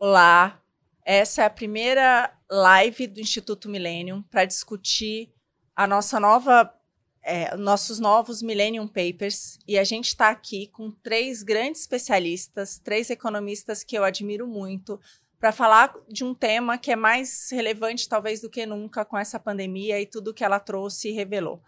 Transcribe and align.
Olá, 0.00 0.60
essa 1.04 1.42
é 1.42 1.44
a 1.44 1.50
primeira 1.50 2.36
live 2.50 3.06
do 3.06 3.20
Instituto 3.20 3.68
Millennium 3.68 4.22
para 4.22 4.44
discutir 4.44 5.32
a 5.74 5.86
nossa 5.86 6.18
nova, 6.18 6.74
é, 7.22 7.56
nossos 7.56 8.00
novos 8.00 8.42
Millennium 8.42 8.88
Papers. 8.88 9.56
E 9.66 9.78
a 9.78 9.84
gente 9.84 10.08
está 10.08 10.30
aqui 10.30 10.66
com 10.66 10.90
três 10.90 11.44
grandes 11.44 11.82
especialistas, 11.82 12.78
três 12.78 13.08
economistas 13.08 13.84
que 13.84 13.96
eu 13.96 14.02
admiro 14.02 14.48
muito, 14.48 15.00
para 15.38 15.52
falar 15.52 15.94
de 16.08 16.24
um 16.24 16.34
tema 16.34 16.76
que 16.76 16.90
é 16.90 16.96
mais 16.96 17.48
relevante, 17.52 18.08
talvez, 18.08 18.40
do 18.40 18.50
que 18.50 18.66
nunca 18.66 19.04
com 19.04 19.16
essa 19.16 19.38
pandemia 19.38 20.00
e 20.00 20.06
tudo 20.06 20.34
que 20.34 20.44
ela 20.44 20.58
trouxe 20.58 21.10
e 21.10 21.12
revelou. 21.12 21.62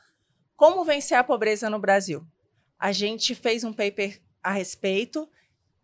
Como 0.56 0.84
vencer 0.84 1.16
a 1.16 1.24
pobreza 1.24 1.70
no 1.70 1.79
Brasil? 1.79 2.27
A 2.79 2.90
gente 2.90 3.34
fez 3.36 3.62
um 3.62 3.72
paper 3.72 4.20
a 4.43 4.50
respeito 4.50 5.29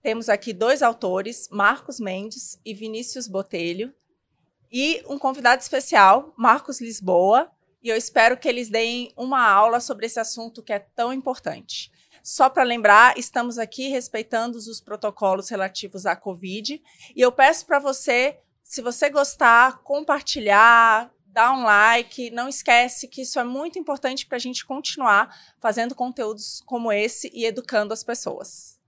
temos 0.02 0.28
aqui 0.28 0.52
dois 0.52 0.82
autores, 0.82 1.48
Marcos 1.50 2.00
Mendes 2.00 2.58
e 2.64 2.74
Vinícius 2.74 3.28
Botelho, 3.28 3.94
e 4.70 5.02
um 5.06 5.18
convidado 5.18 5.62
especial, 5.62 6.34
Marcos 6.36 6.80
Lisboa, 6.80 7.50
e 7.82 7.88
eu 7.88 7.96
espero 7.96 8.36
que 8.36 8.48
eles 8.48 8.68
deem 8.68 9.12
uma 9.16 9.46
aula 9.46 9.80
sobre 9.80 10.06
esse 10.06 10.18
assunto 10.18 10.62
que 10.62 10.72
é 10.72 10.78
tão 10.78 11.12
importante. 11.12 11.90
Só 12.22 12.48
para 12.48 12.62
lembrar, 12.62 13.18
estamos 13.18 13.58
aqui 13.58 13.88
respeitando 13.88 14.56
os 14.58 14.80
protocolos 14.80 15.48
relativos 15.48 16.04
à 16.04 16.16
Covid, 16.16 16.82
e 17.14 17.20
eu 17.20 17.30
peço 17.30 17.64
para 17.66 17.78
você, 17.78 18.38
se 18.64 18.82
você 18.82 19.08
gostar, 19.08 19.82
compartilhar, 19.82 21.12
dar 21.26 21.52
um 21.52 21.62
like, 21.62 22.30
não 22.30 22.48
esquece 22.48 23.06
que 23.06 23.22
isso 23.22 23.38
é 23.38 23.44
muito 23.44 23.78
importante 23.78 24.26
para 24.26 24.36
a 24.36 24.40
gente 24.40 24.66
continuar 24.66 25.54
fazendo 25.60 25.94
conteúdos 25.94 26.60
como 26.66 26.92
esse 26.92 27.30
e 27.32 27.44
educando 27.44 27.92
as 27.92 28.02
pessoas. 28.02 28.81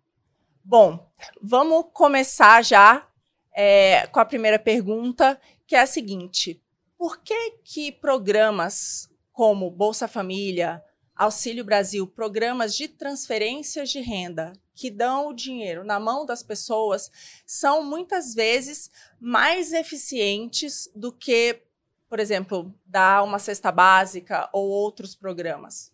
Bom, 0.67 1.07
vamos 1.43 1.85
começar 1.93 2.65
já 2.65 3.07
é, 3.55 4.07
com 4.07 4.19
a 4.19 4.25
primeira 4.25 4.59
pergunta, 4.59 5.39
que 5.67 5.77
é 5.77 5.83
a 5.83 5.87
seguinte: 5.87 6.59
por 6.97 7.21
que 7.21 7.51
que 7.63 7.93
programas 7.93 9.11
como 9.31 9.71
Bolsa 9.71 10.09
Família, 10.09 10.83
Auxílio 11.15 11.67
Brasil, 11.67 12.07
programas 12.07 12.75
de 12.75 12.89
transferências 12.89 13.91
de 13.91 14.01
renda 14.01 14.55
que 14.75 14.91
dão 14.91 15.29
o 15.29 15.35
dinheiro 15.35 15.85
na 15.85 16.01
mão 16.01 16.25
das 16.25 16.43
pessoas 16.43 17.11
são 17.45 17.85
muitas 17.85 18.33
vezes 18.33 18.91
mais 19.21 19.71
eficientes 19.75 20.91
do 20.97 21.13
que, 21.13 21.61
por 22.09 22.19
exemplo, 22.19 22.75
dar 22.87 23.23
uma 23.23 23.39
cesta 23.39 23.71
básica 23.71 24.49
ou 24.51 24.67
outros 24.71 25.15
programas? 25.15 25.93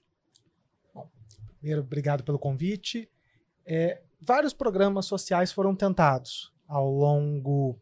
Bom, 0.94 1.10
primeiro, 1.58 1.80
obrigado 1.80 2.22
pelo 2.22 2.38
convite. 2.38 3.10
É, 3.66 4.00
vários 4.20 4.52
programas 4.52 5.06
sociais 5.06 5.52
foram 5.52 5.74
tentados 5.74 6.52
ao 6.68 6.88
longo 6.90 7.78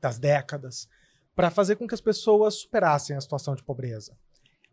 das 0.00 0.18
décadas 0.18 0.88
para 1.34 1.50
fazer 1.50 1.76
com 1.76 1.86
que 1.86 1.94
as 1.94 2.00
pessoas 2.00 2.54
superassem 2.56 3.16
a 3.16 3.20
situação 3.20 3.54
de 3.54 3.62
pobreza. 3.62 4.16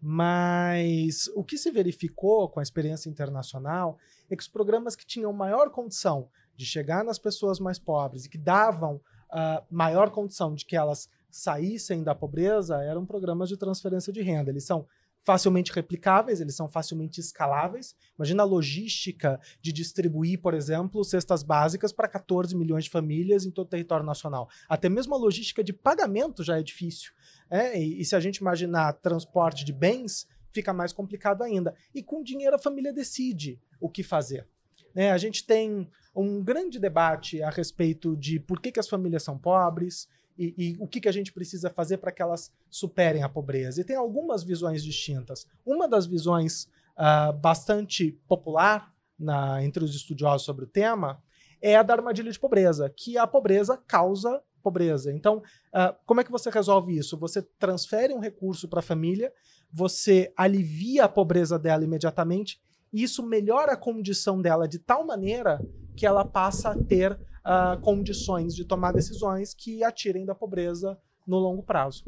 Mas 0.02 1.28
o 1.36 1.44
que 1.44 1.58
se 1.58 1.72
verificou 1.72 2.50
com 2.50 2.60
a 2.60 2.64
experiência 2.64 3.10
internacional 3.10 3.98
é 4.30 4.36
que 4.36 4.44
os 4.44 4.48
programas 4.48 4.96
que 4.96 5.06
tinham 5.06 5.32
maior 5.34 5.70
condição 5.70 6.30
de 6.56 6.66
chegar 6.66 7.04
nas 7.04 7.18
pessoas 7.18 7.60
mais 7.60 7.80
pobres 7.80 8.26
e 8.26 8.30
que 8.30 8.38
davam 8.38 8.96
uh, 8.96 9.64
maior 9.70 10.10
condição 10.12 10.54
de 10.54 10.66
que 10.66 10.76
elas 10.76 11.10
saíssem 11.30 12.04
da 12.04 12.16
pobreza 12.16 12.84
eram 12.84 13.06
programas 13.06 13.50
de 13.50 13.58
transferência 13.58 14.12
de 14.12 14.22
renda. 14.22 14.50
Eles 14.50 14.66
são 14.66 14.88
facilmente 15.28 15.74
replicáveis, 15.74 16.40
eles 16.40 16.56
são 16.56 16.70
facilmente 16.70 17.20
escaláveis. 17.20 17.94
Imagina 18.18 18.44
a 18.44 18.46
logística 18.46 19.38
de 19.62 19.74
distribuir, 19.74 20.40
por 20.40 20.54
exemplo, 20.54 21.04
cestas 21.04 21.44
básicas 21.44 21.92
para 21.92 22.08
14 22.08 22.56
milhões 22.56 22.86
de 22.86 22.90
famílias 22.90 23.46
em 23.46 23.52
todo 23.52 23.68
o 23.68 23.70
território 23.70 24.06
nacional. 24.06 24.48
Até 24.70 24.88
mesmo 24.88 25.14
a 25.14 25.18
logística 25.18 25.62
de 25.62 25.74
pagamento 25.74 26.46
já 26.46 26.58
é 26.58 26.64
difícil. 26.64 27.12
É? 27.50 27.78
E, 27.78 28.00
e 28.00 28.06
se 28.06 28.16
a 28.16 28.22
gente 28.22 28.38
imaginar 28.38 28.94
transporte 28.94 29.66
de 29.66 29.74
bens, 29.74 30.26
fica 30.54 30.72
mais 30.72 30.94
complicado 30.94 31.42
ainda. 31.42 31.76
E 31.94 32.02
com 32.02 32.24
dinheiro 32.24 32.56
a 32.56 32.60
família 32.60 32.94
decide 32.94 33.60
o 33.82 33.90
que 33.90 34.04
fazer. 34.04 34.48
É, 34.96 35.12
a 35.12 35.18
gente 35.18 35.46
tem 35.46 35.90
um 36.16 36.42
grande 36.42 36.80
debate 36.80 37.44
a 37.44 37.50
respeito 37.50 38.16
de 38.16 38.40
por 38.40 38.62
que, 38.62 38.72
que 38.72 38.80
as 38.80 38.88
famílias 38.88 39.24
são 39.24 39.38
pobres, 39.38 40.08
e, 40.38 40.54
e, 40.58 40.78
o 40.80 40.88
que, 40.88 41.02
que 41.02 41.10
a 41.10 41.12
gente 41.12 41.34
precisa 41.34 41.70
fazer 41.70 41.98
para 41.98 42.12
que 42.12 42.22
elas 42.22 42.52
superem 42.70 43.24
a 43.24 43.30
pobreza. 43.30 43.82
E 43.82 43.84
tem 43.84 43.96
algumas 43.96 44.44
visões 44.44 44.84
distintas. 44.84 45.48
Uma 45.66 45.88
das 45.88 46.06
visões 46.06 46.70
uh, 46.98 47.34
bastante 47.34 48.12
popular 48.28 48.94
na, 49.18 49.64
entre 49.64 49.84
os 49.84 49.96
estudiosos 49.96 50.46
sobre 50.46 50.66
o 50.66 50.68
tema 50.68 51.22
é 51.62 51.76
a 51.76 51.84
da 51.84 51.96
armadilha 51.96 52.32
de 52.32 52.40
pobreza, 52.40 52.90
que 52.96 53.18
a 53.18 53.26
pobreza 53.26 53.76
causa 53.76 54.42
pobreza. 54.68 55.14
Então, 55.14 55.38
uh, 55.38 55.96
como 56.06 56.20
é 56.20 56.24
que 56.26 56.32
você 56.32 56.50
resolve 56.50 56.98
isso? 56.98 57.18
Você 57.18 57.42
transfere 57.42 58.14
um 58.14 58.20
recurso 58.20 58.68
para 58.68 58.80
a 58.80 58.84
família, 58.84 59.32
você 59.72 60.34
alivia 60.36 61.06
a 61.06 61.10
pobreza 61.10 61.58
dela 61.58 61.86
imediatamente, 61.86 62.60
e 62.92 63.04
isso 63.04 63.24
melhora 63.24 63.74
a 63.74 63.78
condição 63.78 64.42
dela 64.42 64.68
de 64.68 64.80
tal 64.80 65.06
maneira 65.06 65.60
que 65.96 66.06
ela 66.06 66.26
passa 66.26 66.72
a 66.72 66.84
ter 66.84 67.18
uh, 67.48 67.80
condições 67.82 68.54
de 68.54 68.66
tomar 68.66 68.92
decisões 68.92 69.54
que 69.54 69.84
a 69.84 69.92
tirem 69.92 70.26
da 70.26 70.36
pobreza 70.36 71.00
no 71.26 71.38
longo 71.38 71.64
prazo. 71.64 72.04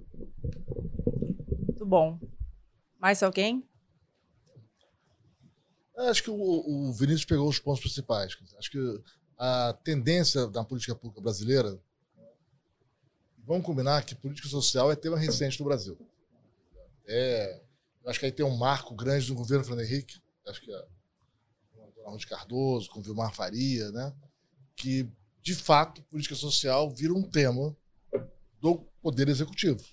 Muito 1.67 1.85
bom. 1.85 2.19
Mais 2.99 3.23
alguém? 3.23 3.65
Acho 5.97 6.23
que 6.23 6.29
o, 6.29 6.35
o 6.35 6.93
Vinícius 6.93 7.25
pegou 7.25 7.47
os 7.47 7.59
pontos 7.59 7.81
principais. 7.81 8.37
Acho 8.57 8.71
que 8.71 9.03
a 9.37 9.73
tendência 9.83 10.47
da 10.47 10.63
política 10.63 10.95
pública 10.95 11.21
brasileira. 11.21 11.79
Vamos 13.45 13.65
combinar 13.65 14.03
que 14.03 14.13
política 14.13 14.47
social 14.47 14.91
é 14.91 14.95
tema 14.95 15.17
recente 15.17 15.59
no 15.59 15.65
Brasil. 15.65 15.97
É, 17.07 17.63
acho 18.05 18.19
que 18.19 18.25
aí 18.25 18.31
tem 18.31 18.45
um 18.45 18.55
marco 18.55 18.93
grande 18.93 19.25
do 19.27 19.33
governo 19.33 19.63
Fernando 19.63 19.85
Henrique. 19.85 20.21
Acho 20.45 20.61
que 20.61 20.71
é 20.71 20.85
com 21.71 22.01
Ronaldo 22.03 22.27
Cardoso, 22.27 22.89
com 22.89 23.01
Vilmar 23.01 23.33
Faria, 23.33 23.91
né? 23.91 24.13
Que 24.75 25.09
de 25.41 25.55
fato, 25.55 26.03
política 26.03 26.35
social 26.35 26.89
vira 26.89 27.13
um 27.13 27.23
tema 27.23 27.75
do 28.59 28.77
Poder 29.01 29.29
Executivo. 29.29 29.83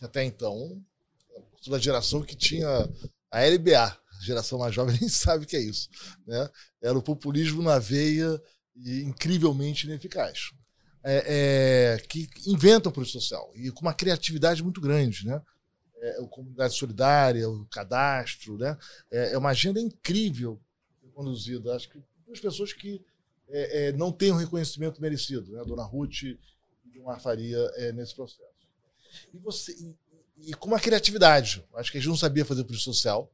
Até 0.00 0.24
então, 0.24 0.82
toda 1.62 1.76
a 1.76 1.80
geração 1.80 2.22
que 2.22 2.34
tinha 2.34 2.68
a 3.30 3.44
LBA, 3.44 3.78
a 3.78 4.22
geração 4.22 4.58
mais 4.58 4.74
jovem 4.74 4.96
nem 5.00 5.08
sabe 5.08 5.44
o 5.44 5.46
que 5.46 5.56
é 5.56 5.60
isso. 5.60 5.88
Né? 6.26 6.48
Era 6.82 6.98
o 6.98 7.02
populismo 7.02 7.62
na 7.62 7.78
veia 7.78 8.40
e 8.74 9.02
incrivelmente 9.02 9.86
ineficaz. 9.86 10.50
É, 11.02 11.96
é, 11.96 11.98
que 12.08 12.28
inventam 12.46 12.92
política 12.92 13.20
social 13.20 13.50
e 13.54 13.70
com 13.70 13.80
uma 13.80 13.94
criatividade 13.94 14.62
muito 14.62 14.80
grande. 14.80 15.26
Né? 15.26 15.40
É, 15.96 16.22
a 16.22 16.26
comunidade 16.26 16.74
solidária, 16.74 17.48
o 17.48 17.66
cadastro, 17.66 18.58
né? 18.58 18.76
é, 19.10 19.32
é 19.32 19.38
uma 19.38 19.50
agenda 19.50 19.80
incrível 19.80 20.60
conduzida. 21.14 21.74
Acho 21.74 21.88
que 21.88 21.98
as 22.32 22.40
pessoas 22.40 22.72
que 22.72 23.02
é, 23.50 23.88
é, 23.88 23.92
não 23.92 24.12
tem 24.12 24.30
o 24.30 24.34
um 24.34 24.38
reconhecimento 24.38 25.00
merecido, 25.00 25.52
né? 25.52 25.60
A 25.60 25.64
dona 25.64 25.84
Ruth 25.84 26.22
e 26.22 26.38
Gilmar 26.92 27.20
Faria 27.20 27.58
é, 27.76 27.92
nesse 27.92 28.14
processo. 28.14 28.48
E, 29.34 29.38
você, 29.38 29.72
e, 29.72 30.50
e, 30.50 30.54
com 30.54 30.68
uma 30.68 30.80
criatividade. 30.80 31.64
Acho 31.74 31.90
que 31.90 31.98
gente 31.98 32.08
não 32.08 32.16
sabia 32.16 32.44
fazer 32.44 32.64
política 32.64 32.92
social. 32.92 33.30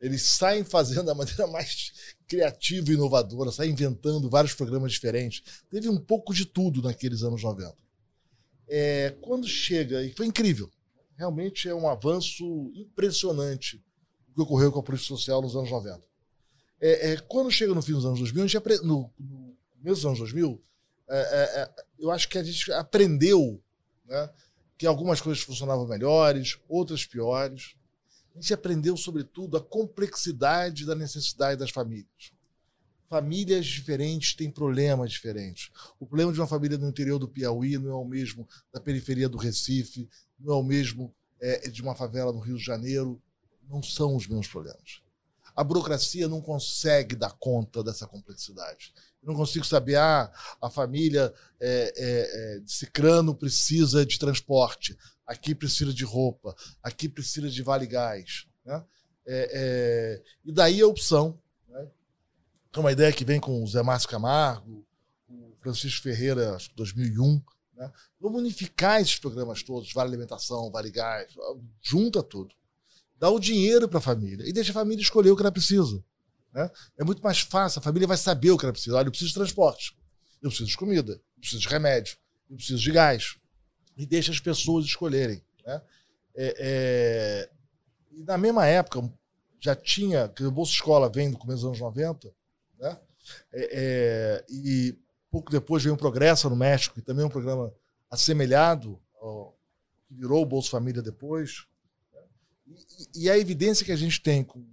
Eles 0.00 0.22
saem 0.22 0.62
fazendo 0.62 1.06
da 1.06 1.14
maneira 1.14 1.46
mais 1.46 2.14
criativa 2.26 2.90
e 2.90 2.94
inovadora, 2.94 3.50
saem 3.50 3.72
inventando 3.72 4.30
vários 4.30 4.54
programas 4.54 4.92
diferentes. 4.92 5.42
Teve 5.68 5.88
um 5.88 5.98
pouco 5.98 6.32
de 6.34 6.44
tudo 6.44 6.82
naqueles 6.82 7.22
anos 7.22 7.42
90. 7.42 7.74
É, 8.68 9.16
quando 9.22 9.48
chega, 9.48 10.04
e 10.04 10.12
foi 10.12 10.26
incrível, 10.26 10.70
realmente 11.16 11.68
é 11.68 11.74
um 11.74 11.88
avanço 11.88 12.70
impressionante 12.74 13.82
o 14.30 14.34
que 14.34 14.42
ocorreu 14.42 14.70
com 14.70 14.78
a 14.78 14.82
política 14.82 15.08
social 15.08 15.42
nos 15.42 15.56
anos 15.56 15.70
90. 15.70 16.06
É, 16.80 17.12
é, 17.12 17.16
quando 17.16 17.50
chega 17.50 17.74
no 17.74 17.82
fim 17.82 17.92
dos 17.92 18.06
anos 18.06 18.20
2000, 18.20 18.44
a 18.44 18.46
gente 18.46 18.82
no, 18.84 19.10
no 19.18 19.56
começo 19.78 19.96
dos 19.96 20.06
anos 20.06 20.18
2000, 20.20 20.62
é, 21.08 21.18
é, 21.18 21.62
é, 21.62 21.84
eu 21.98 22.10
acho 22.10 22.28
que 22.28 22.38
a 22.38 22.42
gente 22.42 22.70
aprendeu 22.72 23.60
né, 24.06 24.30
que 24.76 24.86
algumas 24.86 25.20
coisas 25.20 25.42
funcionavam 25.42 25.86
melhores, 25.86 26.58
outras 26.68 27.04
piores. 27.04 27.74
A 28.34 28.40
gente 28.40 28.54
aprendeu, 28.54 28.96
sobretudo, 28.96 29.56
a 29.56 29.60
complexidade 29.60 30.86
da 30.86 30.94
necessidade 30.94 31.58
das 31.58 31.70
famílias. 31.70 32.32
Famílias 33.08 33.66
diferentes 33.66 34.34
têm 34.34 34.50
problemas 34.50 35.10
diferentes. 35.10 35.70
O 35.98 36.06
problema 36.06 36.32
de 36.32 36.38
uma 36.38 36.46
família 36.46 36.78
no 36.78 36.88
interior 36.88 37.18
do 37.18 37.26
Piauí 37.26 37.78
não 37.78 37.90
é 37.90 37.94
o 37.94 38.04
mesmo 38.04 38.46
da 38.72 38.78
periferia 38.78 39.28
do 39.28 39.38
Recife, 39.38 40.08
não 40.38 40.54
é 40.54 40.56
o 40.56 40.62
mesmo 40.62 41.12
é, 41.40 41.68
de 41.70 41.82
uma 41.82 41.94
favela 41.96 42.32
no 42.32 42.38
Rio 42.38 42.58
de 42.58 42.64
Janeiro. 42.64 43.20
Não 43.68 43.82
são 43.82 44.14
os 44.14 44.28
mesmos 44.28 44.46
problemas 44.46 45.07
a 45.58 45.64
burocracia 45.64 46.28
não 46.28 46.40
consegue 46.40 47.16
dar 47.16 47.32
conta 47.32 47.82
dessa 47.82 48.06
complexidade. 48.06 48.94
Não 49.20 49.34
consigo 49.34 49.64
saber, 49.64 49.96
ah, 49.96 50.32
a 50.62 50.70
família 50.70 51.34
é, 51.58 51.92
é, 51.96 52.56
é, 52.56 52.60
de 52.60 52.70
Cicrano 52.70 53.34
precisa 53.34 54.06
de 54.06 54.20
transporte, 54.20 54.96
aqui 55.26 55.56
precisa 55.56 55.92
de 55.92 56.04
roupa, 56.04 56.54
aqui 56.80 57.08
precisa 57.08 57.50
de 57.50 57.60
vale 57.60 57.88
gás. 57.88 58.46
Né? 58.64 58.84
É, 59.26 59.50
é, 59.52 60.22
e 60.44 60.52
daí 60.52 60.80
a 60.80 60.86
opção. 60.86 61.36
Né? 61.66 61.88
É 62.72 62.78
uma 62.78 62.92
ideia 62.92 63.12
que 63.12 63.24
vem 63.24 63.40
com 63.40 63.60
o 63.60 63.66
Zé 63.66 63.82
Márcio 63.82 64.08
Camargo, 64.08 64.86
o 65.28 65.56
Francisco 65.60 66.04
Ferreira, 66.04 66.54
acho 66.54 66.70
que 66.70 66.76
2001, 66.76 67.42
Né? 67.74 67.92
Vamos 68.20 68.40
unificar 68.42 69.00
esses 69.00 69.18
programas 69.18 69.64
todos, 69.64 69.92
Vale 69.92 70.10
Alimentação, 70.10 70.70
Vale 70.70 70.92
Gás, 70.92 71.34
junta 71.82 72.22
tudo. 72.22 72.54
Dá 73.18 73.28
o 73.28 73.38
dinheiro 73.38 73.88
para 73.88 73.98
a 73.98 74.02
família 74.02 74.48
e 74.48 74.52
deixa 74.52 74.70
a 74.70 74.74
família 74.74 75.02
escolher 75.02 75.30
o 75.30 75.36
que 75.36 75.42
ela 75.42 75.52
precisa. 75.52 76.02
Né? 76.52 76.70
É 76.96 77.04
muito 77.04 77.22
mais 77.22 77.40
fácil, 77.40 77.80
a 77.80 77.82
família 77.82 78.06
vai 78.06 78.16
saber 78.16 78.50
o 78.50 78.58
que 78.58 78.64
ela 78.64 78.72
precisa. 78.72 78.96
Olha, 78.96 79.06
eu 79.06 79.10
preciso 79.10 79.30
de 79.30 79.34
transporte, 79.34 79.96
eu 80.42 80.48
preciso 80.48 80.70
de 80.70 80.76
comida, 80.76 81.12
eu 81.12 81.40
preciso 81.40 81.60
de 81.60 81.68
remédio, 81.68 82.16
eu 82.48 82.56
preciso 82.56 82.82
de 82.82 82.92
gás. 82.92 83.36
E 83.96 84.06
deixa 84.06 84.30
as 84.30 84.38
pessoas 84.38 84.84
escolherem. 84.84 85.42
Né? 85.66 85.82
É, 86.36 86.54
é... 86.58 87.50
E 88.12 88.22
na 88.22 88.38
mesma 88.38 88.66
época, 88.66 89.12
já 89.60 89.74
tinha, 89.74 90.28
que 90.28 90.44
o 90.44 90.50
Bolsa 90.50 90.72
Escola 90.72 91.08
vem 91.08 91.30
do 91.30 91.38
começo 91.38 91.62
dos 91.62 91.66
anos 91.66 91.80
90, 91.80 92.32
né? 92.78 92.98
É, 93.52 93.70
é, 93.72 94.44
e 94.48 94.96
pouco 95.30 95.50
depois 95.52 95.82
veio 95.82 95.94
um 95.94 95.98
Progresso 95.98 96.48
no 96.48 96.56
México, 96.56 96.94
que 96.94 97.02
também 97.02 97.22
é 97.24 97.26
um 97.26 97.30
programa 97.30 97.72
assemelhado 98.10 98.98
ao 99.20 99.58
que 100.06 100.14
virou 100.14 100.42
o 100.42 100.46
Bolsa 100.46 100.70
Família 100.70 101.02
depois. 101.02 101.66
E, 103.14 103.30
a 103.30 103.38
evidência 103.38 103.84
que 103.84 103.92
a 103.92 103.96
gente 103.96 104.20
tem 104.20 104.44
com 104.44 104.64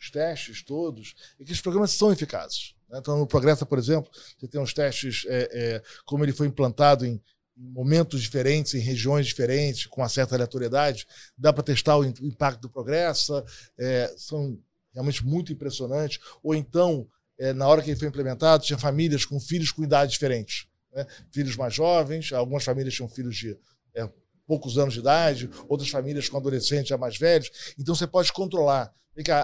os 0.00 0.10
testes 0.10 0.62
todos 0.62 1.14
é 1.40 1.44
que 1.44 1.52
os 1.52 1.60
programas 1.60 1.92
são 1.92 2.12
eficazes. 2.12 2.74
Né? 2.88 2.98
Então, 2.98 3.18
no 3.18 3.26
Progresso, 3.26 3.64
por 3.64 3.78
exemplo, 3.78 4.10
você 4.38 4.48
tem 4.48 4.60
uns 4.60 4.74
testes, 4.74 5.24
é, 5.28 5.48
é, 5.52 5.82
como 6.04 6.24
ele 6.24 6.32
foi 6.32 6.46
implantado 6.46 7.06
em, 7.06 7.20
em 7.56 7.68
momentos 7.70 8.22
diferentes, 8.22 8.74
em 8.74 8.80
regiões 8.80 9.26
diferentes, 9.26 9.86
com 9.86 10.00
uma 10.00 10.08
certa 10.08 10.34
aleatoriedade, 10.34 11.06
dá 11.36 11.52
para 11.52 11.62
testar 11.62 11.96
o 11.96 12.04
impacto 12.04 12.62
do 12.62 12.70
Progressa, 12.70 13.44
é, 13.78 14.12
são 14.16 14.58
realmente 14.92 15.24
muito 15.24 15.52
impressionantes. 15.52 16.18
Ou 16.42 16.54
então, 16.54 17.08
é, 17.38 17.52
na 17.52 17.66
hora 17.66 17.82
que 17.82 17.90
ele 17.90 17.98
foi 17.98 18.08
implementado, 18.08 18.64
tinha 18.64 18.78
famílias 18.78 19.24
com 19.24 19.38
filhos 19.38 19.70
com 19.70 19.82
idades 19.84 20.14
diferentes. 20.14 20.66
Né? 20.92 21.06
Filhos 21.30 21.56
mais 21.56 21.74
jovens, 21.74 22.32
algumas 22.32 22.64
famílias 22.64 22.94
tinham 22.94 23.08
filhos 23.08 23.36
de 23.36 23.56
é, 23.94 24.08
poucos 24.52 24.76
anos 24.76 24.92
de 24.92 25.00
idade, 25.00 25.48
outras 25.66 25.88
famílias 25.88 26.28
com 26.28 26.36
adolescentes 26.36 26.88
já 26.88 26.98
mais 26.98 27.16
velhos. 27.16 27.50
Então 27.78 27.94
você 27.94 28.06
pode 28.06 28.30
controlar. 28.34 28.94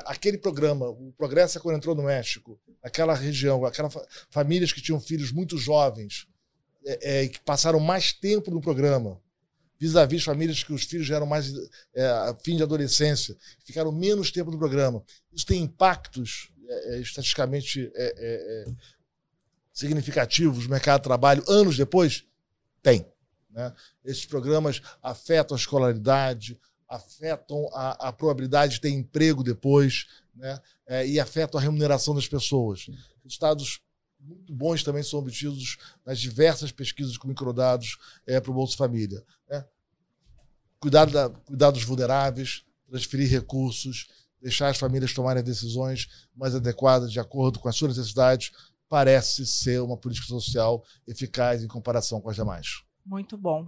Aquele 0.04 0.36
programa, 0.36 0.86
o 0.86 1.14
Progressa 1.16 1.58
quando 1.58 1.76
entrou 1.76 1.94
no 1.94 2.02
México, 2.02 2.60
aquela 2.82 3.14
região, 3.14 3.64
aquelas 3.64 3.94
famílias 4.28 4.70
que 4.70 4.82
tinham 4.82 5.00
filhos 5.00 5.32
muito 5.32 5.56
jovens, 5.56 6.26
é, 6.84 7.22
é, 7.22 7.28
que 7.28 7.40
passaram 7.40 7.80
mais 7.80 8.12
tempo 8.12 8.50
no 8.50 8.60
programa, 8.60 9.18
vis-à-vis 9.78 10.24
famílias 10.24 10.62
que 10.62 10.74
os 10.74 10.84
filhos 10.84 11.06
já 11.06 11.16
eram 11.16 11.26
mais 11.26 11.50
é, 11.94 12.34
fim 12.44 12.56
de 12.56 12.62
adolescência, 12.62 13.34
ficaram 13.64 13.90
menos 13.90 14.30
tempo 14.30 14.50
no 14.50 14.58
programa. 14.58 15.02
Isso 15.32 15.46
tem 15.46 15.62
impactos 15.62 16.50
é, 16.68 16.96
é, 16.96 17.00
estatisticamente 17.00 17.90
é, 17.94 18.66
significativos 19.72 20.64
no 20.64 20.70
mercado 20.70 21.00
de 21.00 21.04
trabalho 21.04 21.42
anos 21.48 21.78
depois? 21.78 22.24
Tem. 22.82 23.06
Né? 23.50 23.72
Esses 24.04 24.26
programas 24.26 24.80
afetam 25.02 25.56
a 25.56 25.60
escolaridade, 25.60 26.58
afetam 26.88 27.68
a, 27.72 28.08
a 28.08 28.12
probabilidade 28.12 28.74
de 28.74 28.80
ter 28.80 28.90
emprego 28.90 29.42
depois 29.42 30.06
né? 30.34 30.60
e 31.06 31.20
afetam 31.20 31.58
a 31.58 31.62
remuneração 31.62 32.14
das 32.14 32.26
pessoas. 32.26 32.86
Estados 33.24 33.80
muito 34.20 34.52
bons 34.52 34.82
também 34.82 35.02
são 35.02 35.20
obtidos 35.20 35.76
nas 36.04 36.18
diversas 36.18 36.72
pesquisas 36.72 37.16
com 37.16 37.28
microdados 37.28 37.96
é, 38.26 38.40
para 38.40 38.50
o 38.50 38.54
Bolsa 38.54 38.76
Família. 38.76 39.24
Né? 39.48 39.64
Cuidar, 40.80 41.06
da, 41.06 41.30
cuidar 41.30 41.70
dos 41.70 41.84
vulneráveis, 41.84 42.64
transferir 42.88 43.30
recursos, 43.30 44.08
deixar 44.40 44.68
as 44.68 44.78
famílias 44.78 45.12
tomarem 45.12 45.42
decisões 45.42 46.26
mais 46.34 46.54
adequadas 46.54 47.12
de 47.12 47.20
acordo 47.20 47.58
com 47.58 47.68
as 47.68 47.76
suas 47.76 47.96
necessidades, 47.96 48.52
parece 48.88 49.46
ser 49.46 49.80
uma 49.82 49.96
política 49.96 50.26
social 50.26 50.84
eficaz 51.06 51.62
em 51.62 51.68
comparação 51.68 52.20
com 52.20 52.30
as 52.30 52.36
demais. 52.36 52.82
Muito 53.08 53.38
bom. 53.38 53.66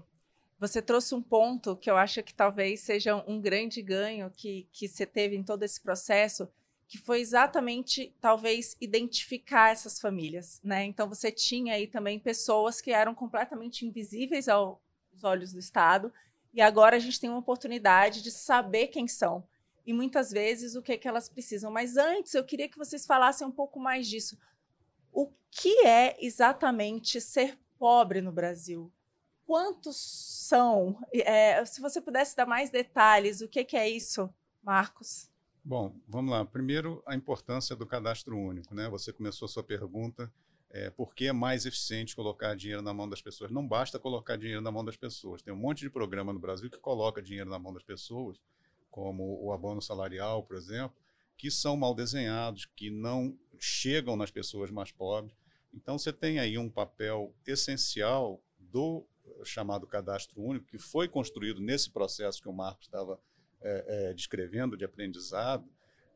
Você 0.59 0.83
trouxe 0.83 1.15
um 1.15 1.23
ponto 1.23 1.75
que 1.75 1.91
eu 1.91 1.97
acho 1.97 2.23
que 2.23 2.35
talvez 2.35 2.81
seja 2.81 3.17
um 3.27 3.41
grande 3.41 3.81
ganho 3.81 4.31
que, 4.31 4.69
que 4.71 4.87
você 4.87 5.07
teve 5.07 5.35
em 5.35 5.43
todo 5.43 5.63
esse 5.63 5.81
processo, 5.81 6.47
que 6.87 6.99
foi 6.99 7.21
exatamente, 7.21 8.15
talvez, 8.21 8.77
identificar 8.79 9.71
essas 9.71 9.99
famílias, 9.99 10.61
né? 10.63 10.85
Então, 10.85 11.09
você 11.09 11.33
tinha 11.33 11.75
aí 11.75 11.87
também 11.87 12.19
pessoas 12.19 12.83
que 12.83 12.91
eram 12.91 13.15
completamente 13.15 13.87
invisíveis 13.87 14.47
aos 14.49 14.77
olhos 15.23 15.53
do 15.53 15.59
Estado, 15.59 16.13
e 16.53 16.61
agora 16.61 16.97
a 16.97 16.99
gente 16.99 17.19
tem 17.19 17.31
uma 17.31 17.39
oportunidade 17.39 18.21
de 18.23 18.31
saber 18.31 18.89
quem 18.89 19.09
são 19.09 19.43
e 19.87 19.93
muitas 19.95 20.31
vezes 20.31 20.75
o 20.75 20.83
que, 20.83 20.93
é 20.93 20.99
que 20.99 21.09
elas 21.09 21.29
precisam. 21.31 21.71
Mas 21.71 21.97
antes, 21.97 22.35
eu 22.35 22.45
queria 22.45 22.69
que 22.69 22.77
vocês 22.77 23.07
falassem 23.07 23.47
um 23.47 23.53
pouco 23.53 23.81
mais 23.81 24.07
disso. 24.07 24.39
O 25.11 25.33
que 25.51 25.87
é 25.87 26.17
exatamente 26.21 27.21
ser 27.21 27.59
pobre 27.79 28.21
no 28.21 28.33
Brasil? 28.33 28.93
Quantos 29.51 29.97
são? 29.97 30.97
É, 31.13 31.65
se 31.65 31.81
você 31.81 32.01
pudesse 32.01 32.37
dar 32.37 32.47
mais 32.47 32.71
detalhes, 32.71 33.41
o 33.41 33.49
que, 33.49 33.65
que 33.65 33.77
é 33.77 33.91
isso, 33.91 34.33
Marcos? 34.63 35.29
Bom, 35.65 35.93
vamos 36.07 36.31
lá. 36.31 36.45
Primeiro, 36.45 37.03
a 37.05 37.17
importância 37.17 37.75
do 37.75 37.85
cadastro 37.85 38.39
único. 38.39 38.73
Né? 38.73 38.89
Você 38.91 39.13
começou 39.13 39.47
a 39.47 39.49
sua 39.49 39.65
pergunta 39.65 40.33
é, 40.71 40.89
por 40.91 41.17
que 41.17 41.27
é 41.27 41.33
mais 41.33 41.67
eficiente 41.67 42.15
colocar 42.15 42.55
dinheiro 42.55 42.81
na 42.81 42.95
mão 42.95 43.09
das 43.09 43.21
pessoas. 43.21 43.51
Não 43.51 43.67
basta 43.67 43.99
colocar 43.99 44.37
dinheiro 44.37 44.61
na 44.61 44.71
mão 44.71 44.85
das 44.85 44.97
pessoas. 44.97 45.43
Tem 45.43 45.53
um 45.53 45.57
monte 45.57 45.81
de 45.81 45.91
programa 45.91 46.33
no 46.33 46.39
Brasil 46.39 46.71
que 46.71 46.79
coloca 46.79 47.21
dinheiro 47.21 47.51
na 47.51 47.59
mão 47.59 47.73
das 47.73 47.83
pessoas, 47.83 48.41
como 48.89 49.45
o 49.45 49.53
abono 49.53 49.83
salarial, 49.83 50.45
por 50.45 50.57
exemplo, 50.57 50.97
que 51.37 51.51
são 51.51 51.77
mal 51.77 51.93
desenhados, 51.93 52.67
que 52.77 52.89
não 52.89 53.37
chegam 53.59 54.15
nas 54.15 54.31
pessoas 54.31 54.71
mais 54.71 54.93
pobres. 54.93 55.37
Então, 55.75 55.99
você 55.99 56.13
tem 56.13 56.39
aí 56.39 56.57
um 56.57 56.71
papel 56.71 57.35
essencial 57.45 58.41
do 58.57 59.05
chamado 59.45 59.87
cadastro 59.87 60.41
único, 60.41 60.67
que 60.67 60.79
foi 60.79 61.09
construído 61.09 61.61
nesse 61.61 61.91
processo 61.91 62.41
que 62.41 62.49
o 62.49 62.53
Marcos 62.53 62.87
estava 62.87 63.21
é, 63.61 63.85
é, 64.11 64.15
descrevendo 64.15 64.77
de 64.77 64.85
aprendizado, 64.85 65.69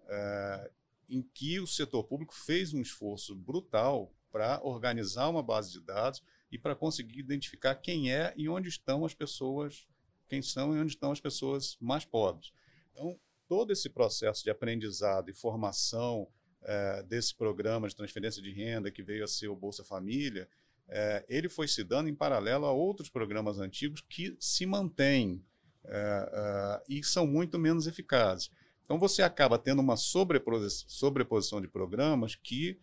é, 0.09 0.71
em 1.09 1.23
que 1.23 1.61
o 1.61 1.67
setor 1.67 2.05
público 2.05 2.35
fez 2.35 2.73
um 2.73 2.81
esforço 2.81 3.35
brutal 3.35 4.13
para 4.33 4.61
organizar 4.63 5.29
uma 5.29 5.43
base 5.43 5.71
de 5.73 5.81
dados 5.81 6.23
e 6.51 6.59
para 6.59 6.75
conseguir 6.75 7.19
identificar 7.19 7.75
quem 7.75 8.13
é 8.13 8.33
e 8.37 8.49
onde 8.49 8.69
estão 8.69 9.05
as 9.05 9.15
pessoas, 9.15 9.87
quem 10.29 10.43
são 10.43 10.75
e 10.75 10.81
onde 10.81 10.93
estão 10.93 11.13
as 11.13 11.21
pessoas 11.21 11.77
mais 11.81 12.05
pobres. 12.05 12.53
Então, 12.93 13.19
todo 13.49 13.73
esse 13.73 13.89
processo 13.89 14.43
de 14.43 14.51
aprendizado 14.51 15.31
e 15.31 15.35
formação 15.35 16.29
é, 16.63 17.03
desse 17.03 17.35
programa 17.35 17.89
de 17.89 17.95
transferência 17.95 18.43
de 18.43 18.51
renda 18.51 18.91
que 18.91 19.03
veio 19.03 19.25
a 19.25 19.29
ser 19.29 19.49
o 19.49 19.57
Bolsa 19.57 19.85
Família, 19.85 20.49
é, 20.89 21.25
ele 21.29 21.49
foi 21.49 21.67
se 21.67 21.83
dando 21.83 22.09
em 22.09 22.15
paralelo 22.15 22.67
a 22.67 22.73
outros 22.73 23.09
programas 23.09 23.59
antigos 23.59 24.03
que 24.09 24.37
se 24.39 24.67
mantêm 24.67 25.43
é, 25.85 26.83
e 26.89 27.03
são 27.03 27.27
muito 27.27 27.59
menos 27.59 27.87
eficazes. 27.87 28.51
Então 28.83 28.99
você 28.99 29.23
acaba 29.23 29.59
tendo 29.59 29.81
uma 29.81 29.97
sobreposição 29.97 31.61
de 31.61 31.69
programas 31.69 32.35
que, 32.35 32.79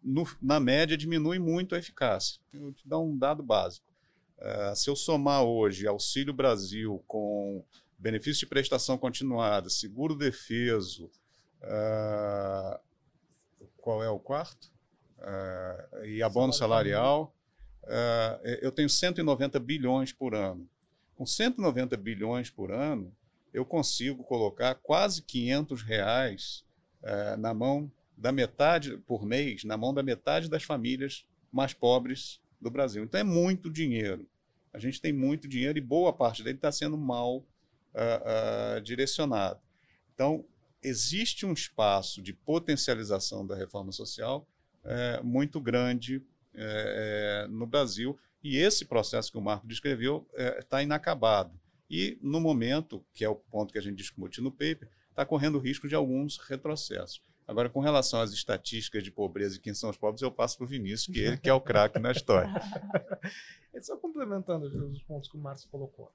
no, 0.00 0.24
na 0.40 0.60
média, 0.60 0.96
diminui 0.96 1.40
muito 1.40 1.74
a 1.74 1.78
eficácia. 1.78 2.40
Eu 2.52 2.72
te 2.72 2.86
dar 2.86 3.00
um 3.00 3.18
dado 3.18 3.42
básico. 3.42 3.84
se 4.76 4.88
eu 4.88 4.94
somar 4.94 5.42
hoje 5.42 5.84
Auxílio 5.88 6.32
Brasil 6.32 7.02
com 7.08 7.64
benefício 7.98 8.40
de 8.40 8.46
prestação 8.46 8.96
continuada, 8.96 9.68
seguro 9.68 10.14
defeso, 10.14 11.10
qual 13.78 14.00
é 14.00 14.08
o 14.08 14.20
quarto? 14.20 14.71
Uh, 15.22 16.04
e 16.04 16.22
abono 16.22 16.52
salarial, 16.52 17.34
uh, 17.84 18.46
eu 18.60 18.72
tenho 18.72 18.88
190 18.88 19.58
bilhões 19.60 20.12
por 20.12 20.34
ano. 20.34 20.68
Com 21.14 21.24
190 21.24 21.96
bilhões 21.96 22.50
por 22.50 22.72
ano, 22.72 23.14
eu 23.54 23.64
consigo 23.64 24.24
colocar 24.24 24.74
quase 24.76 25.22
500 25.22 25.82
reais 25.82 26.64
na 27.38 27.52
mão 27.52 27.90
da 28.16 28.30
metade 28.30 28.96
por 28.98 29.26
mês, 29.26 29.64
na 29.64 29.76
mão 29.76 29.92
da 29.92 30.02
metade 30.02 30.48
das 30.48 30.62
famílias 30.62 31.26
mais 31.50 31.74
pobres 31.74 32.40
do 32.60 32.70
Brasil. 32.70 33.02
Então 33.04 33.20
é 33.20 33.24
muito 33.24 33.68
dinheiro. 33.68 34.26
A 34.72 34.78
gente 34.78 35.00
tem 35.00 35.12
muito 35.12 35.46
dinheiro 35.46 35.76
e 35.76 35.82
boa 35.82 36.12
parte 36.12 36.42
dele 36.42 36.56
está 36.56 36.72
sendo 36.72 36.96
mal 36.96 37.38
uh, 37.38 38.78
uh, 38.78 38.80
direcionado. 38.80 39.60
Então, 40.14 40.44
existe 40.82 41.44
um 41.44 41.52
espaço 41.52 42.22
de 42.22 42.32
potencialização 42.32 43.46
da 43.46 43.54
reforma 43.54 43.92
social 43.92 44.46
uh, 44.84 45.24
muito 45.24 45.60
grande 45.60 46.22
eh, 46.54 47.44
eh, 47.44 47.48
no 47.48 47.66
Brasil, 47.66 48.18
e 48.42 48.58
esse 48.58 48.84
processo 48.84 49.32
que 49.32 49.38
o 49.38 49.40
Marco 49.40 49.66
descreveu 49.66 50.28
está 50.58 50.82
inacabado. 50.82 51.58
E, 51.88 52.18
no 52.20 52.40
momento, 52.40 53.04
que 53.12 53.24
é 53.24 53.28
o 53.28 53.36
ponto 53.36 53.72
que 53.72 53.78
a 53.78 53.82
gente 53.82 53.96
discute 53.96 54.40
no 54.40 54.50
paper, 54.50 54.88
está 55.10 55.24
correndo 55.24 55.58
risco 55.58 55.86
de 55.86 55.94
alguns 55.94 56.38
retrocessos. 56.38 57.22
Agora, 57.46 57.68
com 57.68 57.80
relação 57.80 58.20
às 58.20 58.32
estatísticas 58.32 59.02
de 59.02 59.10
pobreza 59.10 59.56
e 59.56 59.60
quem 59.60 59.74
são 59.74 59.90
os 59.90 59.96
pobres, 59.96 60.22
eu 60.22 60.30
passo 60.30 60.56
para 60.56 60.64
o 60.64 60.68
Vinícius, 60.68 61.14
que 61.14 61.20
ele 61.20 61.36
que 61.36 61.48
é 61.48 61.52
o 61.52 61.60
craque 61.60 61.98
na 61.98 62.10
história. 62.10 62.50
Só 63.80 63.96
complementando 63.96 64.66
os 64.66 65.02
pontos 65.02 65.28
que 65.28 65.36
o 65.36 65.40
Márcio 65.40 65.68
colocou. 65.68 66.10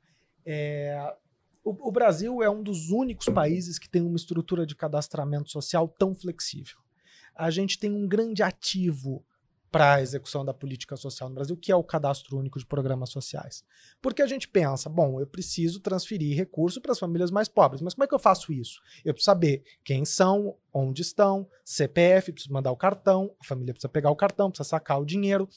É, 0.45 1.15
o, 1.63 1.89
o, 1.89 1.91
Brasil 1.91 2.41
é 2.41 2.49
um 2.49 2.63
dos 2.63 2.89
únicos 2.89 3.27
países 3.27 3.77
que 3.77 3.89
tem 3.89 4.01
uma 4.01 4.15
estrutura 4.15 4.65
de 4.65 4.75
cadastramento 4.75 5.51
social 5.51 5.87
tão 5.87 6.15
flexível. 6.15 6.77
A 7.37 7.49
gente 7.49 7.77
tem 7.77 7.91
um 7.91 8.07
grande 8.07 8.41
ativo 8.41 9.23
para 9.71 9.95
a 9.95 10.01
execução 10.01 10.45
da 10.45 10.53
política 10.53 10.95
social 10.95 11.29
no 11.29 11.35
Brasil, 11.35 11.57
que 11.57 11.71
é 11.71 11.75
o 11.75 11.83
cadastro 11.83 12.37
único 12.37 12.57
de 12.57 12.65
programas 12.65 13.09
sociais. 13.09 13.63
Porque 14.01 14.21
a 14.21 14.27
gente 14.27 14.47
pensa, 14.47 14.89
bom, 14.89 15.19
eu 15.19 15.27
preciso 15.27 15.79
transferir 15.79 16.35
recurso 16.35 16.81
para 16.81 16.93
as 16.93 16.99
famílias 16.99 17.31
mais 17.31 17.47
pobres, 17.47 17.81
mas 17.81 17.93
como 17.93 18.03
é 18.05 18.07
que 18.07 18.15
eu 18.15 18.19
faço 18.19 18.53
isso? 18.53 18.81
Eu 19.03 19.13
preciso 19.13 19.31
saber 19.31 19.63
quem 19.83 20.05
são, 20.05 20.55
onde 20.73 21.01
estão, 21.01 21.47
CPF, 21.65 22.31
preciso 22.31 22.53
mandar 22.53 22.71
o 22.71 22.77
cartão, 22.77 23.35
a 23.39 23.43
família 23.43 23.73
precisa 23.73 23.89
pegar 23.89 24.09
o 24.09 24.15
cartão, 24.15 24.49
precisa 24.49 24.69
sacar 24.69 24.99
o 25.01 25.05
dinheiro. 25.05 25.47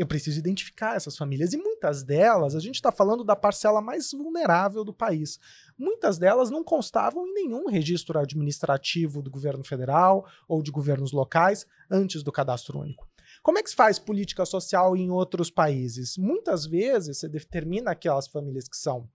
Eu 0.00 0.06
preciso 0.06 0.38
identificar 0.38 0.96
essas 0.96 1.14
famílias. 1.14 1.52
E 1.52 1.58
muitas 1.58 2.02
delas, 2.02 2.54
a 2.54 2.58
gente 2.58 2.76
está 2.76 2.90
falando 2.90 3.22
da 3.22 3.36
parcela 3.36 3.82
mais 3.82 4.10
vulnerável 4.12 4.82
do 4.82 4.94
país. 4.94 5.38
Muitas 5.76 6.16
delas 6.16 6.50
não 6.50 6.64
constavam 6.64 7.26
em 7.26 7.34
nenhum 7.34 7.68
registro 7.68 8.18
administrativo 8.18 9.20
do 9.20 9.30
governo 9.30 9.62
federal 9.62 10.26
ou 10.48 10.62
de 10.62 10.70
governos 10.70 11.12
locais 11.12 11.66
antes 11.90 12.22
do 12.22 12.32
cadastro 12.32 12.78
único. 12.78 13.06
Como 13.42 13.58
é 13.58 13.62
que 13.62 13.68
se 13.68 13.76
faz 13.76 13.98
política 13.98 14.46
social 14.46 14.96
em 14.96 15.10
outros 15.10 15.50
países? 15.50 16.16
Muitas 16.16 16.64
vezes 16.64 17.18
você 17.18 17.28
determina 17.28 17.90
aquelas 17.90 18.26
famílias 18.26 18.66
que 18.66 18.78
são 18.78 19.06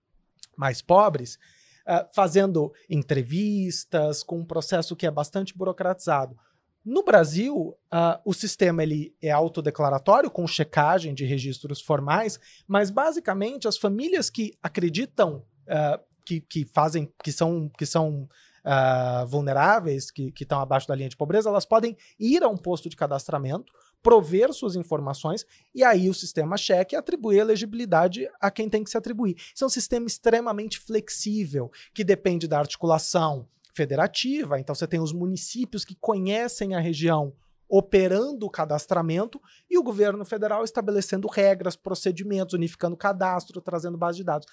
mais 0.55 0.83
pobres, 0.83 1.39
uh, 1.87 2.07
fazendo 2.13 2.71
entrevistas, 2.87 4.21
com 4.21 4.37
um 4.37 4.45
processo 4.45 4.95
que 4.95 5.07
é 5.07 5.11
bastante 5.11 5.57
burocratizado. 5.57 6.37
No 6.85 7.03
Brasil, 7.03 7.75
uh, 7.91 8.21
o 8.23 8.31
sistema 8.31 8.83
ele 8.83 9.15
é 9.19 9.31
autodeclaratório, 9.31 10.29
com 10.29 10.45
checagem 10.45 11.15
de 11.15 11.25
registros 11.25 11.81
formais, 11.81 12.39
mas 12.67 12.91
basicamente 12.91 13.67
as 13.67 13.75
famílias 13.75 14.29
que 14.29 14.53
acreditam 14.61 15.43
uh, 15.67 15.99
que, 16.23 16.41
que 16.41 16.63
fazem, 16.63 17.11
que 17.23 17.31
são, 17.31 17.71
que 17.75 17.87
são 17.87 18.29
uh, 18.63 19.25
vulneráveis, 19.25 20.11
que 20.11 20.31
estão 20.39 20.59
abaixo 20.59 20.87
da 20.87 20.93
linha 20.93 21.09
de 21.09 21.17
pobreza, 21.17 21.49
elas 21.49 21.65
podem 21.65 21.97
ir 22.19 22.43
a 22.43 22.47
um 22.47 22.57
posto 22.57 22.87
de 22.87 22.95
cadastramento, 22.95 23.73
prover 24.03 24.53
suas 24.53 24.75
informações 24.75 25.43
e 25.73 25.83
aí 25.83 26.07
o 26.07 26.13
sistema 26.13 26.55
cheque 26.55 26.95
atribuir 26.95 27.39
elegibilidade 27.39 28.29
a 28.39 28.51
quem 28.51 28.69
tem 28.69 28.83
que 28.83 28.91
se 28.91 28.97
atribuir. 28.97 29.35
Isso 29.55 29.63
é 29.63 29.67
um 29.67 29.69
sistema 29.69 30.05
extremamente 30.05 30.79
flexível, 30.79 31.71
que 31.95 32.03
depende 32.03 32.47
da 32.47 32.59
articulação 32.59 33.47
federativa, 33.75 34.59
então 34.59 34.73
você 34.73 34.87
tem 34.87 34.99
os 34.99 35.11
municípios 35.11 35.83
que 35.83 35.95
conhecem 35.95 36.73
a 36.73 36.79
região 36.79 37.33
operando 37.67 38.45
o 38.45 38.49
cadastramento 38.49 39.41
e 39.69 39.77
o 39.77 39.83
governo 39.83 40.23
federal 40.23 40.63
estabelecendo 40.63 41.27
regras, 41.27 41.75
procedimentos, 41.75 42.53
unificando 42.53 42.95
cadastro, 42.95 43.59
trazendo 43.59 43.97
base 43.97 44.17
de 44.17 44.23
dados. 44.23 44.47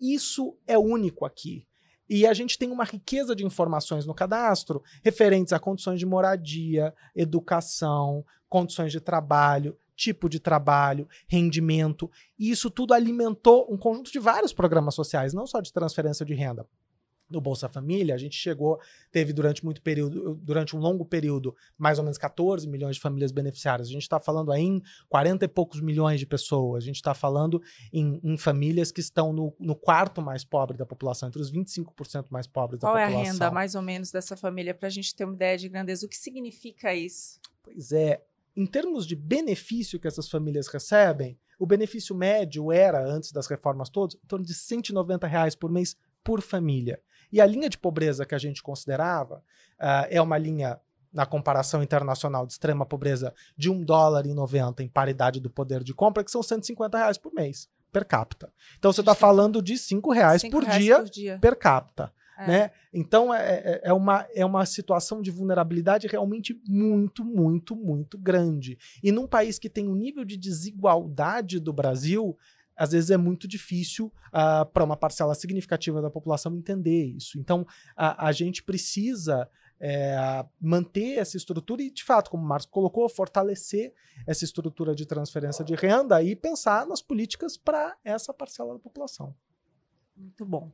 Isso 0.00 0.56
é 0.66 0.78
único 0.78 1.24
aqui. 1.24 1.66
E 2.08 2.26
a 2.26 2.34
gente 2.34 2.58
tem 2.58 2.70
uma 2.70 2.84
riqueza 2.84 3.34
de 3.34 3.44
informações 3.44 4.04
no 4.04 4.14
cadastro 4.14 4.82
referentes 5.02 5.52
a 5.52 5.58
condições 5.58 5.98
de 5.98 6.04
moradia, 6.04 6.94
educação, 7.16 8.24
condições 8.48 8.92
de 8.92 9.00
trabalho, 9.00 9.76
tipo 9.96 10.28
de 10.28 10.38
trabalho, 10.38 11.08
rendimento. 11.26 12.10
E 12.38 12.50
isso 12.50 12.70
tudo 12.70 12.92
alimentou 12.92 13.66
um 13.72 13.78
conjunto 13.78 14.12
de 14.12 14.18
vários 14.18 14.52
programas 14.52 14.94
sociais, 14.94 15.32
não 15.32 15.46
só 15.46 15.60
de 15.60 15.72
transferência 15.72 16.26
de 16.26 16.34
renda 16.34 16.66
no 17.32 17.40
Bolsa 17.40 17.68
Família, 17.68 18.14
a 18.14 18.18
gente 18.18 18.36
chegou, 18.36 18.80
teve 19.10 19.32
durante 19.32 19.64
muito 19.64 19.82
período, 19.82 20.34
durante 20.36 20.76
um 20.76 20.78
longo 20.78 21.04
período, 21.04 21.54
mais 21.76 21.98
ou 21.98 22.04
menos 22.04 22.18
14 22.18 22.68
milhões 22.68 22.96
de 22.96 23.02
famílias 23.02 23.32
beneficiárias. 23.32 23.88
A 23.88 23.92
gente 23.92 24.02
está 24.02 24.20
falando 24.20 24.52
aí 24.52 24.62
em 24.62 24.82
40 25.08 25.44
e 25.44 25.48
poucos 25.48 25.80
milhões 25.80 26.20
de 26.20 26.26
pessoas. 26.26 26.84
A 26.84 26.86
gente 26.86 26.96
está 26.96 27.14
falando 27.14 27.62
em, 27.92 28.20
em, 28.22 28.36
famílias 28.36 28.92
que 28.92 29.00
estão 29.00 29.32
no, 29.32 29.54
no, 29.58 29.74
quarto 29.74 30.20
mais 30.20 30.44
pobre 30.44 30.76
da 30.76 30.86
população, 30.86 31.28
entre 31.28 31.40
os 31.40 31.52
25% 31.52 32.26
mais 32.30 32.46
pobres 32.46 32.80
Qual 32.80 32.94
da 32.94 33.00
população. 33.00 33.00
população. 33.00 33.00
Qual 33.00 33.00
é 33.00 33.04
a 33.04 33.32
renda, 33.32 33.50
mais 33.50 33.74
ou 33.74 33.82
menos, 33.82 34.10
dessa 34.10 34.36
família, 34.36 34.74
para 34.74 34.88
a 34.88 34.90
gente 34.90 35.14
ter 35.14 35.24
uma 35.24 35.34
ideia 35.34 35.58
de 35.58 35.68
grandeza? 35.68 36.06
O 36.06 36.08
que 36.08 36.16
significa 36.16 36.94
isso? 36.94 37.40
Pois 37.62 37.92
é. 37.92 38.22
Em 38.54 38.66
termos 38.66 39.06
de 39.06 39.16
benefício 39.16 39.98
que 39.98 40.06
essas 40.06 40.28
famílias 40.28 40.68
recebem, 40.68 41.38
o 41.58 41.66
benefício 41.66 42.14
médio 42.14 42.72
era, 42.72 43.06
antes 43.06 43.30
das 43.30 43.46
reformas 43.46 43.88
todas, 43.88 44.16
em 44.16 44.26
torno 44.26 44.44
de 44.44 44.52
190 44.52 45.26
reais 45.26 45.54
por 45.54 45.70
mês 45.70 45.96
por 46.24 46.42
família. 46.42 47.00
E 47.32 47.40
a 47.40 47.46
linha 47.46 47.68
de 47.68 47.78
pobreza 47.78 48.26
que 48.26 48.34
a 48.34 48.38
gente 48.38 48.62
considerava 48.62 49.42
uh, 49.80 50.06
é 50.10 50.20
uma 50.20 50.36
linha, 50.36 50.78
na 51.12 51.24
comparação 51.24 51.82
internacional, 51.82 52.46
de 52.46 52.52
extrema 52.52 52.84
pobreza 52.84 53.34
de 53.56 53.70
1 53.70 53.84
dólar 53.84 54.26
e 54.26 54.34
90 54.34 54.82
em 54.82 54.88
paridade 54.88 55.40
do 55.40 55.48
poder 55.48 55.82
de 55.82 55.94
compra, 55.94 56.22
que 56.22 56.30
são 56.30 56.42
150 56.42 56.98
reais 56.98 57.16
por 57.16 57.32
mês, 57.32 57.68
per 57.90 58.04
capita. 58.04 58.52
Então 58.78 58.92
você 58.92 59.00
está 59.00 59.14
falando 59.14 59.62
de 59.62 59.78
5 59.78 60.12
reais, 60.12 60.42
por, 60.48 60.62
reais 60.62 60.82
dia, 60.82 60.96
por 60.98 61.10
dia 61.10 61.38
per 61.40 61.56
capita. 61.56 62.12
É. 62.38 62.46
Né? 62.46 62.70
Então 62.92 63.32
é, 63.32 63.54
é, 63.54 63.80
é, 63.84 63.92
uma, 63.92 64.26
é 64.34 64.44
uma 64.44 64.64
situação 64.64 65.20
de 65.20 65.30
vulnerabilidade 65.30 66.06
realmente 66.06 66.58
muito, 66.66 67.24
muito, 67.24 67.76
muito 67.76 68.18
grande. 68.18 68.78
E 69.02 69.12
num 69.12 69.26
país 69.26 69.58
que 69.58 69.68
tem 69.68 69.88
um 69.88 69.94
nível 69.94 70.24
de 70.24 70.36
desigualdade 70.36 71.60
do 71.60 71.72
Brasil, 71.72 72.36
às 72.76 72.92
vezes 72.92 73.10
é 73.10 73.16
muito 73.16 73.46
difícil 73.46 74.06
uh, 74.06 74.12
ah, 74.32 74.64
para 74.64 74.84
uma 74.84 74.96
parcela 74.96 75.34
significativa 75.34 76.00
da 76.00 76.10
população 76.10 76.56
entender 76.56 77.04
isso. 77.04 77.38
Então, 77.38 77.66
a, 77.96 78.28
a 78.28 78.32
gente 78.32 78.62
precisa 78.62 79.48
é, 79.84 80.46
manter 80.60 81.18
essa 81.18 81.36
estrutura 81.36 81.82
e, 81.82 81.90
de 81.90 82.04
fato, 82.04 82.30
como 82.30 82.44
o 82.44 82.46
Marcos 82.46 82.66
colocou, 82.66 83.08
fortalecer 83.08 83.92
essa 84.26 84.44
estrutura 84.44 84.94
de 84.94 85.04
transferência 85.04 85.64
de 85.64 85.74
renda 85.74 86.22
e 86.22 86.36
pensar 86.36 86.86
nas 86.86 87.02
políticas 87.02 87.56
para 87.56 87.96
essa 88.04 88.32
parcela 88.32 88.74
da 88.74 88.78
população. 88.78 89.34
Muito 90.16 90.46
bom. 90.46 90.70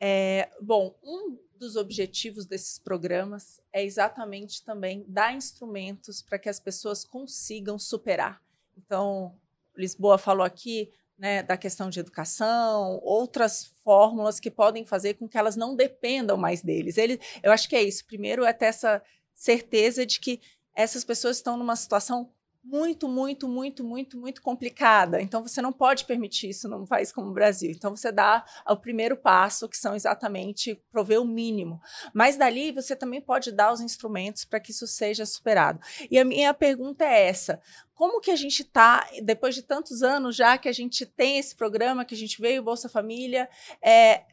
É, 0.00 0.48
bom, 0.62 0.96
um 1.02 1.36
dos 1.58 1.74
objetivos 1.74 2.46
desses 2.46 2.78
programas 2.78 3.60
é 3.72 3.84
exatamente 3.84 4.64
também 4.64 5.04
dar 5.08 5.34
instrumentos 5.34 6.22
para 6.22 6.38
que 6.38 6.48
as 6.48 6.60
pessoas 6.60 7.04
consigam 7.04 7.76
superar. 7.76 8.40
Então, 8.76 9.36
Lisboa 9.76 10.16
falou 10.16 10.44
aqui 10.44 10.92
né, 11.18 11.42
da 11.42 11.56
questão 11.56 11.90
de 11.90 11.98
educação, 11.98 13.00
outras 13.02 13.72
fórmulas 13.82 14.38
que 14.38 14.50
podem 14.50 14.84
fazer 14.84 15.14
com 15.14 15.28
que 15.28 15.36
elas 15.36 15.56
não 15.56 15.74
dependam 15.74 16.36
mais 16.36 16.62
deles. 16.62 16.96
Ele, 16.96 17.20
eu 17.42 17.50
acho 17.50 17.68
que 17.68 17.74
é 17.74 17.82
isso. 17.82 18.06
Primeiro 18.06 18.44
é 18.44 18.52
ter 18.52 18.66
essa 18.66 19.02
certeza 19.34 20.06
de 20.06 20.20
que 20.20 20.40
essas 20.74 21.04
pessoas 21.04 21.38
estão 21.38 21.56
numa 21.56 21.74
situação 21.74 22.32
muito, 22.70 23.08
muito, 23.08 23.48
muito, 23.48 23.82
muito, 23.82 24.18
muito 24.18 24.42
complicada. 24.42 25.22
Então 25.22 25.42
você 25.42 25.62
não 25.62 25.72
pode 25.72 26.04
permitir 26.04 26.50
isso 26.50 26.68
num 26.68 26.84
país 26.84 27.10
como 27.10 27.30
o 27.30 27.32
Brasil. 27.32 27.70
Então 27.70 27.96
você 27.96 28.12
dá 28.12 28.44
o 28.68 28.76
primeiro 28.76 29.16
passo, 29.16 29.68
que 29.68 29.76
são 29.76 29.94
exatamente 29.94 30.78
prover 30.92 31.20
o 31.20 31.24
mínimo. 31.24 31.80
Mas 32.12 32.36
dali 32.36 32.70
você 32.70 32.94
também 32.94 33.22
pode 33.22 33.50
dar 33.52 33.72
os 33.72 33.80
instrumentos 33.80 34.44
para 34.44 34.60
que 34.60 34.70
isso 34.70 34.86
seja 34.86 35.24
superado. 35.24 35.80
E 36.10 36.18
a 36.18 36.24
minha 36.24 36.52
pergunta 36.52 37.04
é 37.04 37.28
essa: 37.28 37.58
como 37.94 38.20
que 38.20 38.30
a 38.30 38.36
gente 38.36 38.60
está, 38.60 39.08
depois 39.22 39.54
de 39.54 39.62
tantos 39.62 40.02
anos 40.02 40.36
já 40.36 40.58
que 40.58 40.68
a 40.68 40.72
gente 40.72 41.06
tem 41.06 41.38
esse 41.38 41.56
programa, 41.56 42.04
que 42.04 42.14
a 42.14 42.18
gente 42.18 42.38
veio 42.38 42.62
Bolsa 42.62 42.88
Família, 42.88 43.48
é, 43.80 44.24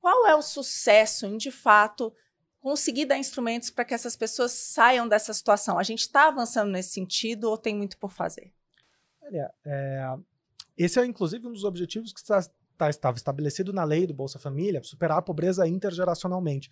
qual 0.00 0.24
é 0.28 0.36
o 0.36 0.42
sucesso 0.42 1.36
de 1.36 1.50
fato 1.50 2.12
conseguir 2.62 3.06
dar 3.06 3.18
instrumentos 3.18 3.70
para 3.70 3.84
que 3.84 3.92
essas 3.92 4.16
pessoas 4.16 4.52
saiam 4.52 5.08
dessa 5.08 5.34
situação? 5.34 5.78
A 5.78 5.82
gente 5.82 6.02
está 6.02 6.28
avançando 6.28 6.70
nesse 6.70 6.90
sentido 6.90 7.50
ou 7.50 7.58
tem 7.58 7.76
muito 7.76 7.98
por 7.98 8.12
fazer? 8.12 8.54
Olha, 9.20 9.52
é, 9.66 10.14
esse 10.78 10.98
é 10.98 11.04
inclusive 11.04 11.46
um 11.46 11.52
dos 11.52 11.64
objetivos 11.64 12.12
que 12.12 12.20
está, 12.20 12.40
tá, 12.78 12.88
estava 12.88 13.16
estabelecido 13.16 13.72
na 13.72 13.82
lei 13.82 14.06
do 14.06 14.14
Bolsa 14.14 14.38
Família, 14.38 14.82
superar 14.84 15.18
a 15.18 15.22
pobreza 15.22 15.66
intergeracionalmente. 15.66 16.70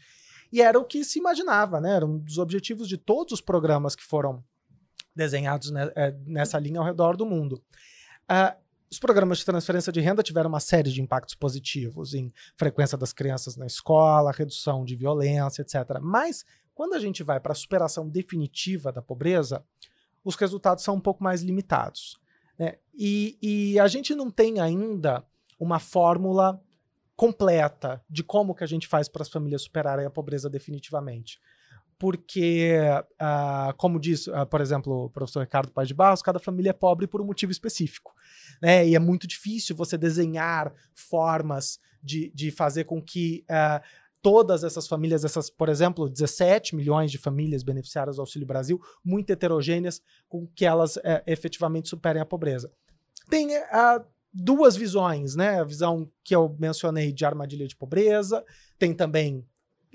E 0.52 0.62
era 0.62 0.78
o 0.78 0.84
que 0.84 1.04
se 1.04 1.18
imaginava, 1.18 1.80
né? 1.80 1.96
Era 1.96 2.06
um 2.06 2.18
dos 2.18 2.38
objetivos 2.38 2.88
de 2.88 2.96
todos 2.96 3.34
os 3.34 3.40
programas 3.40 3.94
que 3.94 4.02
foram 4.02 4.44
desenhados 5.14 5.70
né, 5.70 5.90
é, 5.96 6.12
nessa 6.24 6.58
linha 6.58 6.78
ao 6.78 6.86
redor 6.86 7.16
do 7.16 7.26
mundo. 7.26 7.62
Uh, 8.30 8.56
os 8.90 8.98
programas 8.98 9.38
de 9.38 9.44
transferência 9.44 9.92
de 9.92 10.00
renda 10.00 10.22
tiveram 10.22 10.48
uma 10.48 10.58
série 10.58 10.90
de 10.90 11.00
impactos 11.00 11.34
positivos 11.34 12.12
em 12.12 12.32
frequência 12.56 12.98
das 12.98 13.12
crianças 13.12 13.56
na 13.56 13.66
escola, 13.66 14.32
redução 14.32 14.84
de 14.84 14.96
violência, 14.96 15.62
etc. 15.62 16.00
Mas, 16.02 16.44
quando 16.74 16.94
a 16.94 16.98
gente 16.98 17.22
vai 17.22 17.38
para 17.38 17.52
a 17.52 17.54
superação 17.54 18.08
definitiva 18.08 18.90
da 18.90 19.00
pobreza, 19.00 19.64
os 20.24 20.34
resultados 20.34 20.82
são 20.82 20.96
um 20.96 21.00
pouco 21.00 21.22
mais 21.22 21.40
limitados. 21.42 22.18
Né? 22.58 22.78
E, 22.92 23.38
e 23.40 23.78
a 23.78 23.86
gente 23.86 24.14
não 24.14 24.30
tem 24.30 24.60
ainda 24.60 25.24
uma 25.58 25.78
fórmula 25.78 26.60
completa 27.14 28.02
de 28.08 28.24
como 28.24 28.54
que 28.54 28.64
a 28.64 28.66
gente 28.66 28.88
faz 28.88 29.08
para 29.08 29.22
as 29.22 29.28
famílias 29.28 29.62
superarem 29.62 30.06
a 30.06 30.10
pobreza 30.10 30.50
definitivamente 30.50 31.38
porque, 32.00 32.78
uh, 33.20 33.76
como 33.76 34.00
diz, 34.00 34.26
uh, 34.26 34.46
por 34.50 34.62
exemplo, 34.62 35.04
o 35.04 35.10
professor 35.10 35.40
Ricardo 35.40 35.70
Paz 35.70 35.86
de 35.86 35.92
Barros, 35.92 36.22
cada 36.22 36.38
família 36.38 36.70
é 36.70 36.72
pobre 36.72 37.06
por 37.06 37.20
um 37.20 37.26
motivo 37.26 37.52
específico. 37.52 38.14
Né? 38.60 38.88
E 38.88 38.96
é 38.96 38.98
muito 38.98 39.26
difícil 39.26 39.76
você 39.76 39.98
desenhar 39.98 40.72
formas 40.94 41.78
de, 42.02 42.32
de 42.34 42.50
fazer 42.50 42.84
com 42.84 43.02
que 43.02 43.44
uh, 43.50 43.84
todas 44.22 44.64
essas 44.64 44.88
famílias, 44.88 45.26
essas, 45.26 45.50
por 45.50 45.68
exemplo, 45.68 46.08
17 46.08 46.74
milhões 46.74 47.10
de 47.10 47.18
famílias 47.18 47.62
beneficiárias 47.62 48.16
do 48.16 48.22
Auxílio 48.22 48.48
Brasil, 48.48 48.80
muito 49.04 49.28
heterogêneas, 49.28 50.00
com 50.26 50.46
que 50.46 50.64
elas 50.64 50.98
efetivamente 51.26 51.90
superem 51.90 52.22
a 52.22 52.26
pobreza. 52.26 52.72
Tem 53.28 53.48
duas 54.32 54.74
visões, 54.74 55.34
né? 55.34 55.60
A 55.60 55.64
visão 55.64 56.10
que 56.24 56.34
eu 56.34 56.54
mencionei 56.58 57.12
de 57.12 57.24
armadilha 57.24 57.66
de 57.66 57.76
pobreza, 57.76 58.44
tem 58.78 58.94
também 58.94 59.44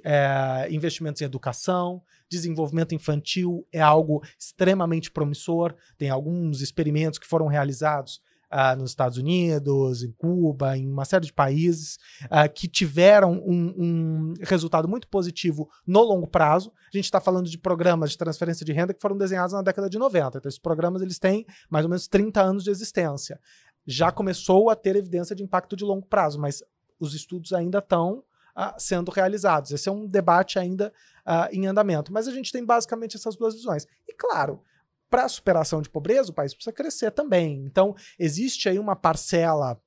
é, 0.07 0.67
investimentos 0.69 1.19
em 1.19 1.25
educação, 1.25 1.99
desenvolvimento 2.29 2.93
infantil 2.93 3.67
é 3.73 3.81
algo 3.81 4.21
extremamente 4.37 5.09
promissor. 5.09 5.73
Tem 5.97 6.11
alguns 6.11 6.61
experimentos 6.61 7.17
que 7.17 7.25
foram 7.25 7.47
realizados 7.47 8.21
uh, 8.51 8.77
nos 8.77 8.91
Estados 8.91 9.17
Unidos, 9.17 10.03
em 10.03 10.11
Cuba, 10.11 10.77
em 10.77 10.87
uma 10.87 11.05
série 11.05 11.25
de 11.25 11.33
países 11.33 11.97
uh, 12.25 12.51
que 12.53 12.67
tiveram 12.67 13.33
um, 13.45 13.73
um, 13.77 14.33
resultado 14.41 14.87
muito 14.87 15.07
positivo 15.07 15.67
no 15.87 16.01
longo 16.03 16.27
prazo. 16.27 16.71
A 16.93 16.95
gente 16.95 17.05
está 17.05 17.19
falando 17.19 17.49
de 17.49 17.57
programas 17.57 18.11
de 18.11 18.17
transferência 18.19 18.63
de 18.63 18.73
renda 18.73 18.93
que 18.93 19.01
foram 19.01 19.17
desenhados 19.17 19.53
na 19.53 19.63
década 19.63 19.89
de 19.89 19.97
90. 19.97 20.37
Então, 20.37 20.47
esses 20.47 20.59
programas 20.59 21.01
eles 21.01 21.17
têm 21.17 21.47
mais 21.67 21.83
ou 21.83 21.89
menos 21.89 22.07
30 22.07 22.41
anos 22.41 22.63
de 22.63 22.69
existência. 22.69 23.39
Já 23.87 24.11
começou 24.11 24.69
a 24.69 24.75
ter 24.75 24.95
evidência 24.95 25.35
de 25.35 25.41
impacto 25.41 25.75
de 25.75 25.83
longo 25.83 26.05
prazo, 26.05 26.39
mas 26.39 26.63
os 26.99 27.15
estudos 27.15 27.53
ainda 27.53 27.79
estão 27.79 28.23
uh, 28.57 28.73
sendo 28.77 29.11
realizados. 29.11 29.71
Esse 29.71 29.89
é 29.89 29.91
um 29.91 30.07
debate 30.07 30.57
ainda 30.57 30.93
uh, 31.25 31.47
em 31.51 31.67
andamento. 31.67 32.11
Mas 32.13 32.27
a 32.27 32.31
gente 32.31 32.51
tem 32.51 32.65
basicamente 32.65 33.15
essas 33.15 33.35
duas 33.35 33.55
visões. 33.55 33.85
E 34.07 34.13
claro, 34.13 34.61
para 35.09 35.25
a 35.25 35.29
superação 35.29 35.81
de 35.81 35.89
pobreza, 35.89 36.31
o 36.31 36.33
país 36.33 36.53
precisa 36.53 36.73
crescer 36.73 37.11
também. 37.11 37.63
Então, 37.65 37.95
existe 38.19 38.69
aí 38.69 38.79
uma 38.79 38.95
parcela 38.95 39.79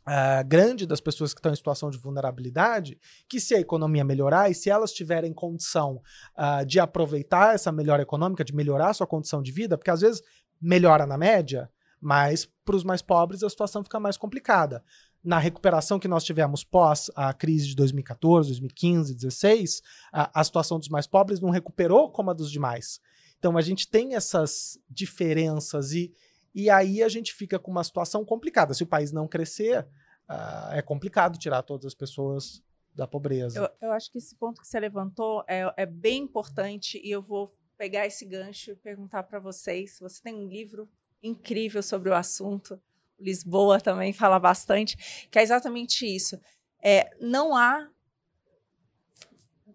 Uh, 0.00 0.42
grande 0.48 0.86
das 0.86 0.98
pessoas 0.98 1.34
que 1.34 1.38
estão 1.38 1.52
em 1.52 1.56
situação 1.56 1.90
de 1.90 1.98
vulnerabilidade, 1.98 2.98
que 3.28 3.38
se 3.38 3.54
a 3.54 3.60
economia 3.60 4.02
melhorar 4.02 4.50
e 4.50 4.54
se 4.54 4.70
elas 4.70 4.92
tiverem 4.92 5.32
condição 5.32 6.00
uh, 6.36 6.64
de 6.64 6.80
aproveitar 6.80 7.54
essa 7.54 7.70
melhora 7.70 8.02
econômica, 8.02 8.42
de 8.42 8.54
melhorar 8.54 8.94
sua 8.94 9.06
condição 9.06 9.42
de 9.42 9.52
vida, 9.52 9.76
porque 9.76 9.90
às 9.90 10.00
vezes 10.00 10.22
melhora 10.60 11.06
na 11.06 11.18
média, 11.18 11.70
mas 12.00 12.46
para 12.64 12.76
os 12.76 12.82
mais 12.82 13.02
pobres 13.02 13.42
a 13.42 13.50
situação 13.50 13.84
fica 13.84 14.00
mais 14.00 14.16
complicada. 14.16 14.82
Na 15.22 15.38
recuperação 15.38 15.98
que 15.98 16.08
nós 16.08 16.24
tivemos 16.24 16.64
pós 16.64 17.10
a 17.14 17.32
crise 17.34 17.68
de 17.68 17.76
2014, 17.76 18.48
2015, 18.48 19.12
2016, 19.12 19.82
a, 20.12 20.40
a 20.40 20.44
situação 20.44 20.78
dos 20.78 20.88
mais 20.88 21.06
pobres 21.06 21.40
não 21.40 21.50
recuperou 21.50 22.10
como 22.10 22.30
a 22.30 22.34
dos 22.34 22.50
demais. 22.50 23.00
Então 23.38 23.56
a 23.56 23.62
gente 23.62 23.88
tem 23.88 24.14
essas 24.14 24.78
diferenças 24.88 25.92
e, 25.92 26.12
e 26.54 26.70
aí 26.70 27.02
a 27.02 27.08
gente 27.08 27.34
fica 27.34 27.58
com 27.58 27.70
uma 27.70 27.84
situação 27.84 28.24
complicada. 28.24 28.74
Se 28.74 28.82
o 28.82 28.86
país 28.86 29.12
não 29.12 29.28
crescer, 29.28 29.86
uh, 30.28 30.72
é 30.72 30.82
complicado 30.82 31.38
tirar 31.38 31.62
todas 31.62 31.86
as 31.86 31.94
pessoas 31.94 32.62
da 32.94 33.06
pobreza. 33.06 33.58
Eu, 33.58 33.88
eu 33.88 33.92
acho 33.92 34.10
que 34.10 34.18
esse 34.18 34.34
ponto 34.36 34.60
que 34.60 34.66
você 34.66 34.78
levantou 34.80 35.44
é, 35.48 35.72
é 35.76 35.86
bem 35.86 36.22
importante 36.22 37.00
e 37.02 37.10
eu 37.10 37.22
vou 37.22 37.50
pegar 37.78 38.06
esse 38.06 38.26
gancho 38.26 38.72
e 38.72 38.76
perguntar 38.76 39.22
para 39.22 39.38
vocês. 39.38 39.98
Você 40.00 40.22
tem 40.22 40.34
um 40.34 40.46
livro 40.46 40.88
incrível 41.22 41.82
sobre 41.82 42.10
o 42.10 42.14
assunto. 42.14 42.80
Lisboa 43.20 43.80
também 43.80 44.12
fala 44.12 44.38
bastante, 44.38 45.28
que 45.30 45.38
é 45.38 45.42
exatamente 45.42 46.04
isso. 46.04 46.40
É, 46.82 47.10
não 47.20 47.56
há 47.56 47.88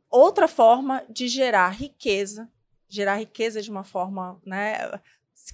outra 0.09 0.47
forma 0.47 1.05
de 1.09 1.27
gerar 1.27 1.69
riqueza 1.69 2.49
gerar 2.95 3.17
riqueza 3.17 3.61
de 3.61 3.69
uma 3.69 3.83
forma 3.83 4.39
né, 4.45 4.77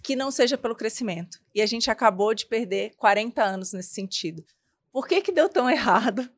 que 0.03 0.15
não 0.15 0.31
seja 0.31 0.57
pelo 0.57 0.75
crescimento. 0.75 1.39
E 1.53 1.61
a 1.61 1.65
gente 1.65 1.89
acabou 1.89 2.33
de 2.33 2.45
perder 2.45 2.93
40 2.95 3.43
anos 3.43 3.73
nesse 3.73 3.93
sentido. 3.93 4.45
Por 4.91 5.07
que, 5.07 5.21
que 5.21 5.31
deu 5.31 5.49
tão 5.49 5.69
errado? 5.69 6.29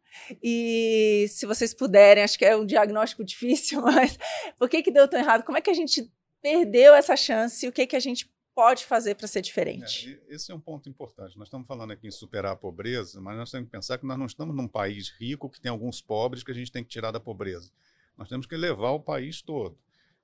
E 0.41 1.25
se 1.29 1.45
vocês 1.45 1.74
puderem, 1.74 2.24
acho 2.24 2.38
que 2.38 2.45
é 2.45 2.55
um 2.55 2.65
diagnóstico 2.65 3.24
difícil, 3.24 3.81
mas 3.83 4.17
por 4.57 4.69
que, 4.69 4.83
que 4.83 4.91
deu 4.91 5.07
tão 5.07 5.19
errado? 5.19 5.43
Como 5.43 5.57
é 5.57 5.62
que 5.62 5.69
a 5.69 5.75
gente 5.75 6.10
perdeu 6.41 6.93
essa 6.93 7.15
chance? 7.15 7.67
O 7.67 7.72
que, 7.72 7.88
que 7.88 7.95
a 7.95 8.00
gente 8.00 8.31
pode 8.55 8.86
fazer 8.86 9.15
para 9.15 9.27
ser 9.27 9.41
diferente? 9.41 10.19
É, 10.27 10.36
esse 10.36 10.51
é 10.51 10.55
um 10.55 10.60
ponto 10.60 10.89
importante. 10.89 11.38
Nós 11.38 11.48
estamos 11.48 11.67
falando 11.67 11.91
aqui 11.91 12.07
em 12.07 12.12
superar 12.12 12.53
a 12.53 12.55
pobreza, 12.55 13.19
mas 13.19 13.38
nós 13.38 13.51
temos 13.51 13.67
que 13.67 13.72
pensar 13.72 13.98
que 13.98 14.05
nós 14.05 14.17
não 14.17 14.25
estamos 14.25 14.55
num 14.55 14.67
país 14.67 15.10
rico 15.10 15.50
que 15.50 15.60
tem 15.60 15.69
alguns 15.69 16.01
pobres 16.01 16.43
que 16.43 16.51
a 16.51 16.55
gente 16.55 16.72
tem 16.72 16.83
que 16.83 16.89
tirar 16.89 17.12
da 17.12 17.19
pobreza. 17.19 17.72
Nós 18.17 18.29
temos 18.29 18.45
que 18.45 18.55
levar 18.55 18.91
o 18.91 19.00
país 19.00 19.41
todo. 19.41 19.77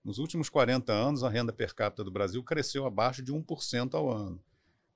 Nos 0.03 0.17
últimos 0.17 0.50
40 0.50 0.93
anos, 0.93 1.24
a 1.24 1.29
renda 1.29 1.51
per 1.51 1.74
capita 1.74 2.03
do 2.03 2.12
Brasil 2.12 2.43
cresceu 2.43 2.86
abaixo 2.86 3.21
de 3.21 3.33
1% 3.33 3.93
ao 3.95 4.09
ano. 4.09 4.41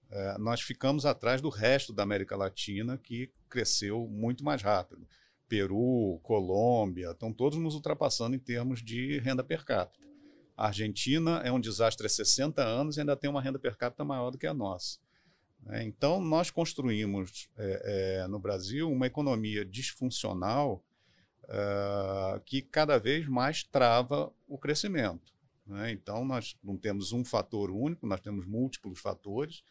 É, 0.10 0.38
nós 0.38 0.62
ficamos 0.62 1.06
atrás 1.06 1.42
do 1.42 1.50
resto 1.50 1.92
da 1.92 2.04
América 2.04 2.36
Latina, 2.36 2.98
que 2.98 3.32
cresceu 3.50 4.08
muito 4.08 4.44
mais 4.44 4.62
rápido. 4.62 5.08
Peru, 5.48 6.20
Colômbia, 6.24 7.12
estão 7.12 7.34
todos 7.34 7.60
nos 7.60 7.76
ultrapassando 7.76 8.36
em 8.36 8.40
termos 8.40 8.82
de 8.82 9.20
renda 9.20 9.44
per 9.44 9.66
capita. 9.66 10.13
A 10.56 10.68
Argentina 10.68 11.42
é 11.44 11.52
um 11.52 11.60
desastre 11.60 12.06
há 12.06 12.10
60 12.10 12.64
anos 12.64 12.98
e 12.98 13.00
ainda 13.00 13.16
tem 13.16 13.30
uma 13.30 13.42
renda 13.42 13.58
per 13.58 13.76
capita 13.76 14.04
maior 14.06 14.30
do 14.30 14.38
que 14.38 14.48
a 14.48 14.54
nossa. 14.54 15.00
É, 15.70 15.84
então, 15.84 16.20
nós 16.22 16.52
construímos 16.52 17.50
é, 17.58 18.22
é, 18.24 18.28
no 18.28 18.38
Brasil 18.38 18.92
uma 18.92 19.08
economia 19.08 19.64
disfuncional 19.64 20.84
uh, 21.46 22.40
que 22.46 22.62
cada 22.62 22.98
vez 22.98 23.28
mais 23.28 23.64
trava 23.64 24.32
o 24.48 24.58
crescimento. 24.58 25.34
Né? 25.66 25.92
Então, 25.92 26.26
nós 26.26 26.58
não 26.64 26.78
temos 26.78 27.14
um 27.14 27.24
fator 27.24 27.72
único, 27.72 28.06
nós 28.06 28.20
temos 28.20 28.46
múltiplos 28.46 29.00
fatores, 29.00 29.64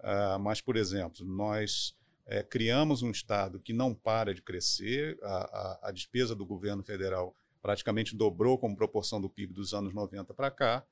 uh, 0.00 0.38
mas, 0.38 0.60
por 0.60 0.76
exemplo, 0.76 1.24
nós 1.24 1.96
é, 2.26 2.42
criamos 2.42 3.02
um 3.02 3.10
Estado 3.10 3.58
que 3.58 3.72
não 3.72 3.94
para 3.94 4.34
de 4.34 4.42
crescer, 4.42 5.18
a, 5.22 5.28
a, 5.28 5.88
a, 5.88 5.90
despesa 5.90 6.34
do 6.34 6.44
governo 6.44 6.82
federal 6.82 7.34
praticamente 7.68 8.16
dobrou 8.16 8.56
como 8.56 8.74
proporção 8.74 9.20
do 9.20 9.28
PIB 9.28 9.52
dos 9.52 9.74
anos 9.74 9.92
90 9.92 10.32
para 10.32 10.50
cá. 10.50 10.82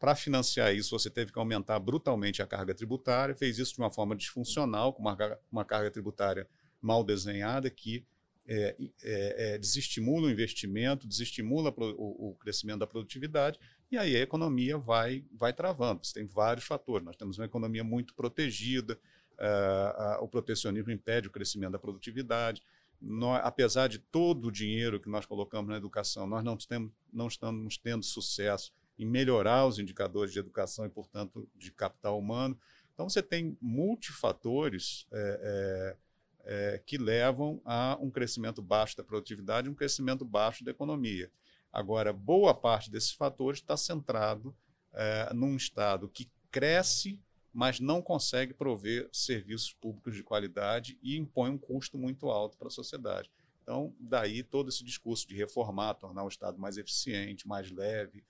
Para 0.00 0.14
financiar 0.14 0.74
isso, 0.74 0.98
você 0.98 1.10
teve 1.10 1.30
que 1.30 1.38
aumentar 1.38 1.78
brutalmente 1.78 2.40
a 2.40 2.46
carga 2.46 2.74
tributária, 2.74 3.34
fez 3.34 3.58
isso 3.58 3.74
de 3.74 3.80
uma 3.80 3.90
forma 3.90 4.16
disfuncional, 4.16 4.94
com 4.94 5.02
uma, 5.02 5.38
uma 5.52 5.66
carga 5.66 5.90
tributária 5.90 6.48
mal 6.80 7.04
desenhada, 7.04 7.68
que 7.68 8.06
é, 8.48 8.74
é, 9.02 9.54
é, 9.54 9.58
desestimula 9.58 10.28
o 10.28 10.30
investimento, 10.30 11.06
desestimula 11.06 11.68
o, 11.76 12.30
o, 12.30 12.34
crescimento 12.36 12.78
da 12.78 12.86
produtividade, 12.86 13.60
e 13.92 13.98
aí 13.98 14.16
a 14.16 14.20
economia 14.20 14.78
vai, 14.78 15.26
vai 15.30 15.52
travando. 15.52 16.06
Você 16.06 16.14
tem 16.14 16.24
vários 16.24 16.64
fatores. 16.64 17.04
Nós 17.04 17.16
temos 17.16 17.38
uma 17.38 17.44
economia 17.44 17.84
muito 17.84 18.14
protegida, 18.14 18.98
uh, 19.32 20.20
uh, 20.20 20.24
o 20.24 20.28
protecionismo 20.28 20.90
impede 20.90 21.28
o 21.28 21.30
crescimento 21.30 21.72
da 21.72 21.78
produtividade. 21.78 22.62
Nós, 23.00 23.40
apesar 23.44 23.88
de 23.88 23.98
todo 23.98 24.48
o 24.48 24.52
dinheiro 24.52 25.00
que 25.00 25.08
nós 25.08 25.26
colocamos 25.26 25.70
na 25.70 25.76
educação, 25.76 26.26
nós 26.26 26.42
não, 26.42 26.56
temos, 26.56 26.92
não 27.12 27.26
estamos 27.26 27.76
tendo 27.78 28.04
sucesso 28.04 28.72
em 28.98 29.04
melhorar 29.04 29.66
os 29.66 29.78
indicadores 29.78 30.32
de 30.32 30.38
educação 30.38 30.86
e, 30.86 30.88
portanto, 30.88 31.48
de 31.54 31.70
capital 31.72 32.18
humano. 32.18 32.58
Então, 32.92 33.08
você 33.08 33.22
tem 33.22 33.58
multifatores. 33.60 35.06
É, 35.12 35.40
é, 35.42 36.04
é, 36.46 36.82
que 36.84 36.98
levam 36.98 37.60
a 37.64 37.96
um 38.00 38.10
crescimento 38.10 38.60
baixo 38.60 38.96
da 38.96 39.02
produtividade 39.02 39.68
um 39.68 39.74
crescimento 39.74 40.24
baixo 40.24 40.62
da 40.64 40.70
economia. 40.70 41.30
Agora, 41.72 42.12
boa 42.12 42.54
parte 42.54 42.90
desses 42.90 43.12
fatores 43.12 43.60
está 43.60 43.76
centrado 43.76 44.54
é, 44.92 45.32
num 45.34 45.56
Estado 45.56 46.08
que 46.08 46.30
cresce, 46.50 47.18
mas 47.54 47.78
não 47.78 48.02
consegue 48.02 48.52
prover 48.52 49.08
serviços 49.12 49.72
públicos 49.72 50.16
de 50.16 50.24
qualidade 50.24 50.98
e 51.00 51.16
impõe 51.16 51.50
um 51.50 51.58
custo 51.58 51.96
muito 51.96 52.28
alto 52.28 52.58
para 52.58 52.66
a 52.66 52.70
sociedade. 52.70 53.30
Então, 53.62 53.94
daí 53.98 54.42
todo 54.42 54.68
esse 54.68 54.82
discurso 54.82 55.26
de 55.26 55.36
reformar, 55.36 55.94
tornar 55.94 56.24
o 56.24 56.28
Estado 56.28 56.58
mais 56.58 56.76
eficiente, 56.76 57.46
mais 57.46 57.70
leve, 57.70 58.24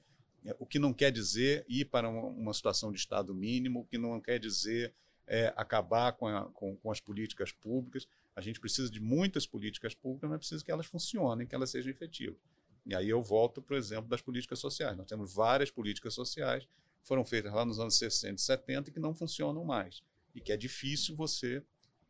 é, 0.45 0.55
o 0.59 0.67
que 0.67 0.79
não 0.79 0.93
quer 0.93 1.11
dizer 1.11 1.65
ir 1.67 1.87
para 1.87 2.09
uma 2.09 2.53
situação 2.53 2.93
de 2.93 2.99
Estado 2.99 3.35
mínimo, 3.35 3.81
o 3.81 3.85
que 3.85 3.97
não 3.97 4.21
quer 4.21 4.39
dizer 4.39 4.93
é, 5.27 5.53
acabar 5.57 6.13
com, 6.13 6.27
a, 6.27 6.45
com, 6.51 6.77
com, 6.77 6.91
as 6.91 7.01
políticas 7.01 7.51
públicas. 7.51 8.07
A 8.37 8.43
gente 8.43 8.61
precisa 8.61 8.91
de 8.91 9.01
muitas 9.01 9.47
políticas 9.47 9.95
públicas, 9.95 10.29
mas 10.29 10.39
precisa 10.39 10.63
que 10.63 10.71
elas 10.71 10.87
funcionem, 10.87 11.47
que 11.47 11.55
elas 11.55 11.71
sejam 11.71 11.91
efetivas. 11.91 12.39
E 12.85 12.95
aí 12.95 13.09
eu 13.09 13.23
volto, 13.23 13.63
por 13.63 13.75
exemplo, 13.75 14.09
das 14.09 14.21
políticas 14.21 14.59
sociais. 14.59 14.97
Nós 14.97 15.07
temos 15.07 15.33
várias 15.33 15.71
políticas 15.71 16.13
sociais 16.13 16.69
foram 17.05 17.25
feitas 17.25 17.53
lá 17.53 17.65
nos 17.65 17.79
anos 17.79 17.97
60 17.97 18.35
e 18.35 18.39
70 18.39 18.91
e 18.91 18.93
que 18.93 18.99
não 18.99 19.15
funcionam 19.15 19.65
mais. 19.65 20.03
E 20.35 20.41
que 20.41 20.51
é 20.51 20.57
difícil 20.57 21.15
você 21.15 21.63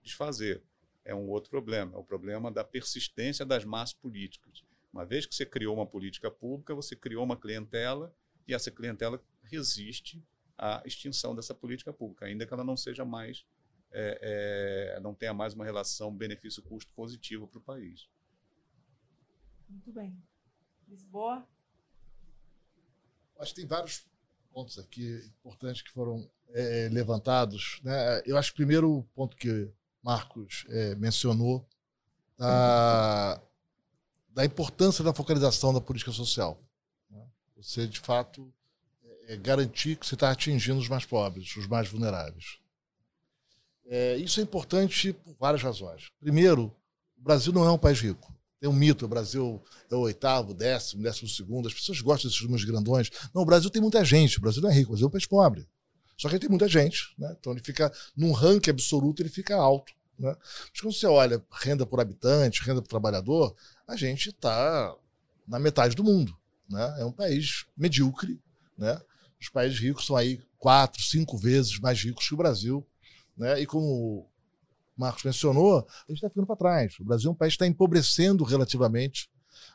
desfazer. 0.02 0.62
É 1.04 1.14
um 1.14 1.28
outro 1.28 1.50
problema. 1.50 1.94
É 1.94 1.98
o 1.98 2.04
problema 2.04 2.50
da 2.50 2.64
persistência 2.64 3.44
das 3.44 3.64
massas 3.64 3.94
políticas. 3.94 4.64
Uma 4.92 5.04
vez 5.04 5.26
que 5.26 5.34
você 5.34 5.44
criou 5.44 5.74
uma 5.74 5.86
política 5.86 6.30
pública, 6.30 6.74
você 6.74 6.94
criou 6.94 7.24
uma 7.24 7.36
clientela 7.36 8.14
e 8.46 8.54
essa 8.54 8.70
clientela 8.70 9.20
resiste 9.42 10.22
a 10.56 10.82
extinção 10.86 11.34
dessa 11.34 11.52
política 11.52 11.92
pública, 11.92 12.26
ainda 12.26 12.46
que 12.46 12.54
ela 12.54 12.62
não 12.62 12.76
seja 12.76 13.04
mais, 13.04 13.44
é, 13.90 14.94
é, 14.96 15.00
não 15.00 15.12
tenha 15.12 15.34
mais 15.34 15.52
uma 15.52 15.64
relação 15.64 16.14
benefício-custo 16.14 16.92
positivo 16.94 17.48
para 17.48 17.58
o 17.58 17.62
país. 17.62 18.08
Muito 19.68 19.92
bem. 19.92 20.16
Lisboa? 20.86 21.46
Acho 23.36 23.52
que 23.52 23.60
tem 23.60 23.66
vários 23.66 24.06
pontos 24.54 24.78
aqui 24.78 25.20
importantes 25.40 25.82
que 25.82 25.90
foram 25.90 26.30
é, 26.50 26.88
levantados. 26.90 27.80
Né? 27.82 28.22
Eu 28.24 28.38
acho 28.38 28.50
que 28.50 28.54
o 28.54 28.64
primeiro 28.64 29.04
ponto 29.14 29.36
que 29.36 29.68
Marcos 30.00 30.64
é, 30.68 30.94
mencionou 30.94 31.66
da, 32.38 33.40
da 34.30 34.44
importância 34.44 35.02
da 35.02 35.12
focalização 35.12 35.74
da 35.74 35.80
política 35.80 36.12
social. 36.12 36.62
Né? 37.10 37.26
Você, 37.56 37.86
de 37.86 37.98
fato, 37.98 38.52
é 39.26 39.36
garantir 39.36 39.96
que 39.96 40.06
você 40.06 40.14
está 40.14 40.30
atingindo 40.30 40.78
os 40.78 40.88
mais 40.88 41.04
pobres, 41.04 41.56
os 41.56 41.66
mais 41.66 41.88
vulneráveis. 41.88 42.58
É, 43.86 44.16
isso 44.16 44.40
é 44.40 44.42
importante 44.42 45.12
por 45.12 45.34
várias 45.34 45.62
razões. 45.62 46.10
Primeiro, 46.20 46.74
o 47.18 47.22
Brasil 47.22 47.52
não 47.52 47.64
é 47.64 47.70
um 47.70 47.78
país 47.78 48.00
rico. 48.00 48.33
Tem 48.64 48.70
um 48.70 48.72
mito, 48.72 49.04
o 49.04 49.08
Brasil 49.08 49.62
é 49.90 49.94
o 49.94 49.98
oitavo, 49.98 50.54
décimo, 50.54 51.02
décimo 51.02 51.28
segundo. 51.28 51.68
As 51.68 51.74
pessoas 51.74 52.00
gostam 52.00 52.30
desses 52.30 52.42
números 52.42 52.64
grandões. 52.64 53.10
Não, 53.34 53.42
o 53.42 53.44
Brasil 53.44 53.68
tem 53.68 53.82
muita 53.82 54.02
gente. 54.02 54.38
O 54.38 54.40
Brasil 54.40 54.62
não 54.62 54.70
é 54.70 54.72
rico, 54.72 54.86
o 54.86 54.92
Brasil 54.92 55.04
é 55.04 55.08
um 55.08 55.10
país 55.10 55.26
pobre. 55.26 55.68
Só 56.16 56.30
que 56.30 56.36
ele 56.36 56.40
tem 56.40 56.48
muita 56.48 56.66
gente, 56.66 57.14
né? 57.18 57.36
Então 57.38 57.52
ele 57.52 57.60
fica, 57.60 57.92
num 58.16 58.32
ranking 58.32 58.70
absoluto, 58.70 59.20
ele 59.20 59.28
fica 59.28 59.54
alto. 59.54 59.92
Né? 60.18 60.34
Mas 60.70 60.80
quando 60.80 60.94
você 60.94 61.06
olha 61.06 61.44
renda 61.52 61.84
por 61.84 62.00
habitante, 62.00 62.62
renda 62.62 62.80
por 62.80 62.88
trabalhador, 62.88 63.54
a 63.86 63.96
gente 63.96 64.30
está 64.30 64.96
na 65.46 65.58
metade 65.58 65.94
do 65.94 66.02
mundo. 66.02 66.34
Né? 66.66 66.96
É 67.00 67.04
um 67.04 67.12
país 67.12 67.66
medíocre. 67.76 68.40
Né? 68.78 68.98
Os 69.38 69.50
países 69.50 69.78
ricos 69.78 70.06
são 70.06 70.16
aí 70.16 70.40
quatro, 70.56 71.02
cinco 71.02 71.36
vezes 71.36 71.78
mais 71.80 72.02
ricos 72.02 72.26
que 72.26 72.32
o 72.32 72.38
Brasil. 72.38 72.86
Né? 73.36 73.60
E 73.60 73.66
como 73.66 74.26
Marcos 74.96 75.24
mencionou, 75.24 75.78
a 75.78 76.12
gente 76.12 76.18
está 76.18 76.28
ficando 76.28 76.46
para 76.46 76.56
trás. 76.56 76.98
O 77.00 77.04
Brasil 77.04 77.28
é 77.28 77.32
um 77.32 77.36
país 77.36 77.52
que 77.52 77.56
está 77.56 77.66
empobrecendo 77.66 78.44
relativamente 78.44 79.28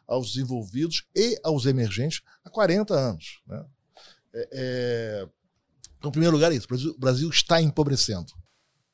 aos 0.08 0.34
desenvolvidos 0.34 1.06
e 1.16 1.40
aos 1.44 1.66
emergentes 1.66 2.22
há 2.44 2.50
40 2.50 2.94
anos. 2.94 3.42
Né? 3.46 3.66
É, 4.34 4.50
é... 4.52 5.30
Então, 5.98 6.10
em 6.10 6.12
primeiro 6.12 6.36
lugar, 6.36 6.52
é 6.52 6.56
isso. 6.56 6.68
O 6.72 6.98
Brasil, 6.98 7.30
está 7.30 7.62
empobrecendo. 7.62 8.32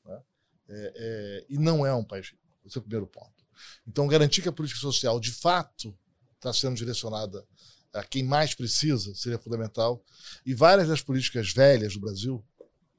Né? 0.04 0.22
É, 0.70 0.94
é 0.96 1.46
e 1.50 1.58
não 1.58 1.86
é 1.86 1.94
um 1.94 2.04
país. 2.04 2.34
Esse 2.66 2.78
é 2.78 2.80
o 2.80 2.82
primeiro 2.82 3.06
ponto. 3.06 3.46
Então, 3.88 4.08
garantir 4.08 4.42
que 4.42 4.50
a 4.50 4.52
política 4.52 4.80
social, 4.80 5.20
de 5.20 5.32
fato, 5.32 5.96
está 6.36 6.52
sendo 6.52 6.76
direcionada 6.76 7.46
a 7.94 8.04
quem 8.04 8.24
mais 8.24 8.54
precisa 8.54 9.16
seria 9.16 9.40
fundamental. 9.40 10.04
E 10.46 10.54
várias 10.54 10.88
das 10.88 11.02
políticas 11.02 11.54
velhas 11.54 11.94
do 11.94 12.00
Brasil 12.00 12.44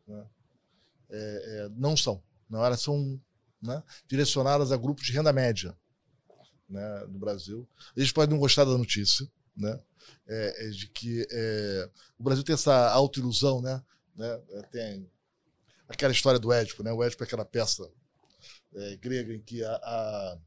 né, 0.06 0.26
é, 1.10 1.18
é, 1.18 1.68
não 1.76 1.96
são. 1.96 2.22
Não, 2.48 2.64
elas 2.64 2.80
são 2.80 3.20
né, 3.60 3.82
direcionadas 4.06 4.72
a 4.72 4.76
grupos 4.76 5.06
de 5.06 5.12
renda 5.12 5.32
média 5.32 5.76
né, 6.68 7.04
no 7.08 7.18
Brasil. 7.18 7.68
Eles 7.96 8.12
podem 8.12 8.34
não 8.34 8.40
gostar 8.40 8.64
da 8.64 8.76
notícia, 8.76 9.26
né, 9.56 9.80
é, 10.26 10.66
é 10.66 10.68
de 10.70 10.88
que 10.88 11.26
é, 11.30 11.90
o 12.18 12.22
Brasil 12.22 12.44
tem 12.44 12.54
essa 12.54 12.90
autoilusão, 12.90 13.60
né, 13.60 13.82
né, 14.14 14.40
é, 14.50 14.62
tem 14.62 15.10
aquela 15.88 16.12
história 16.12 16.38
do 16.38 16.52
Édipo, 16.52 16.82
né, 16.82 16.92
o 16.92 17.02
Édipo 17.02 17.22
é 17.22 17.26
aquela 17.26 17.44
peça 17.44 17.88
grega 19.00 19.32
em 19.32 19.40
que 19.40 19.64
a, 19.64 19.72
a 19.72 20.38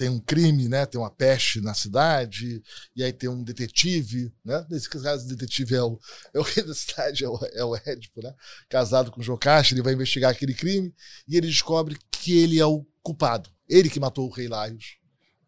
tem 0.00 0.08
um 0.08 0.18
crime, 0.18 0.66
né? 0.66 0.86
Tem 0.86 0.98
uma 0.98 1.10
peste 1.10 1.60
na 1.60 1.74
cidade, 1.74 2.62
e 2.96 3.04
aí 3.04 3.12
tem 3.12 3.28
um 3.28 3.44
detetive, 3.44 4.32
né? 4.42 4.66
Nesse 4.70 4.88
caso, 4.88 5.26
o 5.26 5.28
detetive 5.28 5.74
é 5.74 5.82
o, 5.82 6.00
é 6.32 6.38
o 6.38 6.42
rei 6.42 6.64
da 6.64 6.72
cidade, 6.72 7.22
é 7.22 7.28
o, 7.28 7.38
é 7.52 7.62
o 7.62 7.76
Édipo, 7.76 8.22
né? 8.22 8.34
Casado 8.66 9.10
com 9.10 9.20
o 9.20 9.22
Jocaste, 9.22 9.74
ele 9.74 9.82
vai 9.82 9.92
investigar 9.92 10.30
aquele 10.30 10.54
crime 10.54 10.94
e 11.28 11.36
ele 11.36 11.48
descobre 11.48 11.98
que 12.10 12.38
ele 12.38 12.58
é 12.58 12.64
o 12.64 12.82
culpado. 13.02 13.50
Ele 13.68 13.90
que 13.90 14.00
matou 14.00 14.26
o 14.26 14.32
rei 14.32 14.48
Laios, 14.48 14.96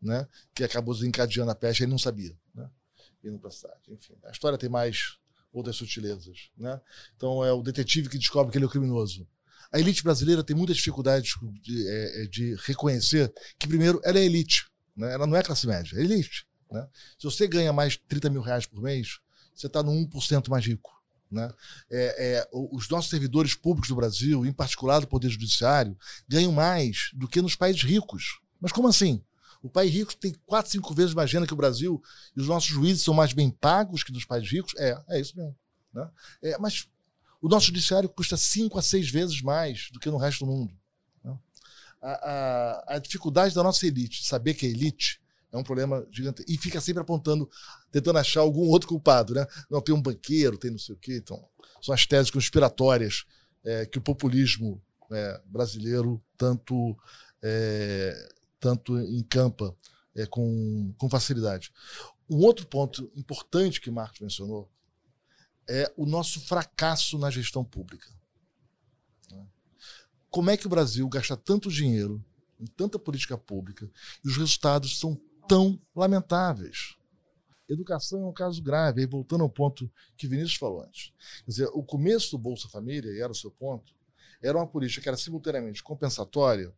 né? 0.03 0.29
Que 0.55 0.65
acabou 0.65 0.95
desencadeando 0.95 1.51
a 1.51 1.55
peste, 1.55 1.85
ele 1.85 1.91
não 1.91 1.99
sabia, 1.99 2.37
né? 2.55 2.69
Indo 3.25 3.39
pra 3.39 3.51
cidade. 3.51 3.81
Enfim, 3.89 4.19
a 4.23 4.31
história 4.33 4.59
tem 4.59 4.69
mais 4.69 5.17
outras 5.51 5.77
sutilezas, 5.77 6.51
né? 6.59 6.79
Então 7.17 7.43
é 7.43 7.51
o 7.55 7.63
detetive 7.63 8.11
que 8.11 8.19
descobre 8.19 8.53
que 8.53 8.59
ele 8.59 8.67
é 8.67 8.69
o 8.69 8.71
criminoso. 8.71 9.27
A 9.73 9.79
elite 9.79 10.03
brasileira 10.03 10.45
tem 10.45 10.55
muitas 10.55 10.77
dificuldades 10.77 11.35
de, 11.63 11.89
é, 11.89 12.23
é, 12.23 12.27
de 12.27 12.55
reconhecer 12.67 13.33
que, 13.59 13.67
primeiro, 13.67 14.01
ela 14.05 14.19
é 14.19 14.25
elite. 14.25 14.67
Né? 14.95 15.13
Ela 15.13 15.27
não 15.27 15.37
é 15.37 15.43
classe 15.43 15.67
média, 15.67 15.97
é 15.97 16.03
elite. 16.03 16.47
Né? 16.71 16.87
Se 17.19 17.25
você 17.25 17.49
ganha 17.49 17.73
mais 17.73 17.95
de 17.95 18.01
30 18.01 18.29
mil 18.31 18.43
reais 18.43 18.67
por 18.67 18.83
mês, 18.83 19.19
você 19.55 19.67
está 19.67 19.83
no 19.83 19.93
1% 19.93 20.49
mais 20.51 20.67
rico. 20.67 20.91
Né? 21.31 21.51
É, 21.91 22.37
é, 22.37 22.49
os 22.53 22.87
nossos 22.91 23.09
servidores 23.11 23.55
públicos 23.55 23.89
do 23.89 23.97
Brasil, 23.97 24.45
em 24.45 24.53
particular 24.53 25.01
do 25.01 25.09
Poder 25.09 25.31
Judiciário, 25.31 25.97
ganham 26.29 26.53
mais 26.53 27.11
do 27.15 27.27
que 27.27 27.41
nos 27.41 27.57
países 27.57 27.83
ricos. 27.83 28.41
Mas 28.61 28.73
como 28.73 28.89
assim? 28.89 29.25
O 29.63 29.71
país 29.71 29.93
rico 29.93 30.15
tem 30.15 30.35
quatro, 30.45 30.71
cinco 30.71 30.93
vezes 30.93 31.15
mais 31.15 31.33
renda 31.33 31.47
que 31.47 31.55
o 31.55 31.57
Brasil 31.57 32.03
e 32.37 32.41
os 32.41 32.49
nossos 32.49 32.69
juízes 32.69 33.05
são 33.05 33.15
mais 33.15 33.33
bem 33.33 33.49
pagos 33.49 34.03
que 34.03 34.13
nos 34.13 34.25
países 34.27 34.51
ricos? 34.51 34.75
É, 34.77 35.01
é 35.09 35.21
isso 35.21 35.35
mesmo. 35.37 35.57
Né? 35.95 36.11
É, 36.43 36.59
mas 36.59 36.89
o 37.43 37.49
nosso 37.49 37.67
judiciário 37.67 38.09
custa 38.09 38.37
cinco 38.37 38.79
a 38.79 38.83
seis 38.83 39.11
vezes 39.11 39.43
mais 39.43 39.89
do 39.93 39.99
que 39.99 40.09
no 40.09 40.17
resto 40.17 40.47
do 40.47 40.53
mundo. 40.53 40.73
Né? 41.25 41.37
A, 42.01 42.13
a, 42.13 42.95
a, 42.95 42.99
dificuldade 43.01 43.53
da 43.53 43.65
nossa 43.65 43.85
elite, 43.85 44.25
saber 44.25 44.55
que 44.55 44.65
é 44.65 44.71
elite, 44.71 45.21
é 45.51 45.57
um 45.57 45.65
problema 45.65 46.07
gigante. 46.11 46.45
E 46.49 46.57
fica 46.57 46.81
sempre 46.81 47.03
apontando, 47.03 47.51
tentando 47.91 48.19
achar 48.19 48.41
algum 48.41 48.69
outro 48.69 48.89
culpado. 48.89 49.35
Né? 49.35 49.45
Não, 49.69 49.81
tem 49.81 49.93
um 49.93 50.01
banqueiro, 50.01 50.57
tem 50.57 50.71
não 50.71 50.79
sei 50.79 50.95
o 50.95 50.99
quê. 50.99 51.17
Então, 51.17 51.45
são 51.83 51.93
as 51.93 52.07
teses 52.07 52.31
conspiratórias 52.31 53.25
é, 53.65 53.85
que 53.87 53.99
o 53.99 54.03
populismo 54.03 54.81
é, 55.11 55.41
brasileiro 55.45 56.23
tanto, 56.39 56.97
é, 57.43 58.35
tanto 58.61 58.99
encampa 59.01 59.77
é, 60.15 60.27
com, 60.27 60.95
com 60.97 61.11
facilidade. 61.11 61.73
Um 62.31 62.39
outro 62.39 62.67
ponto 62.67 63.11
importante 63.17 63.81
que 63.81 63.91
Marcos 63.91 64.21
mencionou 64.21 64.71
é 65.69 65.93
o 65.97 66.07
nosso 66.07 66.41
fracasso 66.41 67.19
na 67.19 67.31
gestão 67.31 67.65
pública. 67.65 68.09
Como 70.31 70.51
é 70.51 70.57
que 70.57 70.67
o 70.67 70.71
Brasil 70.71 71.07
gasta 71.09 71.37
tanto 71.37 71.71
dinheiro 71.71 72.25
em 72.59 72.67
tanta 72.67 72.99
política 72.99 73.37
pública 73.37 73.91
e 74.25 74.29
os 74.29 74.37
resultados 74.37 74.99
são 74.99 75.21
tão 75.47 75.79
lamentáveis? 75.95 76.97
Educação 77.69 78.23
é 78.23 78.27
um 78.27 78.33
caso 78.33 78.63
grave. 78.63 79.03
Aí, 79.03 79.07
voltando 79.07 79.43
ao 79.43 79.51
ponto 79.51 79.91
que 80.17 80.27
Vinícius 80.27 80.57
falou 80.57 80.83
antes. 80.83 81.13
Quer 81.45 81.51
dizer, 81.51 81.69
o 81.73 81.83
começo 81.83 82.31
do 82.33 82.39
Bolsa 82.39 82.69
Família, 82.69 83.11
e 83.11 83.21
era 83.21 83.31
o 83.31 83.35
seu 83.35 83.51
ponto, 83.51 83.95
era 84.43 84.57
uma 84.57 84.67
política 84.67 85.03
que 85.03 85.09
era 85.09 85.17
simultaneamente 85.17 85.83
compensatória, 85.83 86.73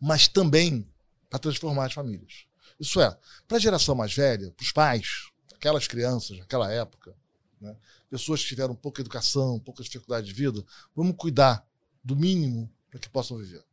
mas 0.00 0.28
também 0.28 0.86
para 1.28 1.38
transformar 1.38 1.86
as 1.86 1.92
famílias. 1.92 2.46
Isso 2.78 3.00
é, 3.00 3.18
para 3.46 3.56
a 3.56 3.60
geração 3.60 3.94
mais 3.94 4.14
velha, 4.14 4.50
para 4.52 4.64
os 4.64 4.72
pais, 4.72 5.30
aquelas 5.54 5.86
crianças 5.86 6.38
naquela 6.38 6.70
época, 6.70 7.14
né? 7.60 7.76
Pessoas 8.08 8.42
que 8.42 8.48
tiveram 8.48 8.74
pouca 8.74 9.00
educação, 9.00 9.58
pouca 9.58 9.82
dificuldade 9.82 10.26
de 10.26 10.32
vida, 10.32 10.64
vamos 10.94 11.14
cuidar 11.16 11.66
do 12.02 12.16
mínimo 12.16 12.70
para 12.90 12.98
que 12.98 13.08
possam 13.08 13.36
viver. 13.36 13.64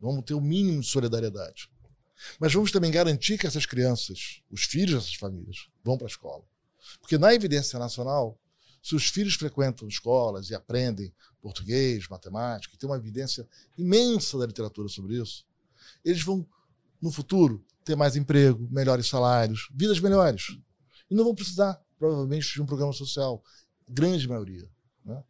Vamos 0.00 0.24
ter 0.24 0.34
o 0.34 0.40
mínimo 0.40 0.80
de 0.80 0.86
solidariedade. 0.86 1.70
Mas 2.38 2.52
vamos 2.52 2.72
também 2.72 2.90
garantir 2.90 3.38
que 3.38 3.46
essas 3.46 3.64
crianças, 3.64 4.42
os 4.50 4.64
filhos 4.64 4.94
dessas 4.94 5.14
famílias, 5.14 5.68
vão 5.84 5.96
para 5.96 6.06
a 6.06 6.10
escola. 6.10 6.44
Porque 7.00 7.16
na 7.16 7.32
evidência 7.32 7.78
nacional, 7.78 8.38
se 8.82 8.94
os 8.94 9.08
filhos 9.08 9.34
frequentam 9.34 9.86
escolas 9.88 10.50
e 10.50 10.54
aprendem 10.54 11.12
português, 11.40 12.08
matemática, 12.08 12.74
e 12.74 12.78
tem 12.78 12.88
uma 12.88 12.96
evidência 12.96 13.48
imensa 13.76 14.38
da 14.38 14.46
literatura 14.46 14.88
sobre 14.88 15.20
isso, 15.20 15.46
eles 16.04 16.22
vão, 16.22 16.46
no 17.00 17.10
futuro, 17.10 17.64
ter 17.84 17.96
mais 17.96 18.16
emprego, 18.16 18.68
melhores 18.70 19.06
salários, 19.06 19.68
vidas 19.72 20.00
melhores. 20.00 20.58
E 21.10 21.14
não 21.14 21.24
vão 21.24 21.34
precisar 21.34 21.80
provavelmente 21.98 22.54
de 22.54 22.62
um 22.62 22.66
programa 22.66 22.92
social, 22.92 23.42
grande 23.88 24.28
maioria. 24.28 24.68
Né? 25.04 25.22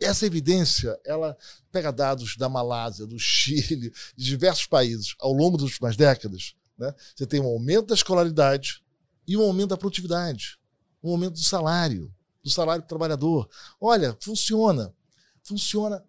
Essa 0.00 0.26
evidência, 0.26 0.98
ela 1.04 1.36
pega 1.70 1.92
dados 1.92 2.36
da 2.36 2.48
Malásia, 2.48 3.06
do 3.06 3.18
Chile, 3.18 3.92
de 4.16 4.24
diversos 4.24 4.66
países 4.66 5.14
ao 5.18 5.32
longo 5.32 5.56
das 5.56 5.66
últimas 5.70 5.96
décadas. 5.96 6.54
Né? 6.76 6.92
Você 7.14 7.26
tem 7.26 7.40
um 7.40 7.46
aumento 7.46 7.86
da 7.86 7.94
escolaridade 7.94 8.82
e 9.26 9.36
um 9.36 9.42
aumento 9.42 9.70
da 9.70 9.76
produtividade, 9.76 10.58
um 11.02 11.10
aumento 11.10 11.34
do 11.34 11.42
salário, 11.42 12.12
do 12.42 12.50
salário 12.50 12.82
do 12.82 12.88
trabalhador. 12.88 13.48
Olha, 13.80 14.16
funciona. 14.20 14.94
Funciona. 15.42 16.04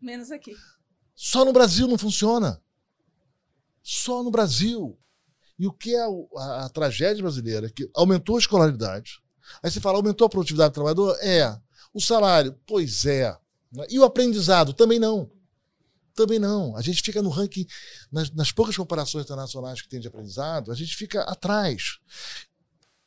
Menos 0.00 0.30
aqui. 0.30 0.56
Só 1.14 1.44
no 1.44 1.52
Brasil 1.52 1.86
não 1.86 1.96
funciona. 1.96 2.60
Só 3.82 4.22
no 4.22 4.30
Brasil. 4.30 4.98
E 5.58 5.66
o 5.66 5.72
que 5.72 5.94
é 5.94 6.02
a, 6.02 6.64
a, 6.64 6.68
tragédia 6.68 7.22
brasileira? 7.22 7.70
Que 7.70 7.88
aumentou 7.94 8.36
a 8.36 8.38
escolaridade. 8.38 9.20
Aí 9.62 9.70
você 9.70 9.80
fala, 9.80 9.98
aumentou 9.98 10.26
a 10.26 10.30
produtividade 10.30 10.70
do 10.70 10.74
trabalhador? 10.74 11.16
É. 11.20 11.58
O 11.92 12.00
salário? 12.00 12.58
Pois 12.66 13.04
é. 13.04 13.36
E 13.88 13.98
o 13.98 14.04
aprendizado? 14.04 14.72
Também 14.72 14.98
não. 14.98 15.30
Também 16.14 16.38
não. 16.38 16.76
A 16.76 16.82
gente 16.82 17.02
fica 17.02 17.22
no 17.22 17.30
ranking, 17.30 17.66
nas, 18.10 18.30
nas 18.30 18.52
poucas 18.52 18.76
comparações 18.76 19.24
internacionais 19.24 19.80
que 19.80 19.88
tem 19.88 20.00
de 20.00 20.08
aprendizado, 20.08 20.70
a 20.70 20.74
gente 20.74 20.96
fica 20.96 21.22
atrás. 21.22 21.98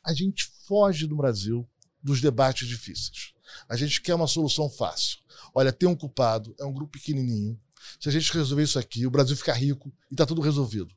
A 0.04 0.12
gente 0.12 0.50
foge 0.66 1.06
do 1.06 1.16
Brasil 1.16 1.68
dos 2.02 2.20
debates 2.20 2.68
difíceis. 2.68 3.32
A 3.68 3.76
gente 3.76 4.00
quer 4.00 4.14
uma 4.14 4.26
solução 4.26 4.68
fácil. 4.68 5.18
Olha, 5.54 5.72
tem 5.72 5.88
um 5.88 5.94
culpado, 5.94 6.54
é 6.58 6.64
um 6.64 6.72
grupo 6.72 6.92
pequenininho. 6.92 7.58
Se 8.00 8.08
a 8.08 8.12
gente 8.12 8.32
resolver 8.32 8.64
isso 8.64 8.78
aqui, 8.78 9.06
o 9.06 9.10
Brasil 9.10 9.36
fica 9.36 9.52
rico 9.52 9.92
e 10.10 10.14
está 10.14 10.26
tudo 10.26 10.40
resolvido 10.40 10.94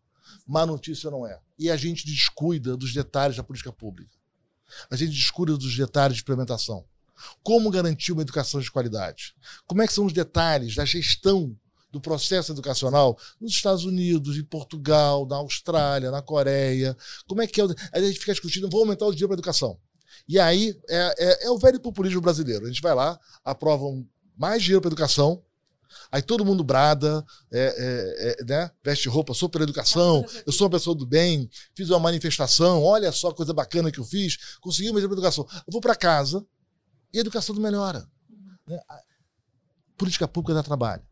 má 0.50 0.66
notícia 0.66 1.12
não 1.12 1.28
é. 1.28 1.40
E 1.60 1.70
a 1.70 1.78
gente 1.78 2.06
descuida 2.06 2.76
dos 2.76 2.92
detalhes 2.92 3.38
da 3.38 3.44
política 3.44 3.72
pública. 3.72 4.12
A 4.90 4.96
gente 4.96 5.12
descuida 5.12 5.56
dos 5.56 5.78
detalhes 5.78 6.18
de 6.18 6.24
implementação. 6.24 6.84
Como 7.44 7.70
garantir 7.70 8.14
uma 8.14 8.24
educação 8.24 8.60
de 8.60 8.72
qualidade? 8.72 9.36
Como 9.68 9.82
é 9.82 9.88
que 9.88 9.94
são 9.94 10.06
os 10.06 10.14
detalhes 10.14 10.74
da 10.74 10.86
gestão 10.86 11.56
do 11.92 12.02
processo 12.02 12.52
educacional 12.52 13.18
nos 13.40 13.52
Estados 13.52 13.86
Unidos, 13.86 14.38
em 14.38 14.44
Portugal, 14.44 15.28
na 15.28 15.36
Austrália, 15.36 16.10
na 16.10 16.22
Coreia? 16.22 16.98
Como 17.28 17.42
é 17.42 17.48
que 17.48 17.62
é? 17.62 17.66
A 17.94 18.02
gente 18.02 18.20
fica 18.20 18.32
discutindo, 18.32 18.70
vou 18.70 18.82
aumentar 18.82 19.06
o 19.06 19.12
dinheiro 19.12 19.28
para 19.28 19.36
a 19.36 19.40
educação. 19.40 19.80
E 20.28 20.40
aí 20.40 20.76
é, 20.90 21.16
é, 21.20 21.46
é, 21.46 21.52
o 21.52 21.60
velho 21.60 21.80
populismo 21.80 22.22
brasileiro. 22.22 22.66
A 22.66 22.68
gente 22.70 22.82
vai 22.82 22.96
lá, 22.96 23.20
aprova 23.44 23.86
mais 24.36 24.64
dinheiro 24.64 24.82
para 24.82 24.90
educação, 24.90 25.44
Aí 26.12 26.22
todo 26.22 26.46
mundo 26.46 26.64
brada, 26.64 27.24
é, 27.52 27.60
é, 27.60 28.42
é, 28.42 28.46
né? 28.46 28.72
veste 28.84 29.10
roupa, 29.10 29.34
sou 29.34 29.50
pela 29.50 29.64
educação, 29.64 30.26
eu 30.46 30.52
sou 30.52 30.66
uma 30.66 30.72
pessoa 30.72 30.96
do 30.96 31.06
bem, 31.06 31.50
fiz 31.76 31.90
uma 31.90 32.00
manifestação, 32.00 32.84
olha 32.84 33.12
só 33.12 33.30
a 33.30 33.36
coisa 33.36 33.54
bacana 33.54 33.92
que 33.92 34.00
eu 34.00 34.06
fiz, 34.06 34.38
consegui 34.62 34.90
uma 34.90 35.00
educação. 35.00 35.48
Eu 35.52 35.72
vou 35.72 35.82
para 35.82 35.96
casa 35.96 36.46
e 37.14 37.18
a 37.18 37.22
educação 37.22 37.56
não 37.56 37.62
melhora. 37.62 38.08
Né? 38.68 38.80
Política 39.98 40.28
pública 40.28 40.54
dá 40.54 40.64
trabalho 40.64 41.09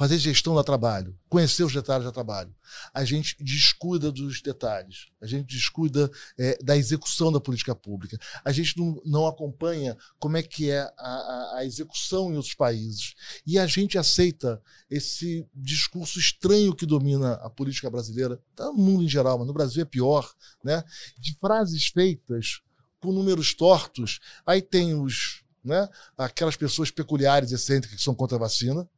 fazer 0.00 0.16
gestão 0.16 0.54
do 0.54 0.64
trabalho, 0.64 1.14
conhecer 1.28 1.62
os 1.62 1.74
detalhes 1.74 2.06
do 2.06 2.10
trabalho. 2.10 2.50
A 2.94 3.04
gente 3.04 3.36
descuida 3.38 4.10
dos 4.10 4.40
detalhes, 4.40 5.08
a 5.20 5.26
gente 5.26 5.54
descuida 5.54 6.10
é, 6.38 6.56
da 6.62 6.74
execução 6.74 7.30
da 7.30 7.38
política 7.38 7.74
pública, 7.74 8.18
a 8.42 8.50
gente 8.50 8.78
não, 8.78 8.98
não 9.04 9.26
acompanha 9.26 9.94
como 10.18 10.38
é 10.38 10.42
que 10.42 10.70
é 10.70 10.90
a, 10.96 11.56
a, 11.56 11.66
execução 11.66 12.32
em 12.32 12.36
outros 12.36 12.54
países 12.54 13.14
e 13.46 13.58
a 13.58 13.66
gente 13.66 13.98
aceita 13.98 14.62
esse 14.90 15.46
discurso 15.54 16.18
estranho 16.18 16.74
que 16.74 16.86
domina 16.86 17.34
a 17.34 17.50
política 17.50 17.90
brasileira, 17.90 18.40
tá 18.56 18.68
no 18.68 18.78
mundo 18.78 19.04
em 19.04 19.08
geral, 19.08 19.36
mas 19.36 19.46
no 19.46 19.52
Brasil 19.52 19.82
é 19.82 19.84
pior, 19.84 20.32
né? 20.64 20.82
de 21.18 21.34
frases 21.38 21.88
feitas 21.88 22.62
com 23.00 23.12
números 23.12 23.52
tortos. 23.52 24.18
Aí 24.46 24.62
tem 24.62 24.94
os 24.94 25.44
né? 25.62 25.86
aquelas 26.16 26.56
pessoas 26.56 26.90
peculiares, 26.90 27.52
excêntricas 27.52 27.98
que 27.98 28.02
são 28.02 28.14
contra 28.14 28.38
a 28.38 28.40
vacina, 28.40 28.88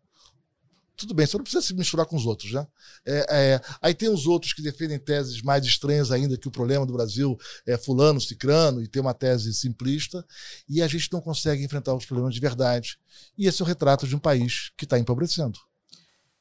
tudo 0.96 1.14
bem, 1.14 1.26
você 1.26 1.36
não 1.36 1.42
precisa 1.42 1.62
se 1.62 1.74
misturar 1.74 2.06
com 2.06 2.16
os 2.16 2.26
outros, 2.26 2.52
né? 2.52 2.66
É, 3.06 3.26
é, 3.28 3.60
aí 3.80 3.94
tem 3.94 4.08
os 4.08 4.26
outros 4.26 4.52
que 4.52 4.62
defendem 4.62 4.98
teses 4.98 5.42
mais 5.42 5.64
estranhas 5.64 6.12
ainda, 6.12 6.36
que 6.36 6.48
o 6.48 6.50
problema 6.50 6.86
do 6.86 6.92
Brasil 6.92 7.36
é 7.66 7.76
fulano, 7.76 8.20
cicrano, 8.20 8.82
e 8.82 8.88
tem 8.88 9.00
uma 9.00 9.14
tese 9.14 9.52
simplista, 9.52 10.24
e 10.68 10.82
a 10.82 10.86
gente 10.86 11.12
não 11.12 11.20
consegue 11.20 11.64
enfrentar 11.64 11.94
os 11.94 12.06
problemas 12.06 12.34
de 12.34 12.40
verdade. 12.40 12.98
E 13.36 13.46
esse 13.46 13.62
é 13.62 13.64
o 13.64 13.68
retrato 13.68 14.06
de 14.06 14.14
um 14.14 14.18
país 14.18 14.70
que 14.76 14.84
está 14.84 14.98
empobrecendo. 14.98 15.58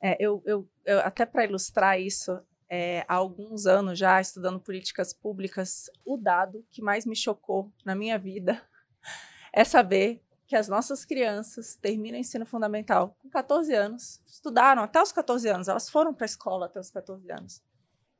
É, 0.01 0.17
eu, 0.19 0.41
eu, 0.45 0.67
eu 0.85 0.99
até 0.99 1.25
para 1.25 1.45
ilustrar 1.45 1.99
isso, 1.99 2.37
é, 2.69 3.05
há 3.07 3.15
alguns 3.15 3.65
anos 3.65 3.99
já, 3.99 4.19
estudando 4.19 4.59
políticas 4.59 5.13
públicas, 5.13 5.89
o 6.05 6.17
dado 6.17 6.65
que 6.69 6.81
mais 6.81 7.05
me 7.05 7.15
chocou 7.15 7.71
na 7.85 7.95
minha 7.95 8.17
vida 8.17 8.61
é 9.53 9.63
saber 9.63 10.21
que 10.51 10.55
as 10.57 10.67
nossas 10.67 11.05
crianças 11.05 11.77
terminam 11.77 12.17
o 12.17 12.19
ensino 12.19 12.45
fundamental 12.45 13.15
com 13.21 13.29
14 13.29 13.73
anos, 13.73 14.19
estudaram 14.25 14.83
até 14.83 15.01
os 15.01 15.13
14 15.13 15.47
anos, 15.47 15.69
elas 15.69 15.89
foram 15.89 16.13
para 16.13 16.25
a 16.25 16.27
escola 16.27 16.65
até 16.65 16.77
os 16.77 16.91
14 16.91 17.31
anos. 17.31 17.63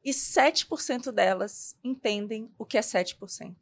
E 0.02 0.12
7% 0.12 1.12
delas 1.12 1.78
entendem 1.84 2.50
o 2.58 2.65
que 2.65 2.78
é 2.78 2.82
7%. 2.82 3.54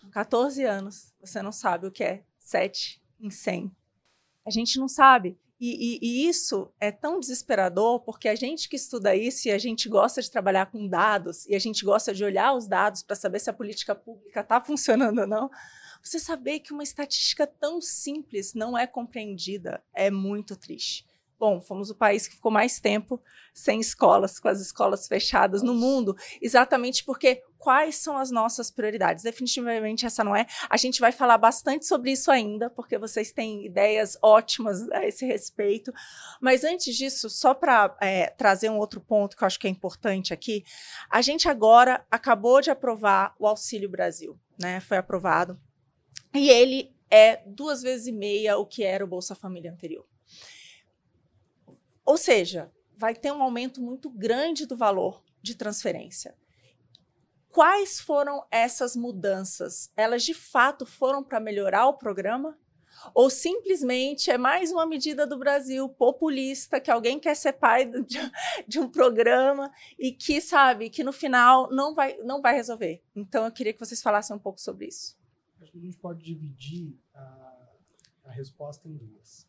Com 0.00 0.08
14 0.08 0.64
anos, 0.64 1.12
você 1.20 1.42
não 1.42 1.52
sabe 1.52 1.86
o 1.86 1.92
que 1.92 2.02
é 2.02 2.24
7 2.38 2.98
em 3.20 3.28
100. 3.28 3.76
A 4.46 4.50
gente 4.50 4.78
não 4.78 4.88
sabe. 4.88 5.38
E, 5.60 5.98
e, 5.98 5.98
e, 6.00 6.28
isso 6.30 6.72
é 6.80 6.90
tão 6.90 7.20
desesperador 7.20 8.00
porque 8.00 8.30
a 8.30 8.34
gente 8.34 8.70
que 8.70 8.76
estuda 8.76 9.14
isso 9.14 9.48
e 9.48 9.50
a 9.50 9.58
gente 9.58 9.86
gosta 9.86 10.22
de 10.22 10.30
trabalhar 10.30 10.64
com 10.72 10.88
dados 10.88 11.44
e 11.44 11.54
a 11.54 11.58
gente 11.58 11.84
gosta 11.84 12.14
de 12.14 12.24
olhar 12.24 12.54
os 12.54 12.66
dados 12.66 13.02
para 13.02 13.16
saber 13.16 13.38
se 13.38 13.50
a 13.50 13.52
política 13.52 13.94
pública 13.94 14.40
está 14.40 14.62
funcionando 14.62 15.20
ou 15.20 15.26
não, 15.26 15.50
você 16.08 16.18
saber 16.18 16.60
que 16.60 16.72
uma 16.72 16.82
estatística 16.82 17.46
tão 17.46 17.80
simples 17.80 18.54
não 18.54 18.76
é 18.76 18.86
compreendida 18.86 19.82
é 19.94 20.10
muito 20.10 20.56
triste. 20.56 21.06
Bom, 21.38 21.60
fomos 21.60 21.88
o 21.88 21.94
país 21.94 22.26
que 22.26 22.34
ficou 22.34 22.50
mais 22.50 22.80
tempo 22.80 23.22
sem 23.54 23.78
escolas, 23.78 24.40
com 24.40 24.48
as 24.48 24.60
escolas 24.60 25.06
fechadas 25.06 25.62
no 25.62 25.72
mundo, 25.72 26.16
exatamente 26.42 27.04
porque 27.04 27.44
quais 27.56 27.94
são 27.96 28.18
as 28.18 28.30
nossas 28.30 28.72
prioridades? 28.72 29.22
Definitivamente 29.22 30.04
essa 30.04 30.24
não 30.24 30.34
é. 30.34 30.46
A 30.68 30.76
gente 30.76 31.00
vai 31.00 31.12
falar 31.12 31.38
bastante 31.38 31.86
sobre 31.86 32.10
isso 32.10 32.30
ainda, 32.30 32.68
porque 32.68 32.98
vocês 32.98 33.30
têm 33.30 33.64
ideias 33.64 34.18
ótimas 34.20 34.88
a 34.90 35.06
esse 35.06 35.24
respeito. 35.26 35.92
Mas 36.40 36.64
antes 36.64 36.96
disso, 36.96 37.30
só 37.30 37.54
para 37.54 37.96
é, 38.00 38.30
trazer 38.30 38.68
um 38.68 38.78
outro 38.78 39.00
ponto 39.00 39.36
que 39.36 39.42
eu 39.44 39.46
acho 39.46 39.60
que 39.60 39.68
é 39.68 39.70
importante 39.70 40.34
aqui, 40.34 40.64
a 41.08 41.20
gente 41.22 41.48
agora 41.48 42.04
acabou 42.10 42.60
de 42.60 42.70
aprovar 42.70 43.34
o 43.38 43.46
Auxílio 43.46 43.88
Brasil, 43.88 44.36
né? 44.58 44.80
Foi 44.80 44.96
aprovado. 44.96 45.58
E 46.34 46.50
ele 46.50 46.94
é 47.10 47.42
duas 47.46 47.82
vezes 47.82 48.06
e 48.06 48.12
meia 48.12 48.58
o 48.58 48.66
que 48.66 48.84
era 48.84 49.04
o 49.04 49.08
Bolsa 49.08 49.34
Família 49.34 49.72
anterior. 49.72 50.06
Ou 52.04 52.16
seja, 52.16 52.72
vai 52.96 53.14
ter 53.14 53.32
um 53.32 53.42
aumento 53.42 53.80
muito 53.80 54.10
grande 54.10 54.66
do 54.66 54.76
valor 54.76 55.22
de 55.42 55.54
transferência. 55.54 56.34
Quais 57.50 58.00
foram 58.00 58.46
essas 58.50 58.94
mudanças? 58.94 59.90
Elas 59.96 60.22
de 60.22 60.34
fato 60.34 60.84
foram 60.84 61.22
para 61.22 61.40
melhorar 61.40 61.86
o 61.86 61.94
programa? 61.94 62.58
Ou 63.14 63.30
simplesmente 63.30 64.30
é 64.30 64.36
mais 64.36 64.72
uma 64.72 64.84
medida 64.84 65.26
do 65.26 65.38
Brasil 65.38 65.88
populista 65.88 66.80
que 66.80 66.90
alguém 66.90 67.20
quer 67.20 67.36
ser 67.36 67.52
pai 67.52 67.86
de, 67.86 68.18
de 68.66 68.80
um 68.80 68.88
programa 68.88 69.70
e 69.98 70.10
que 70.10 70.40
sabe 70.40 70.90
que 70.90 71.04
no 71.04 71.12
final 71.12 71.70
não 71.70 71.94
vai, 71.94 72.16
não 72.18 72.42
vai 72.42 72.54
resolver? 72.54 73.02
Então 73.14 73.44
eu 73.44 73.52
queria 73.52 73.72
que 73.72 73.80
vocês 73.80 74.02
falassem 74.02 74.34
um 74.34 74.40
pouco 74.40 74.60
sobre 74.60 74.86
isso 74.86 75.18
a 75.78 75.80
gente 75.80 75.96
pode 75.96 76.22
dividir 76.22 76.98
a, 77.14 77.68
a 78.24 78.32
resposta 78.32 78.88
em 78.88 78.96
duas. 78.96 79.46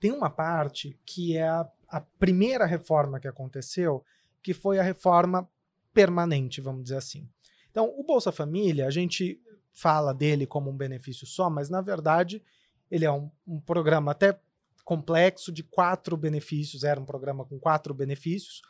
Tem 0.00 0.10
uma 0.10 0.30
parte 0.30 0.98
que 1.04 1.36
é 1.36 1.48
a, 1.48 1.68
a 1.88 2.00
primeira 2.00 2.66
reforma 2.66 3.20
que 3.20 3.28
aconteceu, 3.28 4.04
que 4.42 4.52
foi 4.52 4.78
a 4.78 4.82
reforma 4.82 5.48
permanente, 5.92 6.60
vamos 6.60 6.84
dizer 6.84 6.96
assim. 6.96 7.28
Então, 7.70 7.92
o 7.96 8.02
Bolsa 8.02 8.32
Família, 8.32 8.86
a 8.86 8.90
gente 8.90 9.40
fala 9.72 10.12
dele 10.12 10.46
como 10.46 10.70
um 10.70 10.76
benefício 10.76 11.26
só, 11.26 11.48
mas 11.48 11.70
na 11.70 11.80
verdade 11.80 12.42
ele 12.90 13.04
é 13.04 13.10
um, 13.10 13.30
um, 13.46 13.58
programa 13.58 14.12
até 14.12 14.38
complexo 14.84 15.50
de 15.50 15.62
quatro 15.62 16.16
benefícios, 16.16 16.84
era 16.84 17.00
um 17.00 17.06
programa 17.06 17.44
com 17.44 17.58
quatro 17.58 17.94
benefícios, 17.94 18.60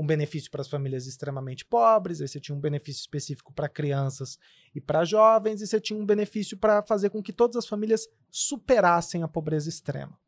um 0.00 0.06
benefício 0.06 0.50
para 0.50 0.62
as 0.62 0.68
famílias 0.68 1.06
extremamente 1.06 1.62
pobres, 1.62 2.22
aí 2.22 2.28
você 2.28 2.40
tinha 2.40 2.56
um 2.56 2.60
benefício 2.60 3.00
específico 3.00 3.52
para 3.52 3.68
crianças 3.68 4.38
e 4.74 4.80
para 4.80 5.04
jovens, 5.04 5.60
e 5.60 5.66
você 5.66 5.78
tinha 5.78 6.00
um 6.00 6.06
benefício 6.06 6.56
para 6.56 6.82
fazer 6.82 7.10
com 7.10 7.22
que 7.22 7.34
todas 7.34 7.56
as 7.56 7.66
famílias 7.66 8.08
superassem 8.30 9.22
a 9.22 9.28
pobreza 9.28 9.68
extrema. 9.68 10.18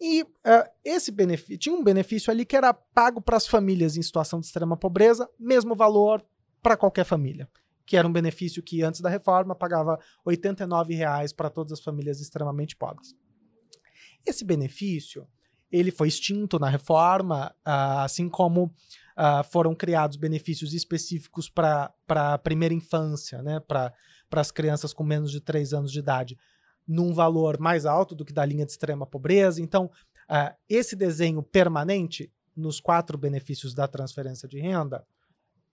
E 0.00 0.22
uh, 0.22 0.70
esse 0.82 1.12
benefício 1.12 1.58
tinha 1.58 1.74
um 1.74 1.84
benefício 1.84 2.30
ali 2.30 2.46
que 2.46 2.56
era 2.56 2.72
pago 2.72 3.20
para 3.20 3.36
as 3.36 3.46
famílias 3.46 3.98
em 3.98 4.02
situação 4.02 4.40
de 4.40 4.46
extrema 4.46 4.78
pobreza, 4.78 5.28
mesmo 5.38 5.74
valor 5.74 6.24
para 6.62 6.74
qualquer 6.74 7.04
família, 7.04 7.50
que 7.84 7.98
era 7.98 8.08
um 8.08 8.12
benefício 8.12 8.62
que 8.62 8.82
antes 8.82 9.02
da 9.02 9.10
reforma 9.10 9.54
pagava 9.54 10.00
R$ 10.26 10.34
89,00 10.34 11.34
para 11.34 11.50
todas 11.50 11.72
as 11.72 11.80
famílias 11.80 12.18
extremamente 12.18 12.74
pobres. 12.74 13.14
Esse 14.24 14.42
benefício 14.42 15.28
ele 15.70 15.90
foi 15.90 16.08
extinto 16.08 16.58
na 16.58 16.68
reforma, 16.68 17.54
uh, 17.66 18.00
assim 18.00 18.28
como 18.28 18.64
uh, 18.64 19.44
foram 19.50 19.74
criados 19.74 20.16
benefícios 20.16 20.74
específicos 20.74 21.48
para 21.48 21.92
a 22.08 22.38
primeira 22.38 22.74
infância, 22.74 23.42
né, 23.42 23.60
para 23.60 23.92
as 24.32 24.50
crianças 24.50 24.92
com 24.92 25.04
menos 25.04 25.30
de 25.30 25.40
3 25.40 25.72
anos 25.72 25.92
de 25.92 25.98
idade, 25.98 26.38
num 26.86 27.14
valor 27.14 27.58
mais 27.60 27.86
alto 27.86 28.14
do 28.14 28.24
que 28.24 28.32
da 28.32 28.44
linha 28.44 28.66
de 28.66 28.72
extrema 28.72 29.06
pobreza. 29.06 29.62
Então, 29.62 29.86
uh, 30.28 30.54
esse 30.68 30.96
desenho 30.96 31.42
permanente 31.42 32.32
nos 32.56 32.80
quatro 32.80 33.16
benefícios 33.16 33.74
da 33.74 33.86
transferência 33.86 34.48
de 34.48 34.58
renda 34.58 35.06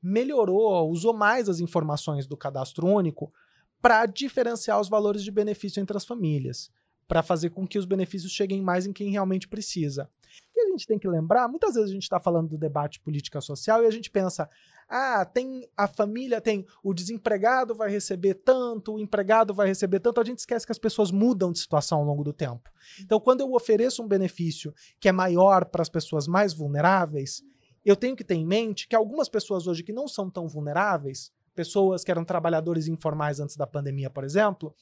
melhorou, 0.01 0.89
usou 0.89 1.13
mais 1.13 1.49
as 1.49 1.59
informações 1.59 2.27
do 2.27 2.37
cadastro 2.37 2.85
único 2.85 3.33
para 3.81 4.05
diferenciar 4.05 4.79
os 4.79 4.87
valores 4.87 5.23
de 5.23 5.31
benefício 5.31 5.81
entre 5.81 5.97
as 5.97 6.05
famílias 6.05 6.71
para 7.07 7.23
fazer 7.23 7.51
com 7.51 7.65
que 7.65 7.79
os 7.79 7.85
benefícios 7.85 8.31
cheguem 8.31 8.61
mais 8.61 8.85
em 8.85 8.93
quem 8.93 9.09
realmente 9.09 9.47
precisa. 9.47 10.09
E 10.55 10.61
a 10.61 10.69
gente 10.69 10.85
tem 10.85 10.99
que 10.99 11.07
lembrar, 11.07 11.47
muitas 11.47 11.75
vezes 11.75 11.89
a 11.89 11.93
gente 11.93 12.03
está 12.03 12.19
falando 12.19 12.49
do 12.49 12.57
debate 12.57 12.99
política 12.99 13.39
social 13.39 13.83
e 13.83 13.85
a 13.85 13.91
gente 13.91 14.11
pensa, 14.11 14.49
ah, 14.89 15.23
tem 15.25 15.67
a 15.75 15.87
família, 15.87 16.41
tem 16.41 16.65
o 16.83 16.93
desempregado 16.93 17.75
vai 17.75 17.89
receber 17.89 18.35
tanto, 18.35 18.95
o 18.95 18.99
empregado 18.99 19.53
vai 19.53 19.67
receber 19.67 19.99
tanto, 19.99 20.19
a 20.19 20.23
gente 20.23 20.39
esquece 20.39 20.65
que 20.65 20.71
as 20.71 20.79
pessoas 20.79 21.11
mudam 21.11 21.51
de 21.51 21.59
situação 21.59 21.99
ao 21.99 22.05
longo 22.05 22.23
do 22.23 22.33
tempo. 22.33 22.69
Então, 23.01 23.19
quando 23.19 23.41
eu 23.41 23.53
ofereço 23.53 24.03
um 24.03 24.07
benefício 24.07 24.73
que 24.99 25.07
é 25.07 25.11
maior 25.11 25.65
para 25.65 25.81
as 25.81 25.89
pessoas 25.89 26.27
mais 26.27 26.53
vulneráveis, 26.53 27.43
eu 27.85 27.95
tenho 27.95 28.15
que 28.15 28.23
ter 28.23 28.35
em 28.35 28.45
mente 28.45 28.87
que 28.87 28.95
algumas 28.95 29.29
pessoas 29.29 29.67
hoje 29.67 29.83
que 29.83 29.93
não 29.93 30.07
são 30.07 30.29
tão 30.29 30.47
vulneráveis, 30.47 31.31
pessoas 31.55 32.03
que 32.03 32.11
eram 32.11 32.25
trabalhadores 32.25 32.87
informais 32.87 33.39
antes 33.39 33.55
da 33.55 33.65
pandemia, 33.65 34.09
por 34.09 34.23
exemplo, 34.23 34.75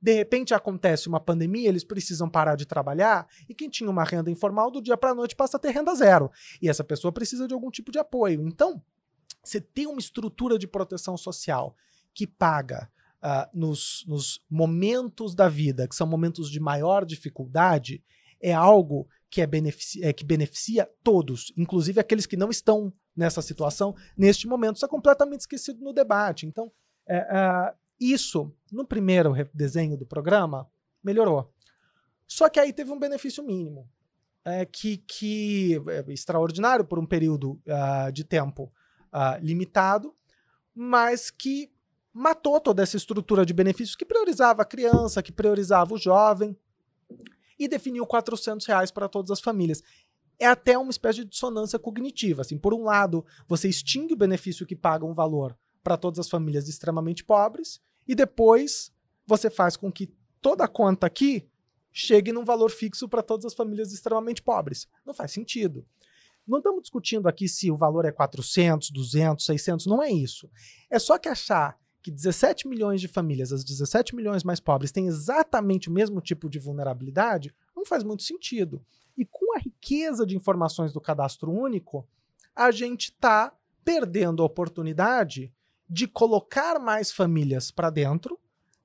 de 0.00 0.12
repente 0.12 0.54
acontece 0.54 1.08
uma 1.08 1.20
pandemia, 1.20 1.68
eles 1.68 1.84
precisam 1.84 2.28
parar 2.28 2.56
de 2.56 2.66
trabalhar, 2.66 3.26
e 3.48 3.54
quem 3.54 3.68
tinha 3.68 3.90
uma 3.90 4.04
renda 4.04 4.30
informal 4.30 4.70
do 4.70 4.80
dia 4.82 4.96
para 4.96 5.10
a 5.10 5.14
noite 5.14 5.36
passa 5.36 5.56
a 5.56 5.60
ter 5.60 5.70
renda 5.70 5.94
zero. 5.94 6.30
E 6.60 6.68
essa 6.68 6.84
pessoa 6.84 7.12
precisa 7.12 7.48
de 7.48 7.54
algum 7.54 7.70
tipo 7.70 7.90
de 7.90 7.98
apoio. 7.98 8.46
Então, 8.46 8.82
você 9.42 9.60
tem 9.60 9.86
uma 9.86 9.98
estrutura 9.98 10.58
de 10.58 10.66
proteção 10.66 11.16
social 11.16 11.74
que 12.12 12.26
paga 12.26 12.90
uh, 13.22 13.48
nos, 13.52 14.04
nos 14.06 14.42
momentos 14.50 15.34
da 15.34 15.48
vida, 15.48 15.86
que 15.86 15.94
são 15.94 16.06
momentos 16.06 16.50
de 16.50 16.60
maior 16.60 17.04
dificuldade, 17.04 18.02
é 18.40 18.52
algo 18.52 19.08
que, 19.30 19.40
é 19.40 19.46
beneficia, 19.46 20.08
é, 20.08 20.12
que 20.12 20.24
beneficia 20.24 20.88
todos, 21.02 21.52
inclusive 21.56 22.00
aqueles 22.00 22.26
que 22.26 22.36
não 22.36 22.50
estão 22.50 22.92
nessa 23.14 23.40
situação 23.40 23.94
neste 24.16 24.46
momento. 24.46 24.76
Isso 24.76 24.84
é 24.84 24.88
completamente 24.88 25.40
esquecido 25.40 25.82
no 25.82 25.92
debate. 25.92 26.46
Então, 26.46 26.70
é, 27.08 27.18
uh, 27.20 27.74
isso, 28.00 28.52
no 28.70 28.86
primeiro 28.86 29.32
desenho 29.52 29.96
do 29.96 30.06
programa, 30.06 30.68
melhorou. 31.02 31.52
Só 32.26 32.48
que 32.48 32.58
aí 32.58 32.72
teve 32.72 32.90
um 32.90 32.98
benefício 32.98 33.42
mínimo, 33.44 33.88
é, 34.44 34.64
que, 34.64 34.98
que 34.98 35.80
é 35.88 36.12
extraordinário 36.12 36.84
por 36.84 36.98
um 36.98 37.06
período 37.06 37.52
uh, 37.66 38.12
de 38.12 38.24
tempo 38.24 38.72
uh, 39.12 39.40
limitado, 39.40 40.14
mas 40.74 41.30
que 41.30 41.70
matou 42.12 42.60
toda 42.60 42.82
essa 42.82 42.96
estrutura 42.96 43.44
de 43.44 43.52
benefícios 43.52 43.96
que 43.96 44.04
priorizava 44.04 44.62
a 44.62 44.66
criança, 44.66 45.22
que 45.22 45.32
priorizava 45.32 45.94
o 45.94 45.98
jovem, 45.98 46.56
e 47.58 47.68
definiu 47.68 48.06
400 48.06 48.66
reais 48.66 48.90
para 48.90 49.08
todas 49.08 49.30
as 49.30 49.40
famílias. 49.40 49.82
É 50.38 50.46
até 50.46 50.76
uma 50.76 50.90
espécie 50.90 51.24
de 51.24 51.30
dissonância 51.30 51.78
cognitiva. 51.78 52.42
Assim, 52.42 52.58
por 52.58 52.74
um 52.74 52.84
lado, 52.84 53.24
você 53.48 53.68
extingue 53.68 54.14
o 54.14 54.18
benefício 54.18 54.66
que 54.66 54.76
paga 54.76 55.06
um 55.06 55.14
valor 55.14 55.56
para 55.82 55.96
todas 55.96 56.18
as 56.18 56.28
famílias 56.28 56.68
extremamente 56.68 57.24
pobres, 57.24 57.80
e 58.06 58.14
depois 58.14 58.92
você 59.26 59.50
faz 59.50 59.76
com 59.76 59.90
que 59.90 60.12
toda 60.40 60.64
a 60.64 60.68
conta 60.68 61.06
aqui 61.06 61.48
chegue 61.92 62.32
num 62.32 62.44
valor 62.44 62.70
fixo 62.70 63.08
para 63.08 63.22
todas 63.22 63.46
as 63.46 63.54
famílias 63.54 63.92
extremamente 63.92 64.42
pobres. 64.42 64.86
Não 65.04 65.14
faz 65.14 65.32
sentido. 65.32 65.84
Não 66.46 66.58
estamos 66.58 66.82
discutindo 66.82 67.26
aqui 67.26 67.48
se 67.48 67.70
o 67.70 67.76
valor 67.76 68.04
é 68.04 68.12
400, 68.12 68.90
200, 68.90 69.44
600, 69.44 69.86
não 69.86 70.02
é 70.02 70.10
isso. 70.10 70.48
É 70.88 70.98
só 70.98 71.18
que 71.18 71.28
achar 71.28 71.76
que 72.00 72.10
17 72.10 72.68
milhões 72.68 73.00
de 73.00 73.08
famílias, 73.08 73.50
as 73.50 73.64
17 73.64 74.14
milhões 74.14 74.44
mais 74.44 74.60
pobres, 74.60 74.92
têm 74.92 75.08
exatamente 75.08 75.88
o 75.88 75.92
mesmo 75.92 76.20
tipo 76.20 76.48
de 76.48 76.60
vulnerabilidade, 76.60 77.52
não 77.74 77.84
faz 77.84 78.04
muito 78.04 78.22
sentido. 78.22 78.80
E 79.18 79.24
com 79.24 79.56
a 79.56 79.58
riqueza 79.58 80.24
de 80.24 80.36
informações 80.36 80.92
do 80.92 81.00
cadastro 81.00 81.50
único, 81.50 82.06
a 82.54 82.70
gente 82.70 83.10
está 83.10 83.52
perdendo 83.84 84.42
a 84.42 84.46
oportunidade 84.46 85.52
de 85.88 86.06
colocar 86.06 86.78
mais 86.78 87.12
famílias 87.12 87.70
para 87.70 87.90
dentro, 87.90 88.38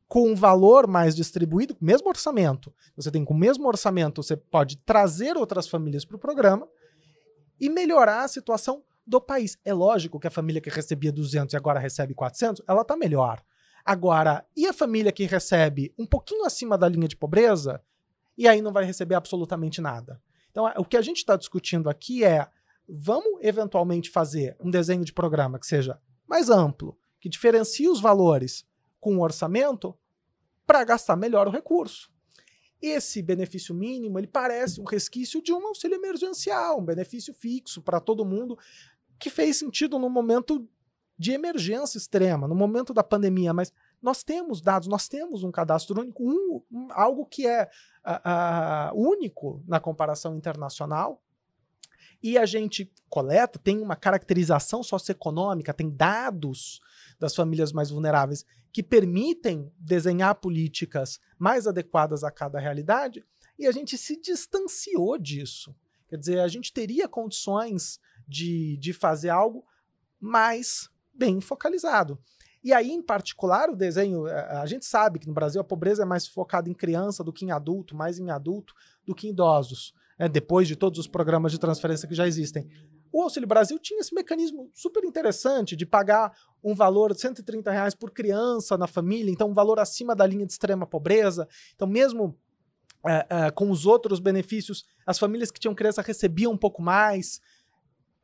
com 0.08 0.30
um 0.30 0.36
valor 0.36 0.88
mais 0.88 1.16
distribuído, 1.16 1.76
mesmo 1.80 2.10
orçamento. 2.10 2.74
Você 2.98 3.10
tem 3.10 3.24
com 3.24 3.34
o 3.34 3.38
mesmo 3.38 3.68
orçamento, 3.68 4.22
você 4.22 4.36
pode 4.36 4.78
trazer 4.78 5.38
outras 5.38 5.68
famílias 5.68 6.04
para 6.04 6.18
o 6.18 6.20
programa 6.20 6.68
e 7.60 7.70
melhorar 7.70 8.24
a 8.24 8.28
situação 8.28 8.84
do 9.08 9.22
país. 9.22 9.58
É 9.64 9.74
lógico 9.74 10.20
que 10.20 10.28
a 10.28 10.32
família 10.32 10.62
que 10.62 10.70
recebia 10.70 11.12
200 11.12 11.54
e 11.54 11.58
agora 11.58 11.80
recebe 11.80 12.14
400, 12.14 12.62
ela 12.68 12.82
está 12.82 12.98
melhor. 12.98 13.42
Agora, 13.86 14.46
e 14.56 14.68
a 14.68 14.74
família 14.74 15.12
que 15.12 15.26
recebe 15.26 15.94
um 15.98 16.06
pouquinho 16.06 16.46
acima 16.46 16.78
da 16.78 16.88
linha 16.88 17.08
de 17.08 17.16
pobreza 17.16 17.82
e 18.38 18.48
aí 18.48 18.62
não 18.62 18.72
vai 18.72 18.84
receber 18.84 19.16
absolutamente 19.16 19.82
nada? 19.82 20.22
Então, 20.50 20.66
o 20.78 20.86
que 20.86 20.98
a 20.98 21.02
gente 21.02 21.18
está 21.18 21.36
discutindo 21.36 21.90
aqui 21.90 22.24
é: 22.24 22.48
vamos 22.88 23.40
eventualmente 23.42 24.10
fazer 24.10 24.56
um 24.60 24.70
desenho 24.70 25.06
de 25.06 25.14
programa 25.14 25.58
que 25.58 25.66
seja 25.66 26.00
mais 26.32 26.50
amplo, 26.50 26.98
que 27.20 27.28
diferencie 27.28 27.90
os 27.90 28.00
valores 28.00 28.66
com 29.02 29.18
o 29.18 29.22
orçamento 29.22 29.94
para 30.66 30.82
gastar 30.86 31.18
melhor 31.18 31.46
o 31.46 31.52
recurso. 31.52 32.10
Esse 32.82 33.22
benefício 33.22 33.76
mínimo, 33.76 34.18
ele 34.18 34.28
parece 34.28 34.80
um 34.80 34.86
resquício 34.86 35.44
de 35.44 35.52
um 35.52 35.68
auxílio 35.68 35.98
emergencial, 35.98 36.80
um 36.80 36.86
benefício 36.86 37.34
fixo 37.34 37.82
para 37.82 38.00
todo 38.00 38.24
mundo, 38.24 38.58
que 39.20 39.30
fez 39.30 39.58
sentido 39.58 40.00
no 40.00 40.10
momento 40.10 40.66
de 41.18 41.34
emergência 41.34 41.98
extrema, 41.98 42.48
no 42.48 42.56
momento 42.56 42.94
da 42.94 43.04
pandemia, 43.04 43.54
mas 43.54 43.74
nós 44.02 44.24
temos 44.24 44.62
dados, 44.62 44.88
nós 44.88 45.10
temos 45.10 45.44
um 45.44 45.52
cadastro 45.52 46.00
único, 46.00 46.24
um, 46.24 46.64
um, 46.72 46.88
algo 46.92 47.26
que 47.26 47.46
é 47.46 47.70
uh, 48.08 48.96
uh, 48.96 49.08
único 49.10 49.62
na 49.68 49.82
comparação 49.82 50.34
internacional, 50.36 51.22
e 52.24 52.38
a 52.38 52.46
gente 52.46 52.92
coleta, 53.10 53.60
tem 53.60 53.80
uma 53.80 53.96
caracterização 53.96 54.84
socioeconômica, 54.84 55.74
tem 55.74 55.90
dados 55.90 56.80
das 57.20 57.36
famílias 57.36 57.72
mais 57.72 57.90
vulneráveis 57.90 58.46
que 58.72 58.82
permitem 58.82 59.72
desenhar 59.78 60.36
políticas 60.36 61.20
mais 61.38 61.68
adequadas 61.68 62.24
a 62.24 62.32
cada 62.32 62.60
realidade, 62.60 63.26
e 63.60 63.68
a 63.68 63.72
gente 63.72 63.98
se 63.98 64.20
distanciou 64.20 65.18
disso. 65.18 65.76
Quer 66.08 66.18
dizer, 66.18 66.40
a 66.40 66.48
gente 66.48 66.74
teria 66.74 67.08
condições 67.08 68.00
de, 68.28 68.78
de 68.78 68.94
fazer 68.94 69.30
algo 69.30 69.66
mais 70.20 70.90
bem 71.14 71.42
focalizado. 71.42 72.18
E 72.64 72.74
aí, 72.74 72.92
em 72.92 73.02
particular, 73.02 73.70
o 73.70 73.76
desenho, 73.76 74.26
a 74.28 74.66
gente 74.68 74.86
sabe 74.86 75.20
que 75.20 75.28
no 75.28 75.34
Brasil 75.34 75.60
a 75.60 75.64
pobreza 75.64 76.04
é 76.04 76.06
mais 76.06 76.28
focada 76.28 76.70
em 76.70 76.74
criança 76.74 77.24
do 77.24 77.34
que 77.34 77.44
em 77.44 77.52
adulto, 77.52 77.96
mais 77.96 78.20
em 78.20 78.30
adulto 78.30 78.74
do 79.06 79.16
que 79.16 79.28
em 79.28 79.32
idosos, 79.32 79.94
né, 80.22 80.30
depois 80.30 80.68
de 80.68 80.76
todos 80.76 81.00
os 81.00 81.08
programas 81.08 81.52
de 81.52 81.58
transferência 81.58 82.08
que 82.08 82.14
já 82.14 82.28
existem. 82.28 82.68
O 83.12 83.24
Auxílio 83.24 83.48
Brasil 83.48 83.80
tinha 83.80 84.00
esse 84.00 84.14
mecanismo 84.14 84.70
super 84.72 85.04
interessante 85.04 85.76
de 85.76 85.84
pagar 85.84 86.32
um 86.64 86.76
valor 86.76 87.12
de 87.12 87.20
130 87.20 87.72
reais 87.72 87.96
por 87.96 88.12
criança 88.12 88.78
na 88.78 88.86
família, 88.86 89.32
então 89.32 89.50
um 89.50 89.54
valor 89.54 89.80
acima 89.80 90.16
da 90.16 90.28
linha 90.28 90.46
de 90.46 90.52
extrema 90.52 90.86
pobreza. 90.86 91.48
Então, 91.74 91.88
mesmo 91.88 92.38
é, 93.04 93.26
é, 93.30 93.52
com 93.52 93.72
os 93.72 93.88
outros 93.88 94.20
benefícios, 94.20 94.86
as 95.08 95.18
famílias 95.18 95.50
que 95.50 95.60
tinham 95.60 95.74
criança 95.74 96.04
recebiam 96.04 96.52
um 96.52 96.58
pouco 96.58 96.84
mais. 96.84 97.42